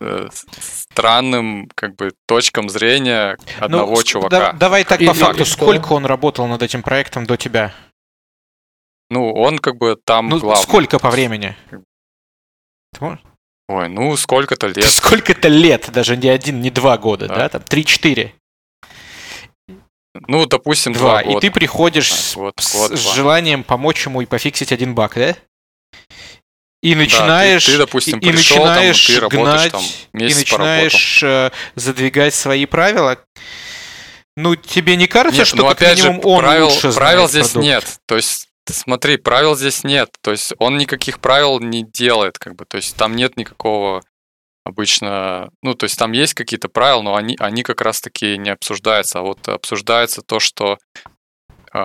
э, 0.00 0.28
странным 0.32 1.70
как 1.76 1.94
бы 1.94 2.12
точкам 2.26 2.68
зрения 2.68 3.36
одного 3.60 3.94
ну, 3.94 4.02
чувака. 4.02 4.28
Да, 4.28 4.52
давай 4.52 4.84
так 4.84 4.98
по 4.98 5.14
факту, 5.14 5.44
сколько 5.44 5.92
он 5.92 6.04
работал 6.04 6.48
над 6.48 6.62
этим 6.62 6.82
проектом 6.82 7.24
до 7.24 7.36
тебя? 7.36 7.72
Ну, 9.10 9.32
он 9.32 9.58
как 9.58 9.76
бы 9.76 9.96
там 10.04 10.28
ну, 10.28 10.40
главный. 10.40 10.62
Сколько 10.62 10.98
по 10.98 11.10
времени? 11.10 11.56
Ой, 13.68 13.88
ну 13.88 14.16
сколько-то 14.16 14.66
лет. 14.66 14.84
Сколько-то 14.90 15.46
лет, 15.46 15.88
даже 15.92 16.16
не 16.16 16.28
один, 16.28 16.60
не 16.60 16.70
два 16.70 16.98
года, 16.98 17.28
да, 17.28 17.36
да? 17.36 17.48
там 17.48 17.62
три-четыре. 17.62 18.34
Ну, 20.14 20.46
допустим, 20.46 20.92
два. 20.92 21.22
два 21.22 21.22
года. 21.22 21.38
И 21.38 21.40
ты 21.40 21.50
приходишь 21.52 22.10
а, 22.10 22.14
с, 22.14 22.36
год, 22.36 22.54
с 22.58 23.14
желанием 23.14 23.62
помочь 23.62 24.04
ему 24.06 24.22
и 24.22 24.26
пофиксить 24.26 24.72
один 24.72 24.94
баг, 24.94 25.14
да? 25.14 25.36
И 26.82 26.94
начинаешь, 26.94 27.66
да, 27.66 27.72
ты, 27.72 27.78
ты, 27.78 27.84
допустим, 27.84 28.18
и, 28.18 28.32
пришел, 28.32 28.64
начинаешь 28.64 29.06
там, 29.06 29.28
ты 29.28 29.36
гнать, 29.36 29.72
там, 29.72 29.82
и 30.14 30.34
начинаешь 30.34 31.22
э, 31.22 31.50
задвигать 31.74 32.34
свои 32.34 32.64
правила. 32.64 33.18
Ну, 34.36 34.56
тебе 34.56 34.96
не 34.96 35.06
кажется, 35.06 35.40
нет, 35.40 35.46
что 35.46 35.56
ну, 35.58 35.62
как 35.64 35.72
опять 35.72 35.98
минимум 35.98 36.22
же, 36.22 36.28
он 36.28 36.40
правил, 36.40 36.68
лучше 36.68 36.92
правил 36.92 37.28
здесь 37.28 37.48
продукт? 37.48 37.64
нет. 37.66 38.00
То 38.06 38.16
есть, 38.16 38.48
смотри, 38.66 39.18
правил 39.18 39.56
здесь 39.56 39.84
нет. 39.84 40.10
То 40.22 40.30
есть, 40.30 40.54
он 40.58 40.78
никаких 40.78 41.20
правил 41.20 41.60
не 41.60 41.84
делает, 41.84 42.38
как 42.38 42.56
бы. 42.56 42.64
То 42.64 42.78
есть, 42.78 42.96
там 42.96 43.14
нет 43.14 43.36
никакого 43.36 44.02
обычно, 44.70 45.50
ну, 45.62 45.74
то 45.74 45.84
есть 45.84 45.98
там 45.98 46.12
есть 46.12 46.34
какие-то 46.34 46.68
правила, 46.68 47.02
но 47.02 47.16
они, 47.16 47.36
они 47.38 47.62
как 47.62 47.80
раз-таки 47.80 48.38
не 48.38 48.50
обсуждаются, 48.50 49.18
а 49.18 49.22
вот 49.22 49.46
обсуждается 49.48 50.22
то, 50.22 50.40
что 50.40 50.78
э, 51.72 51.78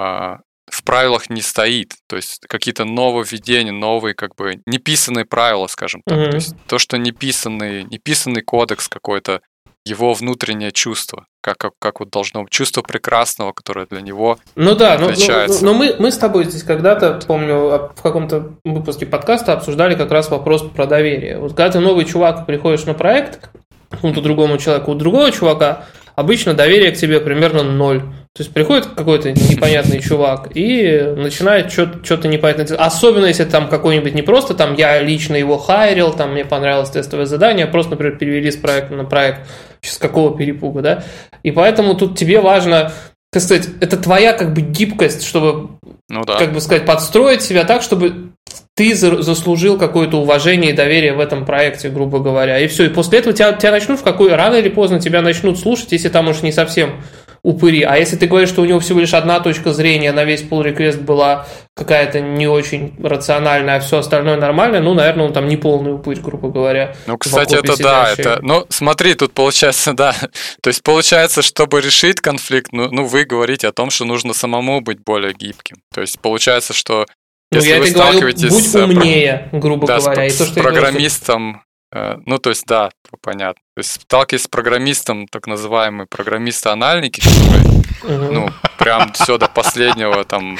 в 0.67 0.83
правилах 0.83 1.29
не 1.29 1.41
стоит. 1.41 1.93
То 2.07 2.15
есть 2.15 2.41
какие-то 2.47 2.85
нововведения, 2.85 3.71
новые 3.71 4.15
как 4.15 4.35
бы 4.35 4.61
неписанные 4.65 5.25
правила, 5.25 5.67
скажем 5.67 6.01
так. 6.05 6.17
Mm-hmm. 6.17 6.29
То 6.29 6.35
есть 6.35 6.55
то, 6.67 6.79
что 6.79 6.97
неписанный, 6.97 7.83
неписанный 7.83 8.41
кодекс 8.41 8.87
какой-то, 8.87 9.41
его 9.85 10.13
внутреннее 10.13 10.71
чувство, 10.71 11.27
как, 11.41 11.57
как, 11.59 11.73
как 11.79 11.99
вот 11.99 12.09
должно 12.09 12.43
быть, 12.43 12.51
чувство 12.51 12.81
прекрасного, 12.81 13.53
которое 13.53 13.85
для 13.85 14.01
него 14.01 14.39
Ну 14.55 14.75
да, 14.75 14.97
но, 14.97 15.11
но, 15.11 15.45
но 15.61 15.73
мы, 15.73 15.95
мы 15.99 16.11
с 16.11 16.17
тобой 16.17 16.45
здесь 16.45 16.63
когда-то, 16.63 17.21
помню, 17.27 17.55
а, 17.71 17.91
в 17.95 18.01
каком-то 18.01 18.55
выпуске 18.63 19.05
подкаста 19.05 19.53
обсуждали 19.53 19.95
как 19.95 20.11
раз 20.11 20.29
вопрос 20.29 20.63
про 20.63 20.87
доверие. 20.87 21.37
Вот 21.37 21.51
когда 21.53 21.71
ты 21.71 21.79
новый 21.79 22.05
чувак, 22.05 22.47
приходишь 22.47 22.85
на 22.85 22.95
проект, 22.95 23.49
какому-то 23.91 24.21
другому 24.21 24.57
человеку, 24.57 24.91
у 24.91 24.95
другого 24.95 25.31
чувака 25.31 25.85
обычно 26.15 26.53
доверие 26.53 26.91
к 26.91 26.97
тебе 26.97 27.19
примерно 27.19 27.63
ноль. 27.63 28.01
То 28.33 28.43
есть 28.43 28.53
приходит 28.53 28.87
какой-то 28.87 29.31
непонятный 29.31 30.01
чувак 30.01 30.49
и 30.55 31.13
начинает 31.15 31.71
что-то 31.71 32.27
непонятное 32.27 32.65
делать. 32.65 32.81
Особенно 32.81 33.25
если 33.25 33.45
там 33.45 33.69
какой-нибудь 33.69 34.13
не 34.13 34.23
просто 34.23 34.53
там 34.55 34.75
я 34.75 35.01
лично 35.01 35.35
его 35.35 35.57
хайрил, 35.57 36.11
там 36.11 36.33
мне 36.33 36.43
понравилось 36.43 36.89
тестовое 36.89 37.27
задание, 37.27 37.65
а 37.65 37.69
просто, 37.69 37.91
например, 37.91 38.17
перевели 38.17 38.51
с 38.51 38.57
проекта 38.57 38.95
на 38.95 39.05
проект. 39.05 39.41
С 39.89 39.97
какого 39.97 40.37
перепуга, 40.37 40.81
да? 40.81 41.03
И 41.43 41.51
поэтому 41.51 41.95
тут 41.95 42.17
тебе 42.17 42.41
важно, 42.41 42.91
так 43.31 43.41
сказать, 43.41 43.69
это 43.81 43.97
твоя 43.97 44.33
как 44.33 44.53
бы 44.53 44.61
гибкость, 44.61 45.23
чтобы, 45.23 45.69
ну, 46.09 46.23
да. 46.25 46.37
как 46.37 46.53
бы 46.53 46.61
сказать, 46.61 46.85
подстроить 46.85 47.41
себя 47.41 47.63
так, 47.63 47.81
чтобы 47.81 48.31
ты 48.75 48.93
заслужил 48.93 49.77
какое-то 49.77 50.17
уважение 50.17 50.71
и 50.71 50.75
доверие 50.75 51.13
в 51.13 51.19
этом 51.19 51.45
проекте, 51.45 51.89
грубо 51.89 52.19
говоря. 52.19 52.59
И 52.59 52.67
все. 52.67 52.85
И 52.85 52.89
после 52.89 53.19
этого 53.19 53.33
тебя, 53.33 53.53
тебя 53.53 53.71
начнут 53.71 53.99
в 53.99 54.03
какой 54.03 54.33
рано 54.35 54.55
или 54.55 54.69
поздно 54.69 54.99
тебя 54.99 55.21
начнут 55.21 55.57
слушать, 55.57 55.91
если 55.93 56.09
там 56.09 56.27
уж 56.27 56.41
не 56.41 56.51
совсем 56.51 57.01
упыри. 57.45 57.83
А 57.83 57.95
если 57.97 58.15
ты 58.15 58.25
говоришь, 58.25 58.49
что 58.49 58.63
у 58.63 58.65
него 58.65 58.79
всего 58.79 58.99
лишь 58.99 59.13
одна 59.13 59.39
точка 59.39 59.71
зрения 59.71 60.11
на 60.11 60.23
весь 60.23 60.41
pull 60.41 60.65
request 60.65 61.01
была 61.01 61.45
какая-то 61.75 62.19
не 62.19 62.47
очень 62.47 62.95
рациональная, 63.01 63.77
а 63.77 63.79
все 63.79 63.99
остальное 63.99 64.37
нормально, 64.37 64.79
ну, 64.79 64.95
наверное, 64.95 65.27
он 65.27 65.33
там 65.33 65.47
не 65.47 65.55
полный 65.55 65.93
упырь, 65.93 66.19
грубо 66.19 66.49
говоря. 66.49 66.95
Ну, 67.05 67.17
кстати, 67.19 67.55
это 67.55 67.77
да, 67.77 68.11
это... 68.11 68.39
Ну, 68.41 68.65
смотри, 68.69 69.13
тут 69.13 69.33
получается, 69.33 69.93
да. 69.97 70.15
То 70.61 70.69
есть 70.69 70.81
получается, 70.81 71.43
чтобы 71.43 71.81
решить 71.81 72.19
конфликт, 72.19 72.71
ну, 72.71 72.89
ну, 72.91 73.05
вы 73.05 73.25
говорите 73.25 73.67
о 73.67 73.71
том, 73.71 73.91
что 73.91 74.05
нужно 74.05 74.33
самому 74.33 74.81
быть 74.81 75.03
более 75.03 75.33
гибким. 75.33 75.77
То 75.93 76.01
есть 76.01 76.19
получается, 76.19 76.73
что 76.73 77.05
ну, 77.51 77.59
если 77.59 77.69
я 77.69 77.79
вы 77.79 77.87
сталкиваетесь 77.87 78.49
говорю, 78.49 78.55
будь 78.55 78.71
с, 78.71 78.75
умнее, 78.75 79.49
грубо 79.51 79.85
да, 79.85 79.99
говоря. 79.99 80.25
И 80.25 80.29
то, 80.29 80.45
что 80.45 80.45
с 80.45 80.51
программистом, 80.51 81.57
Э, 81.57 81.64
ну, 81.91 82.39
то 82.39 82.49
есть, 82.49 82.65
да, 82.65 82.89
понятно. 83.21 83.61
То 83.75 83.79
есть, 83.79 84.01
сталкиваясь 84.01 84.43
с 84.43 84.47
программистом, 84.47 85.27
так 85.27 85.47
называемые 85.47 86.07
программисты-анальники, 86.07 87.21
которые, 87.21 88.31
ну, 88.31 88.49
прям 88.77 89.13
все 89.13 89.37
до 89.37 89.47
последнего 89.47 90.23
там... 90.25 90.57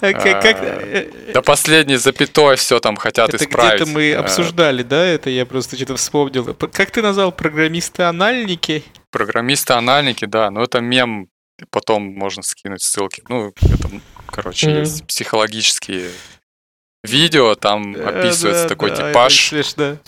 Э, 0.00 0.10
э, 0.12 1.32
до 1.32 1.42
последней 1.42 1.96
запятой 1.96 2.56
все 2.56 2.80
там 2.80 2.96
хотят 2.96 3.34
исправить. 3.34 3.82
Это 3.82 3.90
мы 3.90 4.14
обсуждали, 4.14 4.82
да? 4.82 5.04
Это 5.04 5.30
я 5.30 5.46
просто 5.46 5.76
что-то 5.76 5.96
вспомнил. 5.96 6.54
Как 6.54 6.90
ты 6.90 7.02
назвал 7.02 7.32
программисты-анальники? 7.32 8.82
Программисты-анальники, 9.10 10.24
да. 10.24 10.50
Но 10.50 10.62
это 10.62 10.80
мем, 10.80 11.28
потом 11.70 12.02
можно 12.02 12.42
скинуть 12.42 12.82
ссылки. 12.82 13.22
Ну, 13.28 13.52
это, 13.62 13.90
короче, 14.26 14.70
есть 14.70 15.06
психологические 15.06 16.10
видео, 17.02 17.54
там 17.54 17.94
описывается 17.94 18.64
да, 18.64 18.68
такой 18.68 18.90
да, 18.90 19.08
типаж 19.08 19.52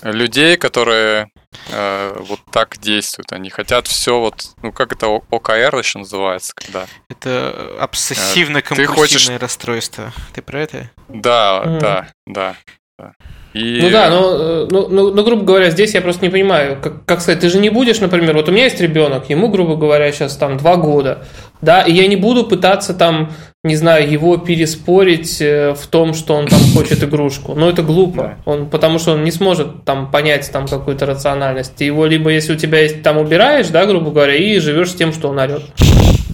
людей, 0.02 0.56
которые 0.56 1.28
э, 1.70 2.16
вот 2.18 2.40
так 2.50 2.78
действуют. 2.78 3.32
Они 3.32 3.50
хотят 3.50 3.86
все 3.86 4.18
вот, 4.18 4.50
ну 4.62 4.72
как 4.72 4.92
это 4.92 5.06
ОКР 5.06 5.76
еще 5.78 5.98
называется, 5.98 6.52
когда... 6.54 6.86
Это 7.08 7.54
обсессивно-компульсивное 7.80 8.84
э, 8.84 8.86
хочешь... 8.86 9.30
расстройство. 9.30 10.12
Ты 10.34 10.42
про 10.42 10.60
это? 10.60 10.90
Да, 11.08 11.62
mm. 11.64 11.80
да, 11.80 12.08
да. 12.26 12.56
да. 12.98 13.12
И... 13.54 13.80
Ну 13.82 13.90
да, 13.90 14.08
но, 14.08 14.34
э, 14.34 14.68
ну, 14.70 14.88
ну, 14.88 15.12
ну, 15.12 15.24
грубо 15.24 15.44
говоря, 15.44 15.70
здесь 15.70 15.92
я 15.92 16.00
просто 16.00 16.24
не 16.24 16.30
понимаю, 16.30 16.80
как, 16.80 17.04
как 17.04 17.20
сказать, 17.20 17.40
ты 17.40 17.50
же 17.50 17.58
не 17.58 17.68
будешь, 17.68 18.00
например, 18.00 18.34
вот 18.34 18.48
у 18.48 18.52
меня 18.52 18.64
есть 18.64 18.80
ребенок, 18.80 19.28
ему, 19.28 19.48
грубо 19.48 19.76
говоря, 19.76 20.10
сейчас 20.10 20.36
там 20.38 20.56
два 20.56 20.76
года, 20.76 21.26
да, 21.60 21.82
и 21.82 21.92
я 21.92 22.06
не 22.06 22.16
буду 22.16 22.46
пытаться 22.46 22.94
там, 22.94 23.30
не 23.64 23.76
знаю, 23.76 24.10
его 24.10 24.38
переспорить 24.38 25.40
э, 25.40 25.74
в 25.74 25.86
том, 25.86 26.14
что 26.14 26.34
он 26.34 26.48
там 26.48 26.58
хочет 26.74 27.02
игрушку. 27.04 27.54
Но 27.54 27.70
это 27.70 27.82
глупо, 27.82 28.36
он, 28.44 28.68
потому 28.68 28.98
что 28.98 29.12
он 29.12 29.22
не 29.22 29.30
сможет 29.30 29.84
там 29.84 30.10
понять 30.10 30.50
там 30.50 30.66
какую-то 30.66 31.06
рациональность. 31.06 31.76
Ты 31.76 31.84
его 31.84 32.06
либо, 32.06 32.30
если 32.30 32.54
у 32.54 32.56
тебя 32.56 32.80
есть, 32.80 33.02
там 33.02 33.18
убираешь, 33.18 33.68
да, 33.68 33.86
грубо 33.86 34.10
говоря, 34.10 34.34
и 34.34 34.58
живешь 34.58 34.90
с 34.90 34.94
тем, 34.94 35.12
что 35.12 35.28
он 35.28 35.38
орет. 35.38 35.62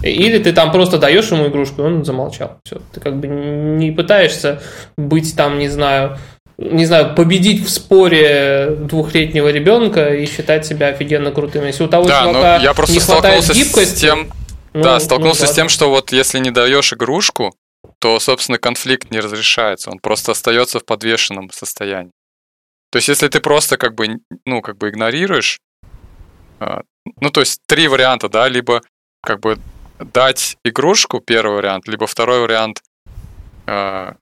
Или 0.01 0.39
ты 0.39 0.53
там 0.53 0.71
просто 0.71 0.97
даешь 0.97 1.29
ему 1.29 1.49
игрушку, 1.49 1.83
и 1.83 1.85
он 1.85 2.03
замолчал. 2.03 2.57
Все. 2.63 2.81
Ты 2.93 2.99
как 2.99 3.19
бы 3.19 3.27
не 3.27 3.91
пытаешься 3.91 4.61
быть 4.97 5.35
там, 5.35 5.59
не 5.59 5.67
знаю, 5.67 6.17
не 6.57 6.85
знаю, 6.85 7.13
победить 7.15 7.63
в 7.63 7.69
споре 7.69 8.75
двухлетнего 8.79 9.49
ребенка 9.49 10.15
и 10.15 10.25
считать 10.25 10.65
себя 10.65 10.87
офигенно 10.87 11.29
крутым. 11.29 11.65
Если 11.67 11.83
у 11.83 11.87
того 11.87 12.07
да, 12.07 12.23
чувака 12.23 12.57
я 12.57 12.73
просто 12.73 12.95
не 12.95 13.01
хватает 13.01 13.43
гибкости... 13.51 13.95
С 13.97 13.99
тем, 13.99 14.31
ну, 14.73 14.83
да, 14.83 14.99
столкнулся 14.99 15.45
ну, 15.45 15.51
с 15.51 15.55
тем, 15.55 15.69
что 15.69 15.89
вот 15.89 16.11
если 16.11 16.39
не 16.39 16.51
даешь 16.51 16.93
игрушку, 16.93 17.55
то, 17.99 18.19
собственно, 18.19 18.57
конфликт 18.57 19.11
не 19.11 19.19
разрешается, 19.19 19.91
он 19.91 19.99
просто 19.99 20.31
остается 20.31 20.79
в 20.79 20.85
подвешенном 20.85 21.49
состоянии. 21.51 22.11
То 22.91 22.97
есть, 22.97 23.07
если 23.07 23.27
ты 23.27 23.39
просто 23.39 23.77
как 23.77 23.95
бы, 23.95 24.19
ну, 24.45 24.61
как 24.61 24.77
бы 24.77 24.89
игнорируешь, 24.89 25.59
а, 26.59 26.81
ну, 27.21 27.29
то 27.29 27.41
есть, 27.41 27.61
три 27.67 27.87
варианта, 27.87 28.29
да, 28.29 28.47
либо 28.47 28.81
как 29.21 29.39
бы 29.39 29.59
дать 29.99 30.57
игрушку, 30.63 31.19
первый 31.19 31.57
вариант, 31.57 31.87
либо 31.87 32.07
второй 32.07 32.41
вариант, 32.41 32.81
а, 33.67 34.15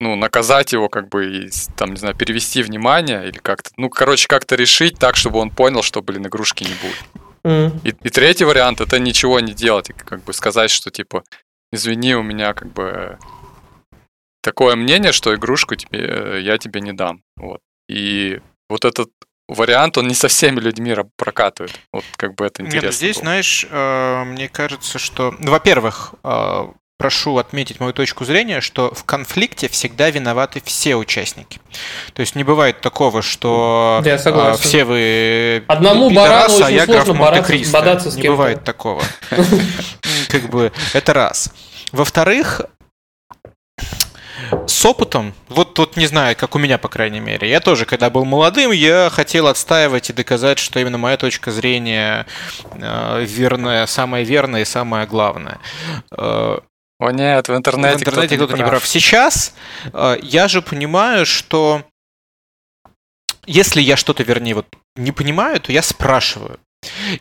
ну, 0.00 0.16
наказать 0.16 0.72
его, 0.72 0.88
как 0.88 1.08
бы, 1.08 1.44
и, 1.44 1.50
там, 1.76 1.90
не 1.90 1.96
знаю, 1.96 2.14
перевести 2.14 2.62
внимание 2.62 3.28
или 3.28 3.38
как-то, 3.38 3.70
ну, 3.76 3.88
короче, 3.88 4.26
как-то 4.28 4.54
решить 4.54 4.98
так, 4.98 5.16
чтобы 5.16 5.38
он 5.38 5.50
понял, 5.50 5.82
что, 5.82 6.02
блин, 6.02 6.26
игрушки 6.26 6.64
не 6.64 6.74
будет. 6.74 7.27
Mm. 7.48 7.80
И, 7.84 7.88
и 7.88 8.10
третий 8.10 8.44
вариант 8.44 8.80
это 8.80 8.98
ничего 8.98 9.40
не 9.40 9.54
делать, 9.54 9.90
как 10.04 10.22
бы 10.22 10.34
сказать, 10.34 10.70
что 10.70 10.90
типа, 10.90 11.24
извини, 11.72 12.14
у 12.14 12.22
меня 12.22 12.52
как 12.52 12.72
бы 12.72 13.18
такое 14.42 14.76
мнение, 14.76 15.12
что 15.12 15.34
игрушку 15.34 15.74
тебе, 15.74 16.00
э, 16.00 16.40
я 16.42 16.58
тебе 16.58 16.80
не 16.80 16.92
дам. 16.92 17.22
Вот. 17.36 17.60
И 17.88 18.40
вот 18.68 18.84
этот 18.84 19.10
вариант, 19.48 19.96
он 19.96 20.08
не 20.08 20.14
со 20.14 20.28
всеми 20.28 20.60
людьми 20.60 20.94
прокатывает. 21.16 21.72
Вот 21.92 22.04
как 22.16 22.34
бы 22.34 22.44
это 22.44 22.62
интересно. 22.62 22.86
Нет, 22.86 22.94
здесь, 22.94 23.16
было. 23.16 23.22
знаешь, 23.22 23.66
э, 23.70 24.24
мне 24.24 24.48
кажется, 24.48 24.98
что, 24.98 25.34
ну, 25.38 25.50
во-первых, 25.50 26.14
э, 26.22 26.66
прошу 26.98 27.38
отметить 27.38 27.78
мою 27.78 27.92
точку 27.92 28.24
зрения, 28.24 28.60
что 28.60 28.92
в 28.92 29.04
конфликте 29.04 29.68
всегда 29.68 30.10
виноваты 30.10 30.60
все 30.64 30.96
участники. 30.96 31.60
То 32.12 32.20
есть 32.20 32.34
не 32.34 32.42
бывает 32.42 32.80
такого, 32.80 33.22
что 33.22 34.02
да, 34.04 34.18
а, 34.24 34.56
все 34.56 34.84
вы 34.84 35.64
одному 35.68 36.10
барану 36.10 36.52
очень 36.54 36.64
а 36.64 36.70
я 36.70 36.84
сложно 36.84 37.14
бороться, 37.14 37.72
бодаться 37.72 38.10
с 38.10 38.14
кем-то. 38.14 38.22
Не 38.22 38.28
бывает 38.28 38.64
такого. 38.64 39.02
Как 40.28 40.50
бы 40.50 40.72
это 40.92 41.14
раз. 41.14 41.52
Во-вторых, 41.92 42.62
с 44.66 44.84
опытом, 44.84 45.34
вот 45.48 45.74
тут 45.74 45.96
не 45.96 46.06
знаю, 46.06 46.34
как 46.36 46.54
у 46.54 46.58
меня, 46.58 46.78
по 46.78 46.88
крайней 46.88 47.20
мере. 47.20 47.48
Я 47.48 47.60
тоже, 47.60 47.84
когда 47.84 48.10
был 48.10 48.24
молодым, 48.24 48.72
я 48.72 49.10
хотел 49.10 49.46
отстаивать 49.46 50.10
и 50.10 50.12
доказать, 50.12 50.58
что 50.58 50.80
именно 50.80 50.98
моя 50.98 51.16
точка 51.16 51.50
зрения 51.50 52.26
э, 52.72 53.24
верная, 53.24 53.86
самая 53.86 54.24
верная 54.24 54.62
и 54.62 54.64
самая 54.64 55.06
главная. 55.06 55.58
Э, 56.16 56.58
О 56.98 57.12
нет, 57.12 57.48
в 57.48 57.54
интернете, 57.54 57.98
в 57.98 58.00
интернете 58.00 58.36
кто-то, 58.36 58.52
кто-то 58.52 58.62
не 58.62 58.68
прав. 58.68 58.86
Сейчас 58.86 59.54
э, 59.92 60.18
я 60.22 60.48
же 60.48 60.62
понимаю, 60.62 61.26
что 61.26 61.84
если 63.46 63.80
я 63.80 63.96
что-то, 63.96 64.24
вернее, 64.24 64.54
вот 64.54 64.66
не 64.96 65.12
понимаю, 65.12 65.60
то 65.60 65.72
я 65.72 65.82
спрашиваю. 65.82 66.58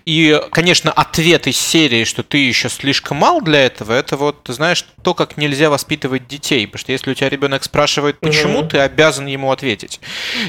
И, 0.05 0.39
конечно, 0.51 0.91
ответ 0.91 1.47
из 1.47 1.57
серии, 1.57 2.03
что 2.03 2.23
ты 2.23 2.37
еще 2.37 2.69
слишком 2.69 3.17
мал 3.17 3.41
для 3.41 3.65
этого, 3.65 3.93
это 3.93 4.15
вот, 4.15 4.43
ты 4.43 4.53
знаешь, 4.53 4.85
то, 5.03 5.13
как 5.13 5.37
нельзя 5.37 5.69
воспитывать 5.69 6.27
детей. 6.27 6.67
Потому 6.67 6.79
что 6.79 6.91
если 6.91 7.11
у 7.11 7.13
тебя 7.13 7.29
ребенок 7.29 7.63
спрашивает, 7.63 8.19
почему, 8.19 8.61
mm-hmm. 8.61 8.69
ты 8.69 8.77
обязан 8.79 9.25
ему 9.25 9.51
ответить. 9.51 9.99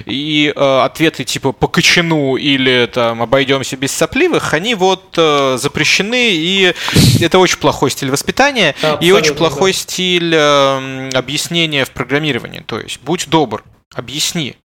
И 0.06 0.52
э, 0.54 0.80
ответы 0.80 1.24
типа 1.24 1.52
по 1.52 1.68
кочану 1.68 2.36
или 2.36 2.88
там 2.92 3.22
обойдемся 3.22 3.76
без 3.76 3.92
сопливых, 3.92 4.52
они 4.52 4.74
вот 4.74 5.14
э, 5.16 5.56
запрещены, 5.58 6.30
и 6.32 6.74
это 7.20 7.38
очень 7.38 7.58
плохой 7.58 7.90
стиль 7.90 8.10
воспитания, 8.10 8.74
да, 8.82 8.98
и 9.00 9.10
очень 9.10 9.34
плохой 9.34 9.72
да. 9.72 9.78
стиль 9.78 10.34
э, 10.34 11.10
объяснения 11.14 11.84
в 11.84 11.90
программировании. 11.90 12.60
То 12.60 12.78
есть, 12.78 13.00
будь 13.02 13.28
добр, 13.28 13.64
объясни, 13.94 14.56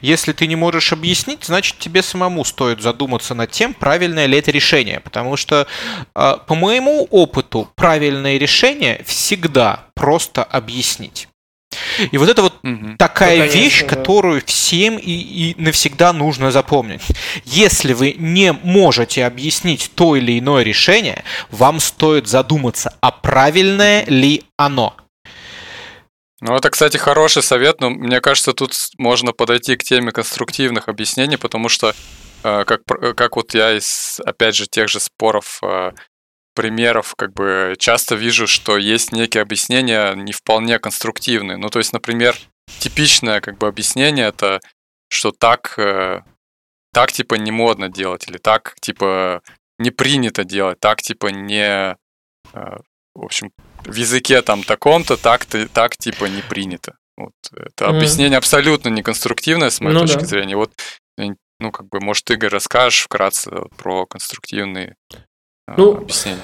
если 0.00 0.32
ты 0.32 0.46
не 0.46 0.56
можешь 0.56 0.92
объяснить, 0.92 1.44
значит 1.44 1.78
тебе 1.78 2.02
самому 2.02 2.44
стоит 2.44 2.80
задуматься 2.80 3.34
над 3.34 3.50
тем, 3.50 3.74
правильное 3.74 4.26
ли 4.26 4.38
это 4.38 4.50
решение. 4.50 5.00
Потому 5.00 5.36
что, 5.36 5.66
а, 6.14 6.36
по 6.36 6.54
моему 6.54 7.06
опыту, 7.10 7.70
правильное 7.74 8.38
решение 8.38 9.02
всегда 9.06 9.84
просто 9.94 10.44
объяснить. 10.44 11.28
И 12.12 12.16
вот 12.16 12.28
это 12.28 12.42
вот 12.42 12.54
угу. 12.62 12.96
такая 12.98 13.46
ну, 13.46 13.52
вещь, 13.52 13.82
да. 13.82 13.88
которую 13.88 14.42
всем 14.44 14.96
и, 14.96 15.10
и 15.10 15.54
навсегда 15.58 16.12
нужно 16.12 16.50
запомнить. 16.50 17.02
Если 17.44 17.92
вы 17.92 18.14
не 18.18 18.52
можете 18.52 19.24
объяснить 19.24 19.90
то 19.94 20.16
или 20.16 20.38
иное 20.38 20.62
решение, 20.62 21.24
вам 21.50 21.80
стоит 21.80 22.26
задуматься, 22.26 22.94
а 23.00 23.10
правильное 23.10 24.04
ли 24.06 24.44
оно. 24.56 24.96
Ну, 26.40 26.54
это, 26.54 26.70
кстати, 26.70 26.96
хороший 26.96 27.42
совет, 27.42 27.80
но 27.80 27.90
мне 27.90 28.20
кажется, 28.20 28.52
тут 28.52 28.72
можно 28.96 29.32
подойти 29.32 29.76
к 29.76 29.82
теме 29.82 30.12
конструктивных 30.12 30.88
объяснений, 30.88 31.36
потому 31.36 31.68
что, 31.68 31.94
э, 32.44 32.64
как, 32.64 32.84
как 33.16 33.36
вот 33.36 33.54
я 33.54 33.76
из, 33.76 34.20
опять 34.24 34.54
же, 34.54 34.66
тех 34.66 34.88
же 34.88 35.00
споров, 35.00 35.58
э, 35.62 35.92
примеров, 36.54 37.14
как 37.16 37.32
бы 37.32 37.74
часто 37.78 38.14
вижу, 38.14 38.46
что 38.46 38.76
есть 38.76 39.12
некие 39.12 39.42
объяснения 39.42 40.14
не 40.14 40.32
вполне 40.32 40.78
конструктивные. 40.78 41.56
Ну, 41.56 41.70
то 41.70 41.80
есть, 41.80 41.92
например, 41.92 42.36
типичное 42.78 43.40
как 43.40 43.58
бы 43.58 43.66
объяснение 43.66 44.26
это, 44.26 44.60
что 45.08 45.32
так, 45.32 45.74
э, 45.78 46.22
так 46.92 47.12
типа 47.12 47.34
не 47.34 47.50
модно 47.50 47.88
делать, 47.88 48.28
или 48.28 48.38
так 48.38 48.76
типа 48.80 49.42
не 49.78 49.90
принято 49.90 50.44
делать, 50.44 50.78
так 50.80 51.02
типа 51.02 51.28
не 51.28 51.96
в 53.18 53.24
общем, 53.24 53.50
в 53.84 53.94
языке 53.94 54.42
там 54.42 54.62
таком-то 54.62 55.16
так-то, 55.16 55.68
так 55.68 55.96
типа 55.96 56.26
не 56.26 56.42
принято. 56.42 56.94
Вот. 57.16 57.32
Это 57.52 57.84
mm-hmm. 57.84 57.96
объяснение 57.96 58.38
абсолютно 58.38 58.88
неконструктивное 58.90 59.70
с 59.70 59.80
моей 59.80 59.94
ну, 59.94 60.00
точки 60.00 60.20
да. 60.20 60.26
зрения. 60.26 60.56
Вот, 60.56 60.70
ну, 61.60 61.72
как 61.72 61.88
бы, 61.88 62.00
может, 62.00 62.30
Игорь, 62.30 62.50
расскажешь 62.50 63.02
вкратце 63.02 63.50
про 63.76 64.06
конструктивные 64.06 64.94
а, 65.66 65.74
ну, 65.76 65.96
объяснения? 65.96 66.40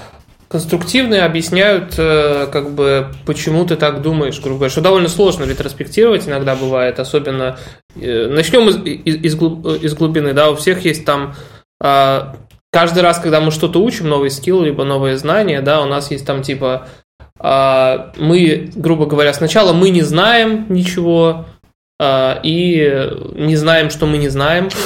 Конструктивные 0.49 1.23
объясняют, 1.23 1.95
э, 1.97 2.49
как 2.53 2.71
бы, 2.71 3.15
почему 3.25 3.65
ты 3.65 3.77
так 3.77 4.03
думаешь, 4.03 4.41
грубо 4.41 4.57
говоря, 4.57 4.71
что 4.71 4.81
довольно 4.81 5.09
сложно 5.09 5.45
ретроспектировать 5.45 6.27
иногда 6.27 6.57
бывает, 6.57 6.99
особенно... 6.99 7.59
Э, 7.97 8.27
начнем 8.29 8.69
из, 8.69 8.77
из, 8.85 9.35
из 9.35 9.95
глубины, 9.95 10.33
да, 10.33 10.51
у 10.51 10.57
всех 10.57 10.85
есть 10.85 11.05
там 11.05 11.35
а, 11.81 12.37
каждый 12.73 13.03
раз, 13.03 13.19
когда 13.19 13.41
мы 13.41 13.51
что-то 13.51 13.81
учим, 13.83 14.09
новый 14.09 14.31
скилл, 14.31 14.63
либо 14.63 14.85
новые 14.85 15.17
знания, 15.17 15.61
да, 15.61 15.83
у 15.83 15.87
нас 15.87 16.11
есть 16.11 16.27
там 16.27 16.43
типа 16.43 16.89
мы, 17.41 18.71
грубо 18.77 19.07
говоря, 19.07 19.33
сначала 19.35 19.73
мы 19.73 19.91
не 19.91 20.03
знаем 20.03 20.67
ничего 20.69 21.47
а, 22.01 22.41
и 22.43 23.11
не 23.35 23.57
знаем, 23.57 23.91
что 23.91 24.07
мы 24.07 24.19
не 24.19 24.29
знаем. 24.29 24.69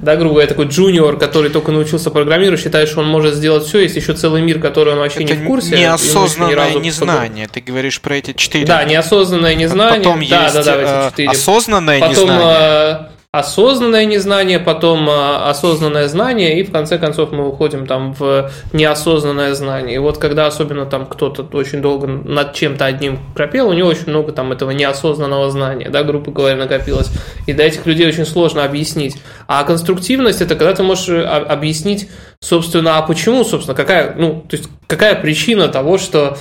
Да, 0.00 0.16
грубо 0.16 0.34
говоря, 0.34 0.48
такой 0.48 0.66
джуниор, 0.66 1.18
который 1.18 1.50
только 1.50 1.70
научился 1.70 2.10
программировать, 2.10 2.62
считает, 2.62 2.88
что 2.88 3.00
он 3.00 3.08
может 3.08 3.34
сделать 3.34 3.64
все, 3.64 3.80
есть 3.80 3.94
еще 3.96 4.14
целый 4.14 4.40
мир, 4.40 4.58
который 4.58 4.94
он 4.94 5.00
вообще 5.00 5.22
это 5.24 5.36
не 5.36 5.42
в 5.42 5.46
курсе. 5.46 5.76
Неосознанное 5.76 6.76
незнание. 6.76 7.46
Ты 7.46 7.60
говоришь 7.60 8.00
про 8.00 8.16
эти 8.16 8.32
четыре. 8.32 8.64
Да, 8.64 8.84
неосознанное 8.84 9.54
незнание. 9.54 9.98
Потом 9.98 10.20
да, 10.26 10.44
есть 10.44 10.54
да, 10.54 10.62
да, 10.62 10.80
эти 10.80 11.10
четыре. 11.10 11.28
осознанное 11.30 12.00
Потом, 12.00 12.30
незнание 12.30 13.10
осознанное 13.32 14.06
незнание, 14.06 14.58
потом 14.58 15.08
а, 15.08 15.48
осознанное 15.48 16.08
знание, 16.08 16.58
и 16.58 16.64
в 16.64 16.72
конце 16.72 16.98
концов 16.98 17.30
мы 17.30 17.46
уходим 17.46 17.86
там 17.86 18.12
в 18.12 18.50
неосознанное 18.72 19.54
знание. 19.54 19.94
И 19.94 19.98
вот 19.98 20.18
когда 20.18 20.48
особенно 20.48 20.84
там 20.84 21.06
кто-то 21.06 21.44
очень 21.56 21.80
долго 21.80 22.08
над 22.08 22.54
чем-то 22.54 22.84
одним 22.84 23.20
пропел, 23.36 23.68
у 23.68 23.72
него 23.72 23.88
очень 23.88 24.08
много 24.08 24.32
там 24.32 24.50
этого 24.50 24.72
неосознанного 24.72 25.48
знания, 25.50 25.90
да, 25.90 26.02
грубо 26.02 26.32
говоря, 26.32 26.56
накопилось. 26.56 27.10
И 27.46 27.52
до 27.52 27.62
этих 27.62 27.86
людей 27.86 28.08
очень 28.08 28.26
сложно 28.26 28.64
объяснить. 28.64 29.16
А 29.46 29.62
конструктивность 29.62 30.40
это 30.40 30.56
когда 30.56 30.74
ты 30.74 30.82
можешь 30.82 31.08
э, 31.08 31.22
объяснить, 31.22 32.08
собственно, 32.40 32.98
а 32.98 33.02
почему, 33.02 33.44
собственно, 33.44 33.76
какая, 33.76 34.12
ну, 34.16 34.44
то 34.48 34.56
есть 34.56 34.68
какая 34.88 35.14
причина 35.14 35.68
того, 35.68 35.98
что 35.98 36.36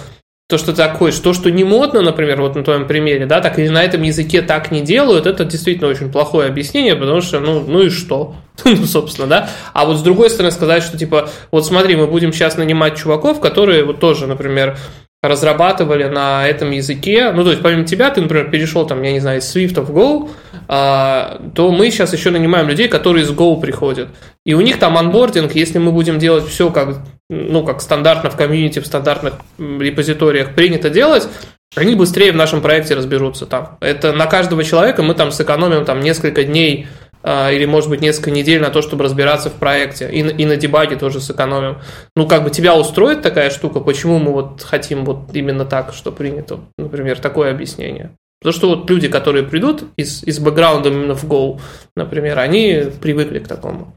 то, 0.50 0.58
что 0.58 0.74
такое, 0.74 1.12
то, 1.12 1.32
что 1.32 1.52
не 1.52 1.64
модно, 1.64 2.02
например, 2.02 2.41
вот 2.41 2.56
на 2.56 2.64
твоем 2.64 2.88
примере, 2.88 3.28
да, 3.28 3.39
так 3.39 3.60
или 3.60 3.68
на 3.68 3.84
этом 3.84 4.02
языке 4.02 4.41
так 4.41 4.72
не 4.72 4.82
делают, 4.82 5.28
это 5.28 5.45
действительно 5.45 5.88
очень 5.88 6.12
плохое 6.12 6.50
объяснение, 6.50 6.95
потому 6.95 7.22
что, 7.22 7.39
ну, 7.39 7.60
ну 7.60 7.84
и 7.84 7.89
что? 7.89 8.36
ну, 8.66 8.84
собственно, 8.86 9.28
да. 9.28 9.50
А 9.74 9.86
вот 9.86 9.97
с 9.97 10.02
другой 10.02 10.32
стороны 10.32 10.52
сказать, 10.52 10.82
что, 10.82 10.97
типа, 10.97 11.30
вот 11.52 11.68
смотри, 11.68 11.95
мы 11.95 12.08
будем 12.08 12.34
сейчас 12.34 12.58
нанимать 12.58 12.97
чуваков, 12.97 13.39
которые 13.39 13.84
вот 13.86 14.00
тоже, 14.00 14.26
например, 14.26 14.76
разрабатывали 15.22 16.06
на 16.06 16.47
этом 16.47 16.72
языке, 16.72 17.32
ну, 17.32 17.43
то 17.43 17.52
есть, 17.52 17.62
помимо 17.62 17.84
тебя, 17.84 18.10
ты, 18.10 18.20
например, 18.20 18.50
перешел, 18.50 18.88
там, 18.88 19.04
я 19.04 19.12
не 19.12 19.20
знаю, 19.20 19.41
из 19.41 19.56
Swift 19.56 19.80
в 19.80 19.95
Go, 19.95 20.32
а, 20.68 21.43
то 21.54 21.72
мы 21.72 21.91
сейчас 21.91 22.12
еще 22.12 22.32
нанимаем 22.32 22.68
людей, 22.68 22.88
которые 22.88 23.24
из 23.24 23.30
Go 23.30 23.62
приходят. 23.62 24.10
И 24.47 24.56
у 24.56 24.62
них 24.62 24.80
там 24.80 24.97
анбординг, 24.97 25.54
если 25.54 25.78
мы 25.78 25.91
будем 25.91 26.18
делать 26.18 26.47
все 26.47 26.72
как 26.72 26.97
ну, 27.30 27.63
как 27.63 27.82
стандартно 27.82 28.30
в 28.30 28.36
комьюнити, 28.36 28.80
в 28.80 28.88
стандартных 28.88 29.36
репозиториях 29.57 30.55
принято 30.55 30.89
делать, 30.89 31.27
они 31.75 31.95
быстрее 31.95 32.32
в 32.32 32.36
нашем 32.36 32.61
проекте 32.61 32.95
разберутся 32.95 33.45
там. 33.45 33.77
Это 33.80 34.11
на 34.11 34.25
каждого 34.25 34.63
человека 34.63 35.03
мы 35.03 35.13
там 35.13 35.32
сэкономим 35.32 35.86
там 35.86 35.99
несколько 35.99 36.43
дней 36.43 36.88
а, 37.21 37.51
или, 37.51 37.65
может 37.65 37.89
быть, 37.89 38.01
несколько 38.01 38.32
недель 38.32 38.59
на 38.59 38.71
то, 38.71 38.82
чтобы 38.82 39.03
разбираться 39.03 39.51
в 39.51 39.53
проекте. 39.53 40.09
И, 40.09 40.19
и 40.19 40.45
на 40.45 40.55
дебаге 40.55 40.95
тоже 40.95 41.19
сэкономим. 41.19 41.77
Ну, 42.15 42.27
как 42.27 42.43
бы 42.43 42.49
тебя 42.49 42.75
устроит 42.75 43.21
такая 43.21 43.51
штука, 43.51 43.82
почему 43.82 44.17
мы 44.17 44.32
вот 44.32 44.63
хотим 44.63 45.05
вот 45.05 45.30
именно 45.34 45.65
так, 45.65 45.93
что 45.93 46.11
принято, 46.11 46.61
например, 46.80 47.19
такое 47.19 47.51
объяснение. 47.51 48.11
Потому 48.41 48.53
что 48.53 48.69
вот 48.69 48.89
люди, 48.89 49.07
которые 49.07 49.43
придут 49.43 49.84
из, 49.97 50.23
из 50.23 50.39
бэкграунда 50.39 50.89
именно 50.89 51.13
в 51.13 51.25
Go, 51.25 51.59
например, 51.95 52.39
они 52.39 52.86
привыкли 52.99 53.39
к 53.39 53.47
такому. 53.47 53.95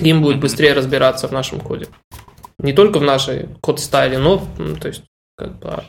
Им 0.00 0.22
будет 0.22 0.38
быстрее 0.38 0.74
разбираться 0.74 1.26
в 1.26 1.32
нашем 1.32 1.58
коде 1.58 1.86
не 2.58 2.72
только 2.72 2.98
в 2.98 3.02
нашей 3.02 3.48
код-стайле, 3.60 4.18
но, 4.18 4.46
то 4.80 4.88
есть, 4.88 5.02
как 5.38 5.58
бы, 5.58 5.68
То 5.68 5.84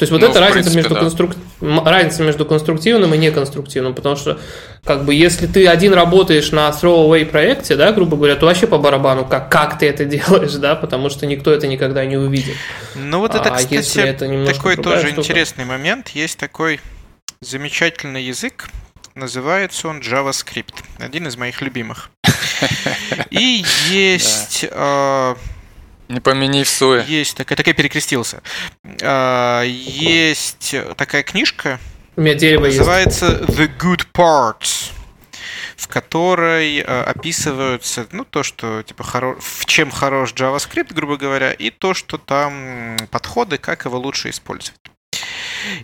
есть 0.00 0.10
вот 0.10 0.20
ну, 0.20 0.26
это 0.26 0.40
разница, 0.40 0.72
принципе, 0.72 0.76
между 0.76 0.94
да. 0.94 1.00
конструк... 1.00 1.30
разница 1.60 2.22
между 2.24 2.44
конструктивным 2.44 3.14
и 3.14 3.18
неконструктивным, 3.18 3.94
потому 3.94 4.16
что 4.16 4.40
как 4.82 5.04
бы 5.04 5.14
если 5.14 5.46
ты 5.46 5.68
один 5.68 5.94
работаешь 5.94 6.50
на 6.50 6.68
throwaway 6.70 7.24
проекте, 7.24 7.76
да, 7.76 7.92
грубо 7.92 8.16
говоря, 8.16 8.34
то 8.34 8.46
вообще 8.46 8.66
по 8.66 8.78
барабану, 8.78 9.24
как, 9.24 9.48
как 9.48 9.78
ты 9.78 9.86
это 9.86 10.04
делаешь, 10.06 10.54
да, 10.54 10.74
потому 10.74 11.08
что 11.08 11.24
никто 11.26 11.52
это 11.52 11.68
никогда 11.68 12.04
не 12.04 12.16
увидит. 12.16 12.56
Ну 12.96 13.20
вот 13.20 13.36
это, 13.36 13.48
а 13.48 13.56
кстати, 13.56 13.74
если 13.74 14.02
это 14.02 14.52
такой 14.52 14.74
тоже 14.74 15.06
штука... 15.06 15.20
интересный 15.20 15.64
момент. 15.64 16.08
Есть 16.08 16.38
такой 16.38 16.80
замечательный 17.40 18.24
язык, 18.24 18.70
называется 19.14 19.86
он 19.86 20.00
JavaScript, 20.00 20.74
один 20.98 21.28
из 21.28 21.36
моих 21.36 21.62
любимых. 21.62 22.10
И 23.30 23.64
есть... 23.90 24.66
Не 26.08 26.20
помяни 26.20 26.64
в 26.64 26.68
суе. 26.68 27.04
Есть 27.06 27.36
такая, 27.36 27.56
такая 27.56 27.74
перекрестился. 27.74 28.42
А, 29.02 29.62
есть 29.64 30.74
такая 30.96 31.22
книжка, 31.22 31.78
У 32.16 32.22
меня 32.22 32.34
дерево 32.34 32.66
есть. 32.66 32.78
называется 32.78 33.44
The 33.46 33.70
Good 33.78 34.06
Parts, 34.14 34.92
в 35.76 35.86
которой 35.88 36.80
а, 36.80 37.04
описываются, 37.04 38.06
ну, 38.12 38.24
то, 38.24 38.42
что, 38.42 38.82
типа, 38.82 39.02
хоро- 39.02 39.38
в 39.40 39.66
чем 39.66 39.90
хорош 39.90 40.32
JavaScript, 40.32 40.94
грубо 40.94 41.16
говоря, 41.18 41.52
и 41.52 41.70
то, 41.70 41.92
что 41.94 42.16
там 42.16 42.96
подходы, 43.10 43.58
как 43.58 43.84
его 43.84 43.98
лучше 43.98 44.30
использовать. 44.30 44.80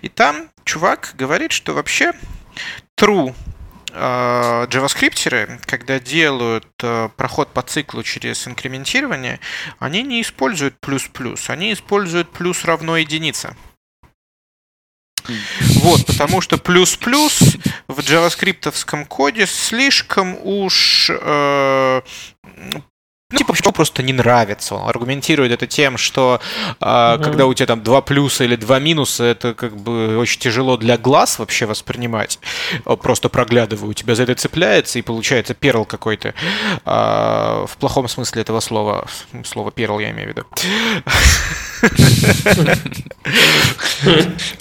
И 0.01 0.09
там 0.09 0.49
чувак 0.65 1.13
говорит, 1.19 1.53
что 1.53 1.75
вообще 1.75 2.13
true 2.99 3.35
э, 3.95 4.67
джаваскриптеры, 4.69 5.61
когда 5.67 5.99
делают 5.99 6.67
э, 6.83 7.09
проход 7.17 7.53
по 7.53 7.63
циклу 7.63 8.03
через 8.03 8.47
инкрементирование, 8.47 9.41
они 9.79 10.03
не 10.03 10.21
используют 10.21 10.79
плюс-плюс, 10.81 11.49
они 11.49 11.73
используют 11.73 12.31
плюс 12.31 12.65
равно 12.65 12.97
единица. 12.97 13.57
Вот, 15.81 16.05
потому 16.07 16.41
что 16.41 16.59
плюс-плюс 16.59 17.57
в 17.89 18.01
джаваскриптовском 18.01 19.07
коде 19.07 19.47
слишком 19.47 20.37
уж 20.43 21.11
э, 21.11 22.03
ну, 23.31 23.39
типа, 23.39 23.53
почему 23.55 23.73
просто 23.73 24.03
не 24.03 24.13
нравится. 24.13 24.75
Он 24.75 24.89
аргументирует 24.89 25.51
это 25.51 25.67
тем, 25.67 25.97
что 25.97 26.41
э, 26.81 27.15
Мгм. 27.15 27.23
когда 27.25 27.47
у 27.47 27.55
тебя 27.55 27.67
там 27.67 27.83
два 27.83 28.03
плюса 28.03 28.45
или 28.45 28.55
два 28.55 28.79
минуса, 28.79 29.25
это 29.25 29.55
как 29.55 29.75
бы 29.77 30.19
очень 30.19 30.39
тяжело 30.41 30.77
для 30.77 30.99
глаз 30.99 31.39
вообще 31.39 31.65
воспринимать. 31.67 32.39
Э, 32.85 32.97
Просто 32.97 33.29
проглядываю, 33.31 33.91
у 33.91 33.95
тебя 33.95 34.15
за 34.15 34.25
это 34.25 34.35
цепляется, 34.35 34.99
и 34.99 35.03
получается 35.03 35.55
перл 35.55 35.85
какой-то. 35.87 36.35
А, 36.85 37.65
в 37.67 37.77
плохом 37.79 38.09
смысле 38.09 38.43
этого 38.43 38.61
слова. 38.61 39.07
Слово 39.45 39.71
перл 39.73 39.99
я 39.99 40.11
имею 40.11 40.33
в 40.33 40.37
виду. 40.37 40.47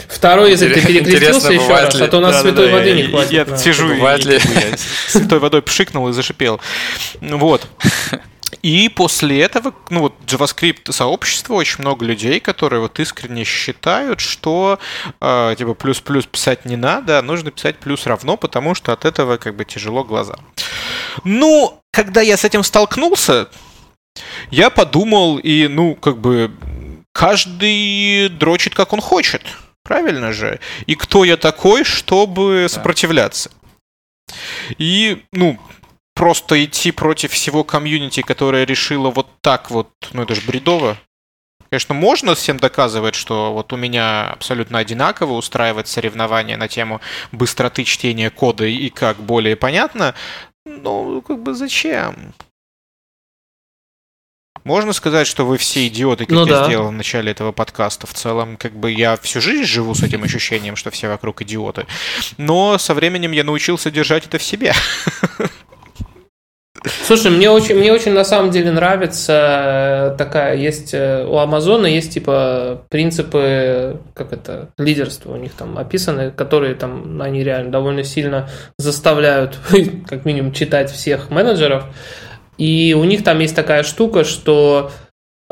Второй 0.07 0.51
язык 0.51 0.73
ты 0.73 0.81
перекрестился 0.81 1.51
еще 1.51 1.67
раз, 1.67 1.95
а 1.95 2.07
то 2.07 2.17
у 2.17 2.21
нас 2.21 2.41
святой 2.41 2.71
воды 2.71 2.93
не 2.93 3.03
хватит. 3.03 3.31
Я 3.49 3.57
сижу 3.57 3.91
и 3.93 3.99
святой 5.09 5.39
водой 5.39 5.61
пшикнул 5.61 6.07
и 6.07 6.13
зашипел. 6.13 6.61
Ну 7.21 7.37
Вот. 7.37 7.67
И 8.61 8.89
после 8.89 9.41
этого, 9.41 9.73
ну 9.89 10.01
вот, 10.01 10.13
JavaScript 10.25 10.91
сообщество, 10.91 11.53
очень 11.53 11.81
много 11.81 12.05
людей, 12.05 12.39
которые 12.39 12.81
вот 12.81 12.99
искренне 12.99 13.43
считают, 13.43 14.19
что 14.19 14.79
э, 15.21 15.55
типа 15.57 15.73
плюс-плюс 15.73 16.25
писать 16.25 16.65
не 16.65 16.75
надо, 16.75 17.19
а 17.19 17.21
нужно 17.21 17.51
писать 17.51 17.79
плюс 17.79 18.05
равно, 18.05 18.37
потому 18.37 18.75
что 18.75 18.93
от 18.93 19.05
этого 19.05 19.37
как 19.37 19.55
бы 19.55 19.65
тяжело 19.65 20.03
глаза. 20.03 20.35
Ну, 21.23 21.79
когда 21.91 22.21
я 22.21 22.37
с 22.37 22.43
этим 22.43 22.63
столкнулся, 22.63 23.49
я 24.51 24.69
подумал, 24.69 25.37
и, 25.37 25.67
ну, 25.67 25.95
как 25.95 26.17
бы, 26.19 26.51
каждый 27.11 28.29
дрочит, 28.29 28.75
как 28.75 28.93
он 28.93 29.01
хочет. 29.01 29.41
Правильно 29.83 30.31
же? 30.31 30.59
И 30.85 30.95
кто 30.95 31.23
я 31.23 31.37
такой, 31.37 31.83
чтобы 31.83 32.67
сопротивляться? 32.69 33.51
И, 34.77 35.23
ну, 35.31 35.59
просто 36.13 36.63
идти 36.63 36.91
против 36.91 37.31
всего 37.31 37.63
комьюнити, 37.63 38.21
которое 38.21 38.65
решило 38.65 39.09
вот 39.09 39.27
так 39.41 39.71
вот, 39.71 39.89
ну 40.13 40.23
это 40.23 40.35
же 40.35 40.41
бредово. 40.41 40.97
Конечно, 41.69 41.95
можно 41.95 42.35
всем 42.35 42.57
доказывать, 42.57 43.15
что 43.15 43.51
вот 43.51 43.73
у 43.73 43.77
меня 43.77 44.29
абсолютно 44.29 44.77
одинаково 44.77 45.33
устраивать 45.33 45.87
соревнования 45.87 46.55
на 46.55 46.67
тему 46.67 47.01
быстроты 47.31 47.83
чтения 47.83 48.29
кода 48.29 48.65
и 48.65 48.89
как 48.89 49.17
более 49.17 49.55
понятно, 49.55 50.13
но 50.65 51.21
как 51.21 51.41
бы 51.41 51.55
зачем? 51.55 52.33
Можно 54.63 54.93
сказать, 54.93 55.27
что 55.27 55.45
вы 55.45 55.57
все 55.57 55.87
идиоты, 55.87 56.25
как 56.25 56.35
Ну 56.35 56.45
я 56.45 56.59
да. 56.59 56.65
сделал 56.65 56.87
в 56.87 56.91
начале 56.93 57.31
этого 57.31 57.51
подкаста. 57.51 58.07
В 58.07 58.13
целом, 58.13 58.55
как 58.55 58.73
бы 58.73 58.91
я 58.91 59.17
всю 59.17 59.41
жизнь 59.41 59.65
живу 59.65 59.93
с 59.93 60.03
этим 60.03 60.23
ощущением, 60.23 60.77
что 60.77 60.89
все 60.89 61.09
вокруг 61.09 61.41
идиоты. 61.41 61.85
Но 62.37 62.77
со 62.77 62.93
временем 62.93 63.33
я 63.33 63.43
научился 63.43 63.91
держать 63.91 64.25
это 64.25 64.37
в 64.37 64.43
себе. 64.43 64.73
Слушай, 66.85 67.31
мне 67.31 67.49
очень, 67.49 67.75
мне 67.75 67.93
очень 67.93 68.11
на 68.11 68.25
самом 68.25 68.51
деле 68.51 68.71
нравится 68.71 70.13
э, 70.13 70.17
такая, 70.17 70.57
есть 70.57 70.93
э, 70.93 71.25
у 71.25 71.37
Амазона 71.37 71.85
есть 71.85 72.13
типа 72.13 72.83
принципы, 72.89 74.01
как 74.13 74.33
это, 74.33 74.69
лидерства 74.77 75.33
у 75.33 75.37
них 75.37 75.53
там 75.53 75.77
описаны, 75.77 76.31
которые 76.31 76.75
там, 76.75 77.21
они 77.21 77.41
реально 77.43 77.71
довольно 77.71 78.03
сильно 78.03 78.49
заставляют, 78.77 79.57
как 80.07 80.25
минимум, 80.25 80.51
читать 80.51 80.91
всех 80.91 81.29
менеджеров. 81.29 81.85
И 82.57 82.95
у 82.99 83.03
них 83.05 83.23
там 83.23 83.39
есть 83.39 83.55
такая 83.55 83.83
штука, 83.83 84.25
что 84.25 84.91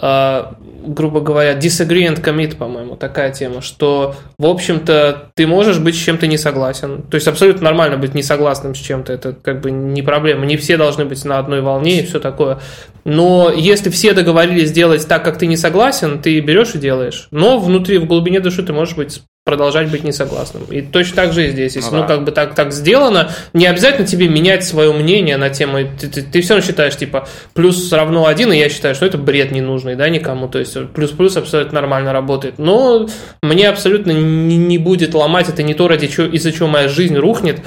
грубо 0.02 1.22
говоря, 1.22 1.54
disagree 1.54 2.08
and 2.08 2.24
commit, 2.24 2.58
по-моему, 2.58 2.95
такая 2.95 3.32
тема, 3.32 3.62
что, 3.62 4.16
в 4.39 4.47
общем-то, 4.47 5.30
ты 5.36 5.45
можешь 5.45 5.78
быть 5.78 5.95
с 5.95 5.99
чем-то 5.99 6.26
не 6.26 6.38
согласен. 6.38 7.04
То 7.04 7.16
есть 7.16 7.28
абсолютно 7.28 7.66
нормально 7.66 7.97
быть 7.97 8.16
не 8.16 8.24
согласным 8.24 8.74
с 8.74 8.80
чем-то, 8.80 9.14
это 9.14 9.34
как 9.34 9.62
бы 9.62 9.70
не 9.70 10.02
проблема. 10.02 10.45
Не 10.45 10.58
все 10.58 10.78
должны 10.78 11.06
быть 11.06 11.24
на 11.24 11.38
одной 11.38 11.62
волне 11.62 11.99
и 11.99 12.06
все 12.06 12.20
такое. 12.20 12.60
Но 13.04 13.52
если 13.56 13.89
все 13.89 14.14
договорились 14.14 14.70
сделать 14.70 15.08
так, 15.08 15.24
как 15.24 15.38
ты 15.38 15.45
не 15.45 15.58
согласен, 15.58 16.20
ты 16.20 16.39
берешь 16.39 16.74
и 16.74 16.80
делаешь. 16.80 17.28
Но 17.32 17.60
внутри, 17.60 17.99
в 17.99 18.06
глубине 18.06 18.39
души 18.39 18.64
ты 18.64 18.74
можешь 18.74 18.95
быть 18.95 19.22
продолжать 19.44 19.89
быть 19.89 20.04
несогласным. 20.04 20.64
И 20.70 20.82
точно 20.82 21.16
так 21.16 21.34
же 21.34 21.48
и 21.48 21.52
здесь. 21.52 21.76
Если, 21.76 21.89
Ну 21.89 21.98
ну, 21.98 22.02
да. 22.02 22.08
как 22.08 22.24
бы 22.24 22.32
так, 22.32 22.54
так 22.54 22.72
сделано, 22.72 23.32
не 23.54 23.66
обязательно 23.66 24.06
тебе 24.06 24.28
менять 24.28 24.64
свое 24.64 24.94
мнение 24.94 25.38
на 25.38 25.50
тему. 25.50 25.80
Ты, 26.00 26.08
ты, 26.08 26.22
ты 26.22 26.42
все 26.42 26.54
равно 26.54 26.68
считаешь, 26.68 26.96
типа, 26.96 27.28
плюс 27.54 27.92
равно 27.92 28.28
один, 28.28 28.54
и 28.54 28.58
я 28.58 28.70
считаю, 28.70 28.94
что 28.94 29.06
это 29.06 29.18
бред 29.18 29.52
ненужный, 29.52 29.96
да, 29.96 30.10
никому. 30.10 30.48
То 30.48 30.60
есть 30.60 30.78
плюс-плюс 30.94 31.38
абсолютно 31.38 31.82
нормально 31.82 32.14
работает. 32.14 32.60
Но 32.60 33.08
мне 33.42 33.68
абсолютно 33.68 34.12
не, 34.12 34.58
не 34.58 34.78
будет 34.78 35.14
ломать, 35.16 35.50
это 35.50 35.64
не 35.64 35.74
то, 35.74 35.88
ради 35.88 36.08
чего, 36.08 36.28
из-за 36.28 36.52
чего 36.52 36.68
моя 36.68 36.88
жизнь 36.88 37.18
рухнет, 37.18 37.62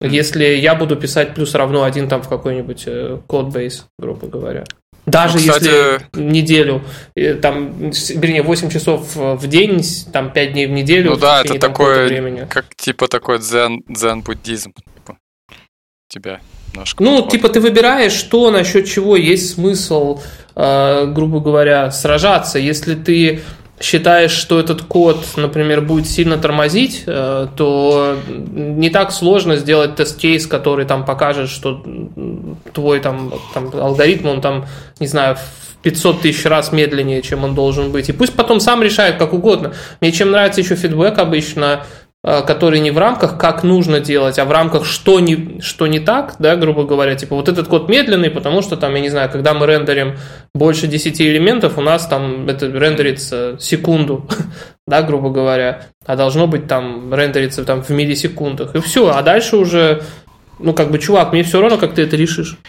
если 0.00 0.44
я 0.44 0.74
буду 0.74 0.96
писать 0.96 1.34
плюс 1.34 1.54
равно 1.54 1.84
один 1.84 2.08
там 2.08 2.22
в 2.22 2.28
какой-нибудь 2.28 2.84
э, 2.86 3.18
кодбейс, 3.26 3.86
грубо 3.98 4.26
говоря. 4.26 4.64
Даже 5.06 5.38
Ну, 5.38 5.40
кстати- 5.40 5.64
если 5.66 6.22
неделю, 6.22 6.82
э, 7.16 7.34
там, 7.34 7.90
вернее, 7.90 8.42
8 8.42 8.70
часов 8.70 9.14
в 9.16 9.46
день, 9.48 9.82
там 10.12 10.32
5 10.32 10.52
дней 10.52 10.66
в 10.66 10.70
неделю. 10.70 11.10
Ну 11.10 11.16
в 11.16 11.20
да, 11.20 11.40
это 11.42 11.58
такое, 11.58 12.46
как 12.46 12.74
типа 12.76 13.08
такой 13.08 13.38
дзен, 13.38 13.82
дзен-буддизм. 13.88 14.72
Типа, 14.74 15.18
тебя 16.08 16.40
немножко. 16.72 17.02
Ну, 17.02 17.22
подходит. 17.22 17.32
типа 17.32 17.48
ты 17.48 17.60
выбираешь, 17.60 18.12
что 18.12 18.50
насчет 18.50 18.86
чего 18.86 19.16
есть 19.16 19.54
смысл, 19.54 20.20
э, 20.54 21.06
грубо 21.06 21.40
говоря, 21.40 21.90
сражаться. 21.90 22.58
Если 22.58 22.94
ты 22.94 23.40
считаешь, 23.80 24.32
что 24.32 24.60
этот 24.60 24.82
код, 24.82 25.24
например, 25.36 25.80
будет 25.80 26.06
сильно 26.06 26.36
тормозить, 26.36 27.04
э, 27.06 27.48
то 27.56 28.18
не 28.28 28.90
так 28.90 29.10
сложно 29.10 29.56
сделать 29.56 29.96
тест-кейс, 29.96 30.46
который 30.46 30.84
там 30.84 31.04
покажет, 31.06 31.48
что 31.48 31.82
твой 32.74 33.00
там, 33.00 33.32
там 33.54 33.70
алгоритм, 33.74 34.28
он 34.28 34.40
там, 34.42 34.66
не 35.00 35.06
знаю, 35.06 35.36
в 35.36 35.82
500 35.82 36.20
тысяч 36.20 36.44
раз 36.44 36.72
медленнее, 36.72 37.22
чем 37.22 37.42
он 37.44 37.54
должен 37.54 37.90
быть. 37.90 38.10
И 38.10 38.12
пусть 38.12 38.34
потом 38.34 38.60
сам 38.60 38.82
решает 38.82 39.16
как 39.16 39.32
угодно. 39.32 39.72
Мне 40.02 40.12
чем 40.12 40.30
нравится 40.30 40.60
еще 40.60 40.76
фидбэк 40.76 41.18
обычно, 41.18 41.84
который 42.22 42.80
не 42.80 42.90
в 42.90 42.98
рамках, 42.98 43.38
как 43.38 43.62
нужно 43.62 43.98
делать, 43.98 44.38
а 44.38 44.44
в 44.44 44.52
рамках, 44.52 44.84
что 44.84 45.20
не, 45.20 45.60
что 45.62 45.86
не 45.86 46.00
так, 46.00 46.36
да, 46.38 46.54
грубо 46.56 46.84
говоря, 46.84 47.14
типа 47.14 47.34
вот 47.34 47.48
этот 47.48 47.66
код 47.68 47.88
медленный, 47.88 48.30
потому 48.30 48.60
что 48.60 48.76
там, 48.76 48.94
я 48.94 49.00
не 49.00 49.08
знаю, 49.08 49.30
когда 49.30 49.54
мы 49.54 49.66
рендерим 49.66 50.18
больше 50.54 50.86
10 50.86 51.18
элементов, 51.22 51.78
у 51.78 51.80
нас 51.80 52.06
там 52.06 52.46
это 52.46 52.66
рендерится 52.66 53.56
секунду, 53.58 54.28
да, 54.86 55.02
грубо 55.02 55.30
говоря, 55.30 55.86
а 56.04 56.14
должно 56.14 56.46
быть 56.46 56.66
там 56.66 57.12
рендериться 57.14 57.64
там 57.64 57.82
в 57.82 57.88
миллисекундах, 57.88 58.74
и 58.74 58.80
все, 58.80 59.08
а 59.08 59.22
дальше 59.22 59.56
уже, 59.56 60.02
ну, 60.58 60.74
как 60.74 60.90
бы, 60.90 60.98
чувак, 60.98 61.32
мне 61.32 61.42
все 61.42 61.62
равно, 61.62 61.78
как 61.78 61.94
ты 61.94 62.02
это 62.02 62.16
решишь. 62.16 62.58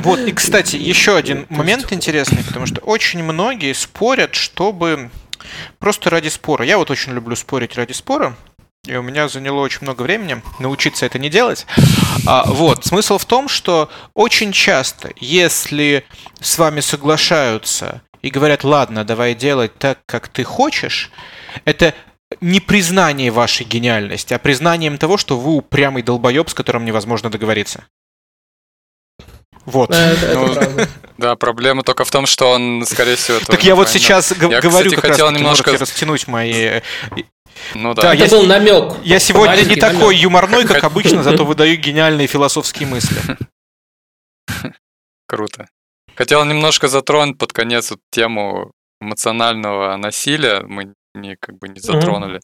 Вот, 0.00 0.18
и, 0.18 0.32
кстати, 0.32 0.76
еще 0.76 1.16
один 1.16 1.46
момент 1.48 1.92
интересный, 1.92 2.42
потому 2.44 2.66
что 2.66 2.80
очень 2.80 3.22
многие 3.22 3.72
спорят, 3.72 4.34
чтобы 4.34 5.10
просто 5.78 6.10
ради 6.10 6.28
спора. 6.28 6.64
Я 6.64 6.78
вот 6.78 6.90
очень 6.90 7.12
люблю 7.12 7.36
спорить 7.36 7.76
ради 7.76 7.92
спора, 7.92 8.34
и 8.86 8.96
у 8.96 9.02
меня 9.02 9.28
заняло 9.28 9.60
очень 9.60 9.80
много 9.82 10.02
времени 10.02 10.42
научиться 10.58 11.06
это 11.06 11.18
не 11.18 11.28
делать. 11.28 11.66
А, 12.26 12.44
вот, 12.46 12.84
смысл 12.84 13.18
в 13.18 13.24
том, 13.24 13.48
что 13.48 13.90
очень 14.14 14.52
часто, 14.52 15.10
если 15.16 16.04
с 16.40 16.58
вами 16.58 16.80
соглашаются 16.80 18.02
и 18.22 18.30
говорят, 18.30 18.64
ладно, 18.64 19.04
давай 19.04 19.34
делать 19.34 19.76
так, 19.78 19.98
как 20.06 20.28
ты 20.28 20.44
хочешь, 20.44 21.10
это 21.64 21.94
не 22.40 22.60
признание 22.60 23.30
вашей 23.30 23.64
гениальности, 23.64 24.34
а 24.34 24.38
признанием 24.38 24.98
того, 24.98 25.16
что 25.16 25.38
вы 25.38 25.56
упрямый 25.56 26.02
долбоеб, 26.02 26.48
с 26.50 26.54
которым 26.54 26.84
невозможно 26.84 27.30
договориться. 27.30 27.86
Вот. 29.64 29.90
Э, 29.90 29.94
Это, 30.12 30.26
это 30.26 30.70
Ну. 30.76 30.86
Да, 31.18 31.36
проблема 31.36 31.82
только 31.82 32.04
в 32.04 32.10
том, 32.10 32.26
что 32.26 32.50
он, 32.50 32.84
скорее 32.86 33.16
всего, 33.16 33.38
Так 33.40 33.64
я 33.64 33.74
вот 33.74 33.88
сейчас 33.88 34.30
Я, 34.32 34.60
говорю, 34.60 34.70
кстати, 34.70 34.94
как 34.94 35.10
хотел 35.10 35.26
раз 35.30 35.36
немножко- 35.38 35.70
немножко 35.70 35.84
растянуть 35.84 36.28
мои... 36.28 36.80
Ну 37.74 37.94
Да, 37.94 38.02
да. 38.02 38.12
я 38.12 38.26
Это 38.26 38.36
был 38.36 38.46
намек. 38.46 38.94
Я 39.04 39.18
сегодня 39.18 39.52
не 39.56 39.62
Маленький 39.62 39.80
такой 39.80 40.14
намек. 40.14 40.20
юморной, 40.20 40.64
как 40.66 40.84
обычно, 40.84 41.22
зато 41.22 41.44
выдаю 41.44 41.76
гениальные 41.76 42.26
философские 42.26 42.88
мысли. 42.88 43.16
Круто. 45.26 45.68
хотел 46.14 46.44
немножко 46.44 46.88
затронуть 46.88 47.38
под 47.38 47.52
конец 47.52 47.90
вот 47.90 48.00
тему 48.10 48.72
эмоционального 49.00 49.96
насилия. 49.96 50.62
Мы 50.62 50.94
не 51.14 51.36
как 51.36 51.58
бы 51.58 51.68
не 51.68 51.80
затронули. 51.80 52.40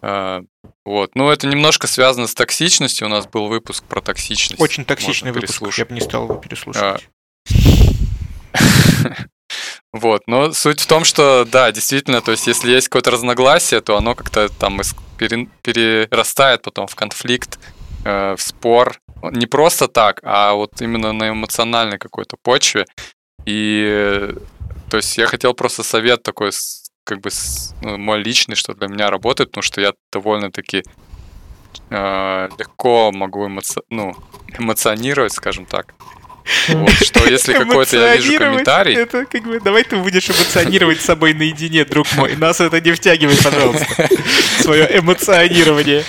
А, 0.00 0.42
вот. 0.84 1.10
Ну, 1.14 1.28
это 1.28 1.46
немножко 1.46 1.86
связано 1.86 2.26
с 2.26 2.34
токсичностью. 2.34 3.08
У 3.08 3.10
нас 3.10 3.26
был 3.26 3.48
выпуск 3.48 3.84
про 3.84 4.00
токсичность. 4.00 4.60
Очень 4.60 4.84
токсичный 4.84 5.32
выпуск, 5.32 5.62
я 5.76 5.84
бы 5.84 5.94
не 5.94 6.00
стал 6.00 6.24
его 6.24 6.36
переслушивать. 6.36 7.08
Вот, 9.92 10.22
но 10.26 10.52
суть 10.52 10.80
в 10.80 10.86
том, 10.86 11.04
что, 11.04 11.46
да, 11.50 11.72
действительно, 11.72 12.20
то 12.20 12.32
есть 12.32 12.46
если 12.46 12.70
есть 12.70 12.88
какое-то 12.88 13.10
разногласие, 13.10 13.80
то 13.80 13.96
оно 13.96 14.14
как-то 14.14 14.48
там 14.50 14.80
перерастает 15.16 16.62
потом 16.62 16.86
в 16.86 16.94
конфликт, 16.94 17.58
э, 18.04 18.34
в 18.36 18.42
спор. 18.42 19.00
Не 19.22 19.46
просто 19.46 19.88
так, 19.88 20.20
а 20.22 20.52
вот 20.52 20.82
именно 20.82 21.12
на 21.12 21.30
эмоциональной 21.30 21.98
какой-то 21.98 22.36
почве. 22.42 22.84
И, 23.46 24.28
то 24.90 24.98
есть 24.98 25.16
я 25.16 25.26
хотел 25.26 25.54
просто 25.54 25.82
совет 25.82 26.22
такой 26.22 26.50
как 27.04 27.20
бы 27.22 27.30
ну, 27.80 27.96
мой 27.96 28.22
личный, 28.22 28.54
что 28.54 28.74
для 28.74 28.88
меня 28.88 29.08
работает, 29.08 29.50
потому 29.50 29.62
что 29.62 29.80
я 29.80 29.94
довольно-таки 30.12 30.82
э, 31.88 32.48
легко 32.58 33.10
могу 33.10 33.46
эмоци... 33.46 33.80
ну, 33.88 34.14
эмоционировать, 34.58 35.32
скажем 35.32 35.64
так. 35.64 35.94
Вот, 36.68 36.90
что 36.90 37.28
если 37.28 37.52
какой-то 37.52 37.96
я 37.96 38.16
вижу 38.16 38.38
комментарий... 38.38 38.96
Это 38.96 39.24
как 39.26 39.42
бы, 39.44 39.60
давай 39.60 39.84
ты 39.84 39.96
будешь 39.96 40.28
эмоционировать 40.28 41.00
с 41.00 41.04
собой 41.04 41.34
наедине, 41.34 41.84
друг 41.84 42.06
мой. 42.14 42.36
Нас 42.36 42.60
это 42.60 42.80
не 42.80 42.92
втягивай, 42.92 43.36
пожалуйста. 43.42 44.08
Свое 44.60 44.98
эмоционирование. 44.98 46.04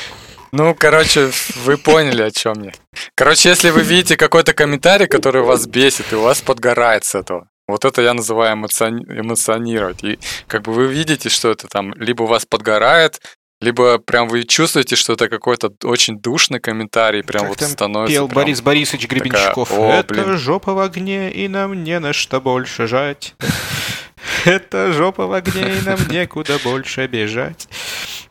Ну, 0.52 0.74
короче, 0.74 1.30
вы 1.64 1.78
поняли, 1.78 2.24
о 2.24 2.32
чем 2.32 2.64
я. 2.64 2.72
Короче, 3.16 3.50
если 3.50 3.70
вы 3.70 3.82
видите 3.82 4.18
какой-то 4.18 4.54
комментарий, 4.54 5.08
который 5.08 5.44
вас 5.44 5.68
бесит, 5.68 6.12
и 6.12 6.16
у 6.16 6.22
вас 6.22 6.42
подгорает 6.42 7.06
с 7.06 7.14
этого, 7.14 7.48
вот 7.68 7.86
это 7.86 8.02
я 8.02 8.16
называю 8.16 8.54
эмоциони... 8.54 9.04
эмоционировать. 9.04 10.04
И 10.04 10.18
как 10.48 10.64
бы 10.64 10.74
вы 10.74 10.88
видите, 10.88 11.30
что 11.30 11.52
это 11.52 11.68
там 11.68 11.94
либо 11.94 12.24
у 12.24 12.26
вас 12.26 12.46
подгорает, 12.46 13.22
либо 13.62 13.98
прям 14.00 14.28
вы 14.28 14.44
чувствуете, 14.44 14.96
что 14.96 15.14
это 15.14 15.30
какой-то 15.30 15.72
очень 15.84 16.20
душный 16.20 16.60
комментарий, 16.60 17.24
прям 17.24 17.42
как 17.42 17.50
вот 17.50 17.60
там 17.60 17.70
становится. 17.70 18.14
Пел 18.14 18.28
прям 18.28 18.36
Борис 18.36 18.62
Борисович 18.62 19.08
Гребенщиков. 19.08 19.70
Такая, 19.70 19.98
О, 19.98 20.00
это 20.00 20.14
блин. 20.14 20.38
жопа 20.38 20.74
в 20.74 20.80
огне, 20.80 21.32
и 21.32 21.48
нам 21.48 21.84
не 21.84 22.00
на 22.00 22.14
что 22.14 22.40
больше 22.42 22.88
жать. 22.88 23.36
Это 24.46 24.94
жопа 24.94 25.28
в 25.28 25.34
огне, 25.34 25.76
и 25.78 25.86
нам 25.86 26.00
некуда 26.10 26.60
больше 26.64 27.08
бежать. 27.08 27.68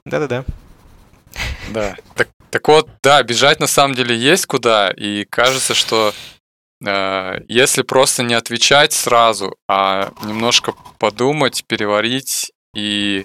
Да-да-да. 0.04 0.44
Да. 1.70 1.96
Так, 2.14 2.28
так 2.50 2.66
вот, 2.68 2.88
да, 3.02 3.22
бежать 3.22 3.60
на 3.60 3.66
самом 3.66 3.94
деле 3.94 4.16
есть 4.16 4.46
куда, 4.46 4.90
и 4.90 5.24
кажется, 5.24 5.74
что 5.74 6.14
Э, 6.86 7.40
если 7.48 7.82
просто 7.82 8.22
не 8.22 8.34
отвечать 8.34 8.92
сразу, 8.92 9.56
а 9.68 10.12
немножко 10.24 10.74
подумать, 10.98 11.64
переварить 11.66 12.52
и, 12.74 13.24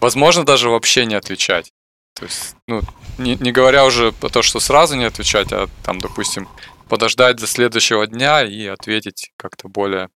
возможно, 0.00 0.44
даже 0.44 0.70
вообще 0.70 1.06
не 1.06 1.14
отвечать. 1.14 1.72
То 2.14 2.24
есть, 2.24 2.56
ну, 2.66 2.82
не, 3.18 3.36
не 3.36 3.52
говоря 3.52 3.84
уже 3.84 4.12
про 4.12 4.28
то, 4.28 4.42
что 4.42 4.60
сразу 4.60 4.96
не 4.96 5.04
отвечать, 5.04 5.52
а 5.52 5.68
там, 5.84 6.00
допустим, 6.00 6.48
подождать 6.88 7.36
до 7.36 7.46
следующего 7.46 8.06
дня 8.06 8.42
и 8.42 8.66
ответить 8.66 9.30
как-то 9.36 9.68
более 9.68 10.08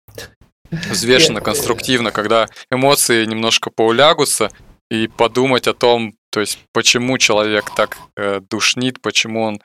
взвешенно, 0.71 1.41
конструктивно, 1.41 2.11
когда 2.11 2.49
эмоции 2.71 3.25
немножко 3.25 3.71
поулягутся, 3.71 4.51
и 4.91 5.09
подумать 5.09 5.67
о 5.67 5.75
том, 5.75 6.15
то 6.31 6.41
есть 6.41 6.59
почему 6.73 7.19
человек 7.19 7.75
так 7.75 7.99
э, 8.17 8.41
душнит, 8.41 9.01
почему 9.01 9.43
он 9.43 9.61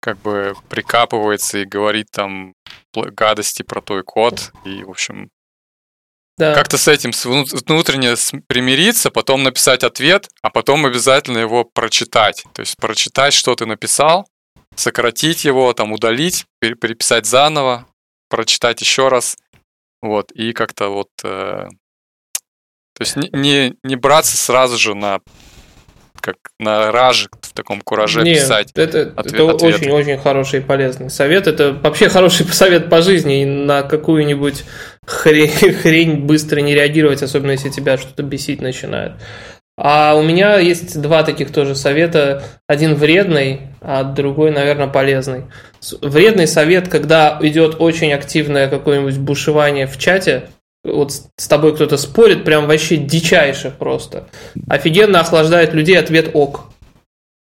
как 0.00 0.18
бы 0.18 0.54
прикапывается 0.68 1.58
и 1.58 1.64
говорит 1.64 2.06
там 2.10 2.54
гадости 2.94 3.62
про 3.62 3.80
той 3.80 4.02
код, 4.02 4.52
и, 4.64 4.84
в 4.84 4.90
общем, 4.90 5.30
да. 6.36 6.54
как-то 6.54 6.78
с 6.78 6.88
этим 6.88 7.12
внутренне 7.66 8.14
примириться, 8.46 9.10
потом 9.10 9.42
написать 9.42 9.84
ответ, 9.84 10.28
а 10.42 10.50
потом 10.50 10.86
обязательно 10.86 11.38
его 11.38 11.64
прочитать. 11.64 12.44
То 12.52 12.60
есть 12.60 12.76
прочитать, 12.76 13.34
что 13.34 13.54
ты 13.54 13.66
написал, 13.66 14.28
сократить 14.74 15.44
его, 15.44 15.72
там 15.72 15.92
удалить, 15.92 16.46
переписать 16.60 17.26
заново, 17.26 17.86
прочитать 18.28 18.80
еще 18.80 19.08
раз, 19.08 19.36
вот, 20.02 20.32
и 20.32 20.52
как-то 20.52 20.88
вот... 20.88 21.08
Э, 21.22 21.68
то 22.94 23.00
есть 23.00 23.16
не, 23.16 23.28
не, 23.32 23.74
не 23.82 23.96
браться 23.96 24.36
сразу 24.36 24.78
же 24.78 24.94
на 24.94 25.20
как 26.24 26.36
на 26.58 26.90
раже 26.90 27.28
в 27.42 27.52
таком 27.52 27.82
кураже 27.82 28.22
Нет, 28.22 28.38
писать. 28.38 28.70
Это, 28.74 29.12
ответ, 29.14 29.34
это 29.34 29.44
очень-очень 29.44 30.16
хороший 30.16 30.60
и 30.60 30.62
полезный 30.62 31.10
совет. 31.10 31.46
Это 31.46 31.72
вообще 31.74 32.08
хороший 32.08 32.46
совет 32.52 32.88
по 32.88 33.02
жизни. 33.02 33.42
И 33.42 33.44
на 33.44 33.82
какую-нибудь 33.82 34.64
хрень, 35.06 35.50
хрень 35.82 36.24
быстро 36.24 36.60
не 36.60 36.72
реагировать, 36.72 37.22
особенно 37.22 37.50
если 37.50 37.68
тебя 37.68 37.98
что-то 37.98 38.22
бесить 38.22 38.62
начинает. 38.62 39.12
А 39.76 40.14
у 40.14 40.22
меня 40.22 40.56
есть 40.58 40.98
два 40.98 41.24
таких 41.24 41.52
тоже 41.52 41.74
совета. 41.74 42.42
Один 42.68 42.94
вредный, 42.94 43.60
а 43.82 44.02
другой, 44.02 44.50
наверное, 44.50 44.86
полезный. 44.86 45.44
Вредный 46.00 46.46
совет, 46.46 46.88
когда 46.88 47.38
идет 47.42 47.76
очень 47.80 48.14
активное 48.14 48.68
какое-нибудь 48.68 49.18
бушевание 49.18 49.86
в 49.86 49.98
чате, 49.98 50.48
вот 50.84 51.12
с 51.12 51.48
тобой 51.48 51.74
кто-то 51.74 51.96
спорит, 51.96 52.44
прям 52.44 52.66
вообще 52.66 52.96
дичайше 52.96 53.74
просто. 53.76 54.28
Офигенно 54.68 55.20
охлаждает 55.20 55.72
людей 55.72 55.98
ответ 55.98 56.30
ок. 56.34 56.66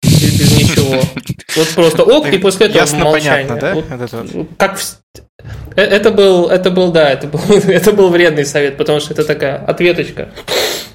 Без, 0.03 0.41
без 0.41 0.57
ничего. 0.57 1.01
Вот 1.57 1.68
просто 1.74 2.03
ок, 2.05 2.33
и 2.33 2.39
после 2.39 2.66
этого 2.66 2.81
Ясно, 2.81 3.05
молчание. 3.05 3.49
Понятно, 3.49 3.61
да? 3.61 3.74
Вот, 3.74 3.85
это... 3.91 4.47
Как 4.57 4.79
в... 4.79 4.99
Э, 5.76 5.83
это 5.83 6.11
был, 6.11 6.49
это 6.49 6.70
был, 6.70 6.91
да, 6.91 7.11
это 7.11 7.26
был, 7.26 7.41
это 7.68 7.93
был 7.93 8.09
вредный 8.09 8.47
совет, 8.47 8.76
потому 8.76 9.01
что 9.01 9.12
это 9.12 9.24
такая 9.24 9.57
ответочка. 9.57 10.31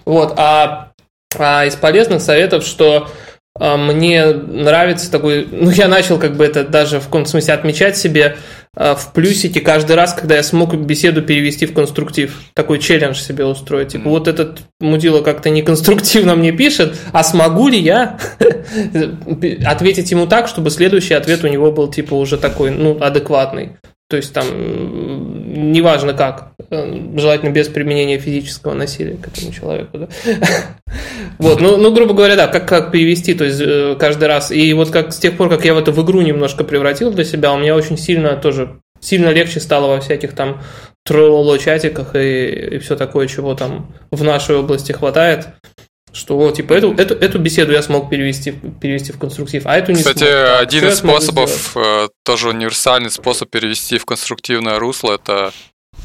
Вот, 0.06 0.34
а, 0.38 0.92
а 1.38 1.66
из 1.66 1.76
полезных 1.76 2.22
советов, 2.22 2.66
что 2.66 3.10
а, 3.60 3.78
мне 3.78 4.26
нравится 4.26 5.12
такой, 5.12 5.48
ну 5.50 5.70
я 5.70 5.88
начал 5.88 6.18
как 6.18 6.36
бы 6.36 6.46
это 6.46 6.64
даже 6.64 7.00
в 7.00 7.06
каком-то 7.06 7.30
смысле 7.30 7.54
отмечать 7.54 7.98
себе, 7.98 8.38
в 8.76 9.14
плюсике 9.14 9.62
каждый 9.62 9.96
раз, 9.96 10.14
когда 10.14 10.36
я 10.36 10.44
смог 10.44 10.76
беседу 10.76 11.22
перевести 11.22 11.66
в 11.68 11.74
конструктив. 11.74 12.42
Такой 12.56 12.80
челлендж 12.80 13.20
себе 13.20 13.46
устроить. 13.46 13.90
Типа, 13.90 14.10
вот 14.10 14.28
этот 14.28 14.62
мудила 14.80 15.22
как-то 15.22 15.52
неконструктивно 15.52 16.36
мне 16.36 16.52
пишет, 16.52 16.98
а 17.12 17.24
смогу 17.24 17.68
ли 17.68 17.80
я 17.80 18.18
ответить 19.66 20.10
ему 20.10 20.26
так, 20.26 20.48
чтобы 20.48 20.72
следующий 20.72 21.14
ответ 21.14 21.44
у 21.44 21.48
него 21.48 21.72
был, 21.72 21.88
типа, 21.92 22.16
уже 22.16 22.38
такой, 22.38 22.72
ну, 22.72 22.98
адекватный. 23.00 23.78
То 24.10 24.18
есть 24.18 24.34
там 24.34 24.46
неважно 25.72 26.14
как, 26.14 26.54
э, 26.70 27.18
желательно 27.18 27.52
без 27.52 27.68
применения 27.68 28.20
физического 28.20 28.74
насилия 28.74 29.18
к 29.18 29.28
этому 29.28 29.52
человеку. 29.52 29.98
Да? 30.00 30.08
Вот, 31.40 31.60
ну, 31.60 31.78
ну, 31.78 31.92
грубо 31.92 32.14
говоря, 32.14 32.36
да, 32.36 32.48
как, 32.48 32.68
как 32.68 32.92
перевести, 32.92 33.34
то 33.34 33.44
есть 33.44 33.60
э, 33.60 33.96
каждый 34.00 34.28
раз. 34.28 34.52
И 34.52 34.72
вот 34.74 34.92
как 34.92 35.12
с 35.12 35.18
тех 35.18 35.36
пор, 35.36 35.50
как 35.50 35.66
я 35.66 35.74
в 35.74 35.78
эту 35.78 35.92
в 35.92 36.04
игру 36.04 36.22
немножко 36.22 36.64
превратил 36.64 37.12
для 37.12 37.24
себя, 37.24 37.52
у 37.54 37.58
меня 37.58 37.76
очень 37.76 37.98
сильно 37.98 38.36
тоже, 38.36 38.80
сильно 39.00 39.30
легче 39.30 39.60
стало 39.60 39.88
во 39.88 40.00
всяких 40.00 40.34
там 40.34 40.62
тролло 41.04 41.58
чатиках 41.58 42.16
и, 42.16 42.76
и 42.76 42.78
все 42.78 42.96
такое, 42.96 43.28
чего 43.28 43.56
там 43.56 43.94
в 44.12 44.24
нашей 44.24 44.58
области 44.58 44.92
хватает. 44.92 45.48
Что 46.14 46.52
типа, 46.52 46.74
эту, 46.74 46.94
эту, 46.94 47.16
эту 47.16 47.40
беседу 47.40 47.72
я 47.72 47.82
смог 47.82 48.10
перевести, 48.10 48.52
перевести 48.52 49.12
в 49.12 49.18
конструктив, 49.20 49.66
а 49.66 49.76
эту 49.76 49.94
не 49.94 49.98
Кстати, 49.98 50.20
смог. 50.20 50.60
один 50.62 50.88
из 50.88 50.98
способов, 51.00 51.76
э, 51.76 52.08
тоже 52.24 52.50
универсальный 52.50 53.10
способ 53.10 53.50
перевести 53.50 53.98
в 53.98 54.06
конструктивное 54.06 54.78
русло, 54.78 55.14
это 55.14 55.52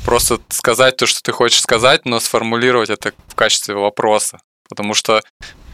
просто 0.07 0.39
сказать 0.49 0.97
то, 0.97 1.07
что 1.07 1.21
ты 1.23 1.33
хочешь 1.33 1.61
сказать, 1.61 2.07
но 2.07 2.21
сформулировать 2.21 2.89
это 2.89 3.13
в 3.27 3.35
качестве 3.35 3.75
вопроса. 3.75 4.39
Потому 4.71 4.95
что 4.95 5.21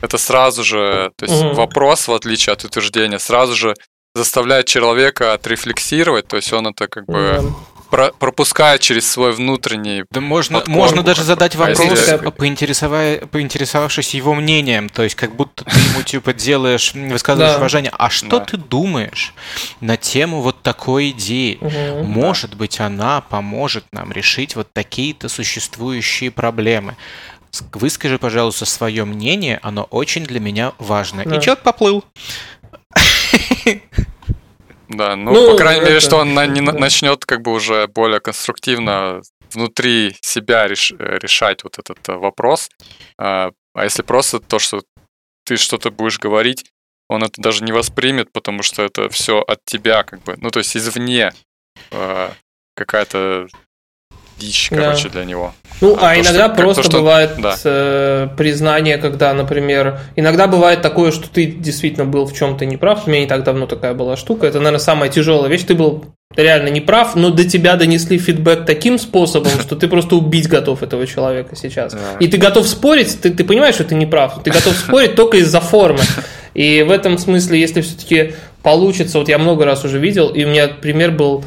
это 0.02 0.18
сразу 0.18 0.64
же, 0.64 1.12
то 1.16 1.26
есть 1.26 1.40
угу. 1.40 1.54
вопрос, 1.54 2.08
в 2.08 2.12
отличие 2.12 2.54
от 2.54 2.64
утверждения, 2.64 3.20
сразу 3.20 3.54
же 3.54 3.74
заставляет 4.16 4.66
человека 4.66 5.32
отрефлексировать, 5.32 6.26
то 6.26 6.36
есть 6.36 6.52
он 6.52 6.66
это 6.66 6.88
как 6.88 7.06
бы 7.06 7.38
угу 7.38 7.73
про 7.94 8.10
пропускает 8.10 8.80
через 8.80 9.08
свой 9.08 9.32
внутренний. 9.32 10.04
Да 10.10 10.20
можно, 10.20 10.64
можно 10.66 11.02
даже 11.02 11.22
задать 11.22 11.54
вопрос, 11.54 12.08
а 12.08 12.30
поинтересовав, 12.32 13.30
поинтересовавшись 13.30 14.14
его 14.14 14.34
мнением, 14.34 14.88
то 14.88 15.04
есть 15.04 15.14
как 15.14 15.36
будто 15.36 15.64
ты 15.64 15.78
ему 15.78 16.02
типа 16.02 16.32
делаешь, 16.32 16.92
высказываешь 16.94 17.52
да. 17.52 17.58
уважение. 17.58 17.92
А 17.96 18.10
что 18.10 18.40
да. 18.40 18.44
ты 18.46 18.56
думаешь 18.56 19.32
на 19.80 19.96
тему 19.96 20.40
вот 20.40 20.60
такой 20.62 21.10
идеи? 21.10 21.58
Угу. 21.60 22.04
Может 22.04 22.56
быть, 22.56 22.80
она 22.80 23.20
поможет 23.20 23.84
нам 23.92 24.10
решить 24.10 24.56
вот 24.56 24.72
такие-то 24.72 25.28
существующие 25.28 26.32
проблемы. 26.32 26.96
Выскажи, 27.72 28.18
пожалуйста, 28.18 28.64
свое 28.64 29.04
мнение, 29.04 29.60
оно 29.62 29.84
очень 29.84 30.24
для 30.24 30.40
меня 30.40 30.72
важно. 30.80 31.22
Да. 31.24 31.36
И 31.36 31.40
человек 31.40 31.62
поплыл. 31.62 32.04
Да, 34.88 35.16
ну, 35.16 35.32
ну 35.32 35.52
по 35.52 35.56
крайней 35.56 35.80
это... 35.80 35.88
мере, 35.88 36.00
что 36.00 36.16
он 36.16 36.34
на, 36.34 36.46
не 36.46 36.60
да. 36.60 36.72
начнет 36.72 37.24
как 37.24 37.42
бы 37.42 37.52
уже 37.52 37.86
более 37.86 38.20
конструктивно 38.20 39.22
внутри 39.52 40.16
себя 40.20 40.66
реш, 40.66 40.92
решать 40.98 41.64
вот 41.64 41.78
этот 41.78 42.06
э, 42.08 42.12
вопрос. 42.12 42.68
А, 43.18 43.52
а 43.74 43.84
если 43.84 44.02
просто 44.02 44.40
то, 44.40 44.58
что 44.58 44.82
ты 45.44 45.56
что-то 45.56 45.90
будешь 45.90 46.18
говорить, 46.18 46.64
он 47.08 47.22
это 47.22 47.40
даже 47.40 47.64
не 47.64 47.72
воспримет, 47.72 48.32
потому 48.32 48.62
что 48.62 48.82
это 48.82 49.08
все 49.08 49.40
от 49.40 49.64
тебя 49.64 50.02
как 50.02 50.22
бы, 50.22 50.36
ну 50.38 50.50
то 50.50 50.58
есть 50.58 50.76
извне 50.76 51.32
э, 51.90 52.30
какая-то 52.74 53.46
дичь, 54.38 54.68
короче, 54.70 55.08
для 55.08 55.24
него. 55.24 55.54
Ну, 55.80 55.96
а, 56.00 56.10
а 56.10 56.14
иногда 56.14 56.46
что, 56.46 56.54
просто 56.54 56.88
то, 56.88 56.98
бывает 56.98 57.32
да. 57.38 57.56
э, 57.64 58.28
признание, 58.36 58.98
когда, 58.98 59.34
например, 59.34 60.00
иногда 60.16 60.46
бывает 60.46 60.82
такое, 60.82 61.10
что 61.10 61.28
ты 61.28 61.46
действительно 61.46 62.06
был 62.06 62.26
в 62.26 62.32
чем-то 62.32 62.64
неправ. 62.64 63.06
У 63.06 63.10
меня 63.10 63.20
не 63.20 63.26
так 63.26 63.42
давно 63.42 63.66
такая 63.66 63.94
была 63.94 64.16
штука. 64.16 64.46
Это, 64.46 64.58
наверное, 64.58 64.78
самая 64.78 65.10
тяжелая 65.10 65.50
вещь. 65.50 65.64
Ты 65.64 65.74
был 65.74 66.04
реально 66.36 66.68
неправ, 66.68 67.16
но 67.16 67.30
до 67.30 67.44
тебя 67.44 67.76
донесли 67.76 68.18
фидбэк 68.18 68.64
таким 68.64 68.98
способом, 68.98 69.52
что 69.60 69.76
ты 69.76 69.88
просто 69.88 70.16
убить 70.16 70.48
готов 70.48 70.82
этого 70.82 71.06
человека 71.06 71.56
сейчас. 71.56 71.96
И 72.20 72.28
ты 72.28 72.36
готов 72.38 72.66
спорить, 72.68 73.20
ты, 73.20 73.30
ты 73.30 73.44
понимаешь, 73.44 73.74
что 73.74 73.84
ты 73.84 73.94
не 73.94 74.06
прав, 74.06 74.42
ты 74.42 74.50
готов 74.50 74.74
спорить 74.74 75.14
только 75.16 75.38
из-за 75.38 75.60
формы. 75.60 76.00
И 76.54 76.82
в 76.82 76.90
этом 76.90 77.18
смысле, 77.18 77.60
если 77.60 77.80
все-таки 77.80 78.34
получится, 78.62 79.18
вот 79.18 79.28
я 79.28 79.38
много 79.38 79.64
раз 79.64 79.84
уже 79.84 79.98
видел, 79.98 80.28
и 80.28 80.44
у 80.44 80.48
меня 80.48 80.68
пример 80.68 81.10
был 81.10 81.44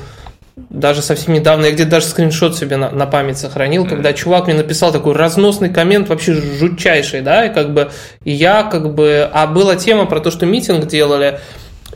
даже 0.58 1.04
совсем 1.04 1.36
недавно, 1.36 1.66
я 1.66 1.72
где-то 1.72 1.92
даже 1.92 2.08
скриншот 2.08 2.58
себе 2.58 2.78
на, 2.78 2.90
на 2.90 3.06
память 3.06 3.38
сохранил, 3.38 3.86
mm-hmm. 3.86 3.90
когда 3.90 4.14
чувак 4.14 4.48
мне 4.48 4.56
написал 4.56 4.92
такой 4.92 5.14
разносный 5.14 5.70
коммент, 5.70 6.10
вообще 6.10 6.34
жутчайший, 6.34 7.22
да, 7.22 7.46
и 7.46 7.54
как 7.54 7.74
бы, 7.74 7.92
и 8.24 8.32
я 8.32 8.64
как 8.64 8.96
бы, 8.96 9.30
а 9.32 9.46
была 9.46 9.76
тема 9.76 10.08
про 10.08 10.20
то, 10.20 10.32
что 10.32 10.48
митинг 10.48 10.88
делали, 10.88 11.40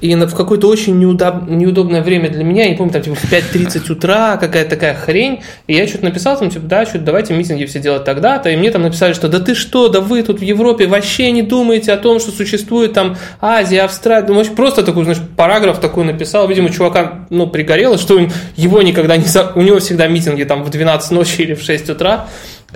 и 0.01 0.15
в 0.15 0.35
какое-то 0.35 0.67
очень 0.67 0.97
неудоб... 0.99 1.47
неудобное 1.47 2.01
время 2.01 2.29
для 2.29 2.43
меня, 2.43 2.63
я 2.63 2.69
не 2.71 2.75
помню, 2.75 2.91
там 2.91 3.03
типа 3.03 3.15
в 3.15 3.31
5.30 3.31 3.91
утра, 3.91 4.37
какая-то 4.37 4.71
такая 4.71 4.95
хрень, 4.95 5.41
и 5.67 5.75
я 5.75 5.87
что-то 5.87 6.05
написал 6.05 6.37
там, 6.37 6.49
типа, 6.49 6.65
да, 6.65 6.85
что-то 6.85 7.05
давайте 7.05 7.33
митинги 7.33 7.65
все 7.65 7.79
делать 7.79 8.03
тогда-то, 8.03 8.49
и 8.49 8.55
мне 8.55 8.71
там 8.71 8.81
написали, 8.81 9.13
что 9.13 9.27
да 9.27 9.39
ты 9.39 9.53
что, 9.53 9.89
да 9.89 10.01
вы 10.01 10.23
тут 10.23 10.39
в 10.39 10.43
Европе 10.43 10.87
вообще 10.87 11.31
не 11.31 11.43
думаете 11.43 11.93
о 11.93 11.97
том, 11.97 12.19
что 12.19 12.31
существует 12.31 12.93
там 12.93 13.15
Азия, 13.39 13.83
Австралия, 13.83 14.27
ну, 14.27 14.43
просто 14.55 14.83
такой, 14.83 15.03
знаешь, 15.03 15.21
параграф 15.37 15.79
такой 15.79 16.03
написал, 16.03 16.47
видимо, 16.47 16.69
чувака, 16.71 17.25
ну, 17.29 17.47
пригорело, 17.47 17.97
что 17.97 18.19
его 18.55 18.81
никогда 18.81 19.17
не... 19.17 19.25
У 19.55 19.61
него 19.61 19.79
всегда 19.79 20.07
митинги 20.07 20.43
там 20.43 20.63
в 20.63 20.69
12 20.69 21.11
ночи 21.11 21.41
или 21.41 21.53
в 21.53 21.61
6 21.61 21.89
утра, 21.89 22.27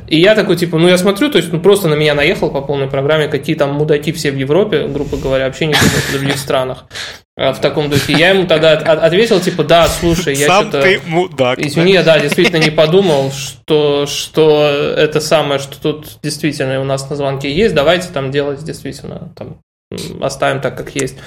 и 0.07 0.19
я 0.19 0.35
такой, 0.35 0.55
типа, 0.55 0.77
ну 0.77 0.87
я 0.87 0.97
смотрю, 0.97 1.29
то 1.29 1.37
есть 1.37 1.51
ну, 1.51 1.59
просто 1.59 1.87
на 1.87 1.95
меня 1.95 2.13
наехал 2.13 2.51
по 2.51 2.61
полной 2.61 2.87
программе, 2.87 3.27
какие 3.27 3.55
там 3.55 3.73
мудаки 3.73 4.11
все 4.11 4.31
в 4.31 4.37
Европе, 4.37 4.87
грубо 4.87 5.17
говоря, 5.17 5.45
вообще 5.45 5.67
не 5.67 5.73
в 5.73 6.11
других 6.11 6.37
странах. 6.37 6.85
А, 7.37 7.51
в 7.51 7.59
таком 7.59 7.89
духе. 7.89 8.13
Я 8.13 8.29
ему 8.29 8.47
тогда 8.47 8.73
ответил, 8.73 9.41
типа, 9.41 9.63
да, 9.65 9.87
слушай, 9.87 10.35
я 10.35 10.45
что-то... 10.45 10.81
ты 10.81 11.01
мудак. 11.05 11.59
Извини, 11.59 11.93
я, 11.93 12.03
да, 12.03 12.17
действительно 12.17 12.63
не 12.63 12.71
подумал, 12.71 13.31
что, 13.31 14.05
что 14.05 14.65
это 14.65 15.19
самое, 15.19 15.59
что 15.59 15.81
тут 15.81 16.19
действительно 16.23 16.79
у 16.79 16.85
нас 16.85 17.09
на 17.09 17.17
звонке 17.17 17.51
есть, 17.53 17.75
давайте 17.75 18.07
там 18.09 18.31
делать 18.31 18.63
действительно, 18.63 19.33
там, 19.35 19.57
оставим 20.21 20.61
так, 20.61 20.77
как 20.77 20.95
есть. 20.95 21.17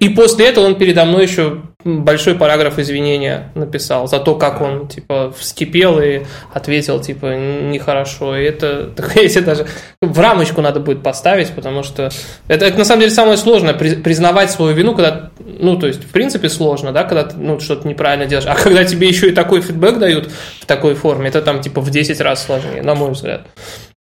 И 0.00 0.08
после 0.08 0.46
этого 0.46 0.64
он 0.64 0.76
передо 0.76 1.04
мной 1.04 1.24
еще 1.24 1.60
большой 1.84 2.34
параграф 2.34 2.78
извинения 2.78 3.52
написал 3.54 4.08
за 4.08 4.18
то, 4.18 4.34
как 4.34 4.62
он, 4.62 4.88
типа, 4.88 5.32
вскипел 5.38 6.00
и 6.00 6.22
ответил, 6.52 7.00
типа, 7.00 7.36
нехорошо. 7.36 8.34
И 8.34 8.44
это, 8.44 8.90
если 9.14 9.40
даже 9.40 9.66
в 10.00 10.18
рамочку 10.18 10.62
надо 10.62 10.80
будет 10.80 11.02
поставить, 11.02 11.50
потому 11.50 11.82
что 11.82 12.10
это, 12.48 12.64
это 12.64 12.78
на 12.78 12.86
самом 12.86 13.00
деле 13.00 13.12
самое 13.12 13.36
сложное, 13.36 13.74
признавать 13.74 14.50
свою 14.50 14.74
вину, 14.74 14.94
когда, 14.94 15.30
ну, 15.38 15.78
то 15.78 15.86
есть, 15.86 16.02
в 16.02 16.10
принципе, 16.10 16.48
сложно, 16.48 16.92
да, 16.92 17.04
когда 17.04 17.24
ты, 17.24 17.36
ну, 17.36 17.60
что-то 17.60 17.86
неправильно 17.86 18.24
делаешь. 18.24 18.48
А 18.48 18.54
когда 18.54 18.84
тебе 18.84 19.06
еще 19.06 19.28
и 19.28 19.32
такой 19.32 19.60
фидбэк 19.60 19.98
дают 19.98 20.30
в 20.60 20.64
такой 20.64 20.94
форме, 20.94 21.28
это 21.28 21.42
там, 21.42 21.60
типа, 21.60 21.82
в 21.82 21.90
10 21.90 22.18
раз 22.22 22.46
сложнее, 22.46 22.82
на 22.82 22.94
мой 22.94 23.10
взгляд. 23.10 23.42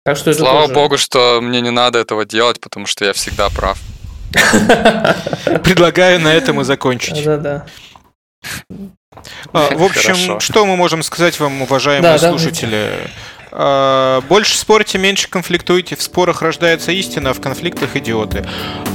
Так 0.04 0.18
что 0.18 0.32
Слава 0.34 0.68
тоже... 0.68 0.74
богу, 0.74 0.98
что 0.98 1.40
мне 1.40 1.62
не 1.62 1.70
надо 1.70 1.98
этого 1.98 2.26
делать, 2.26 2.60
потому 2.60 2.86
что 2.86 3.06
я 3.06 3.14
всегда 3.14 3.48
прав. 3.48 3.78
Предлагаю 5.64 6.20
на 6.20 6.32
этом 6.32 6.60
и 6.60 6.64
закончить. 6.64 7.24
Да-да. 7.24 7.66
А, 9.52 9.74
в 9.74 9.82
общем, 9.82 10.14
Хорошо. 10.14 10.40
что 10.40 10.66
мы 10.66 10.76
можем 10.76 11.02
сказать 11.02 11.38
вам, 11.40 11.62
уважаемые 11.62 12.18
да, 12.18 12.30
слушатели? 12.30 12.90
Да, 13.50 14.20
больше 14.28 14.58
спорьте, 14.58 14.98
меньше 14.98 15.28
конфликтуйте. 15.30 15.96
В 15.96 16.02
спорах 16.02 16.42
рождается 16.42 16.92
истина, 16.92 17.30
а 17.30 17.32
в 17.32 17.40
конфликтах 17.40 17.96
идиоты. 17.96 18.44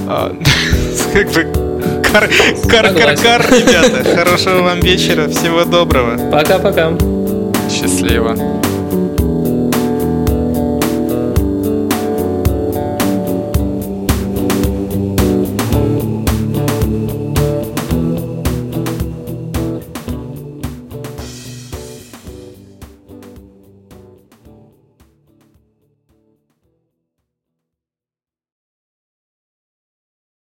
А, 0.08 0.36
как 1.14 1.32
бы 1.32 1.44
кар-кар-кар, 2.70 3.42
ребята. 3.50 4.16
Хорошего 4.16 4.62
вам 4.62 4.80
вечера, 4.82 5.28
всего 5.30 5.66
доброго. 5.66 6.30
Пока-пока. 6.32 6.92
Счастливо. 7.70 8.38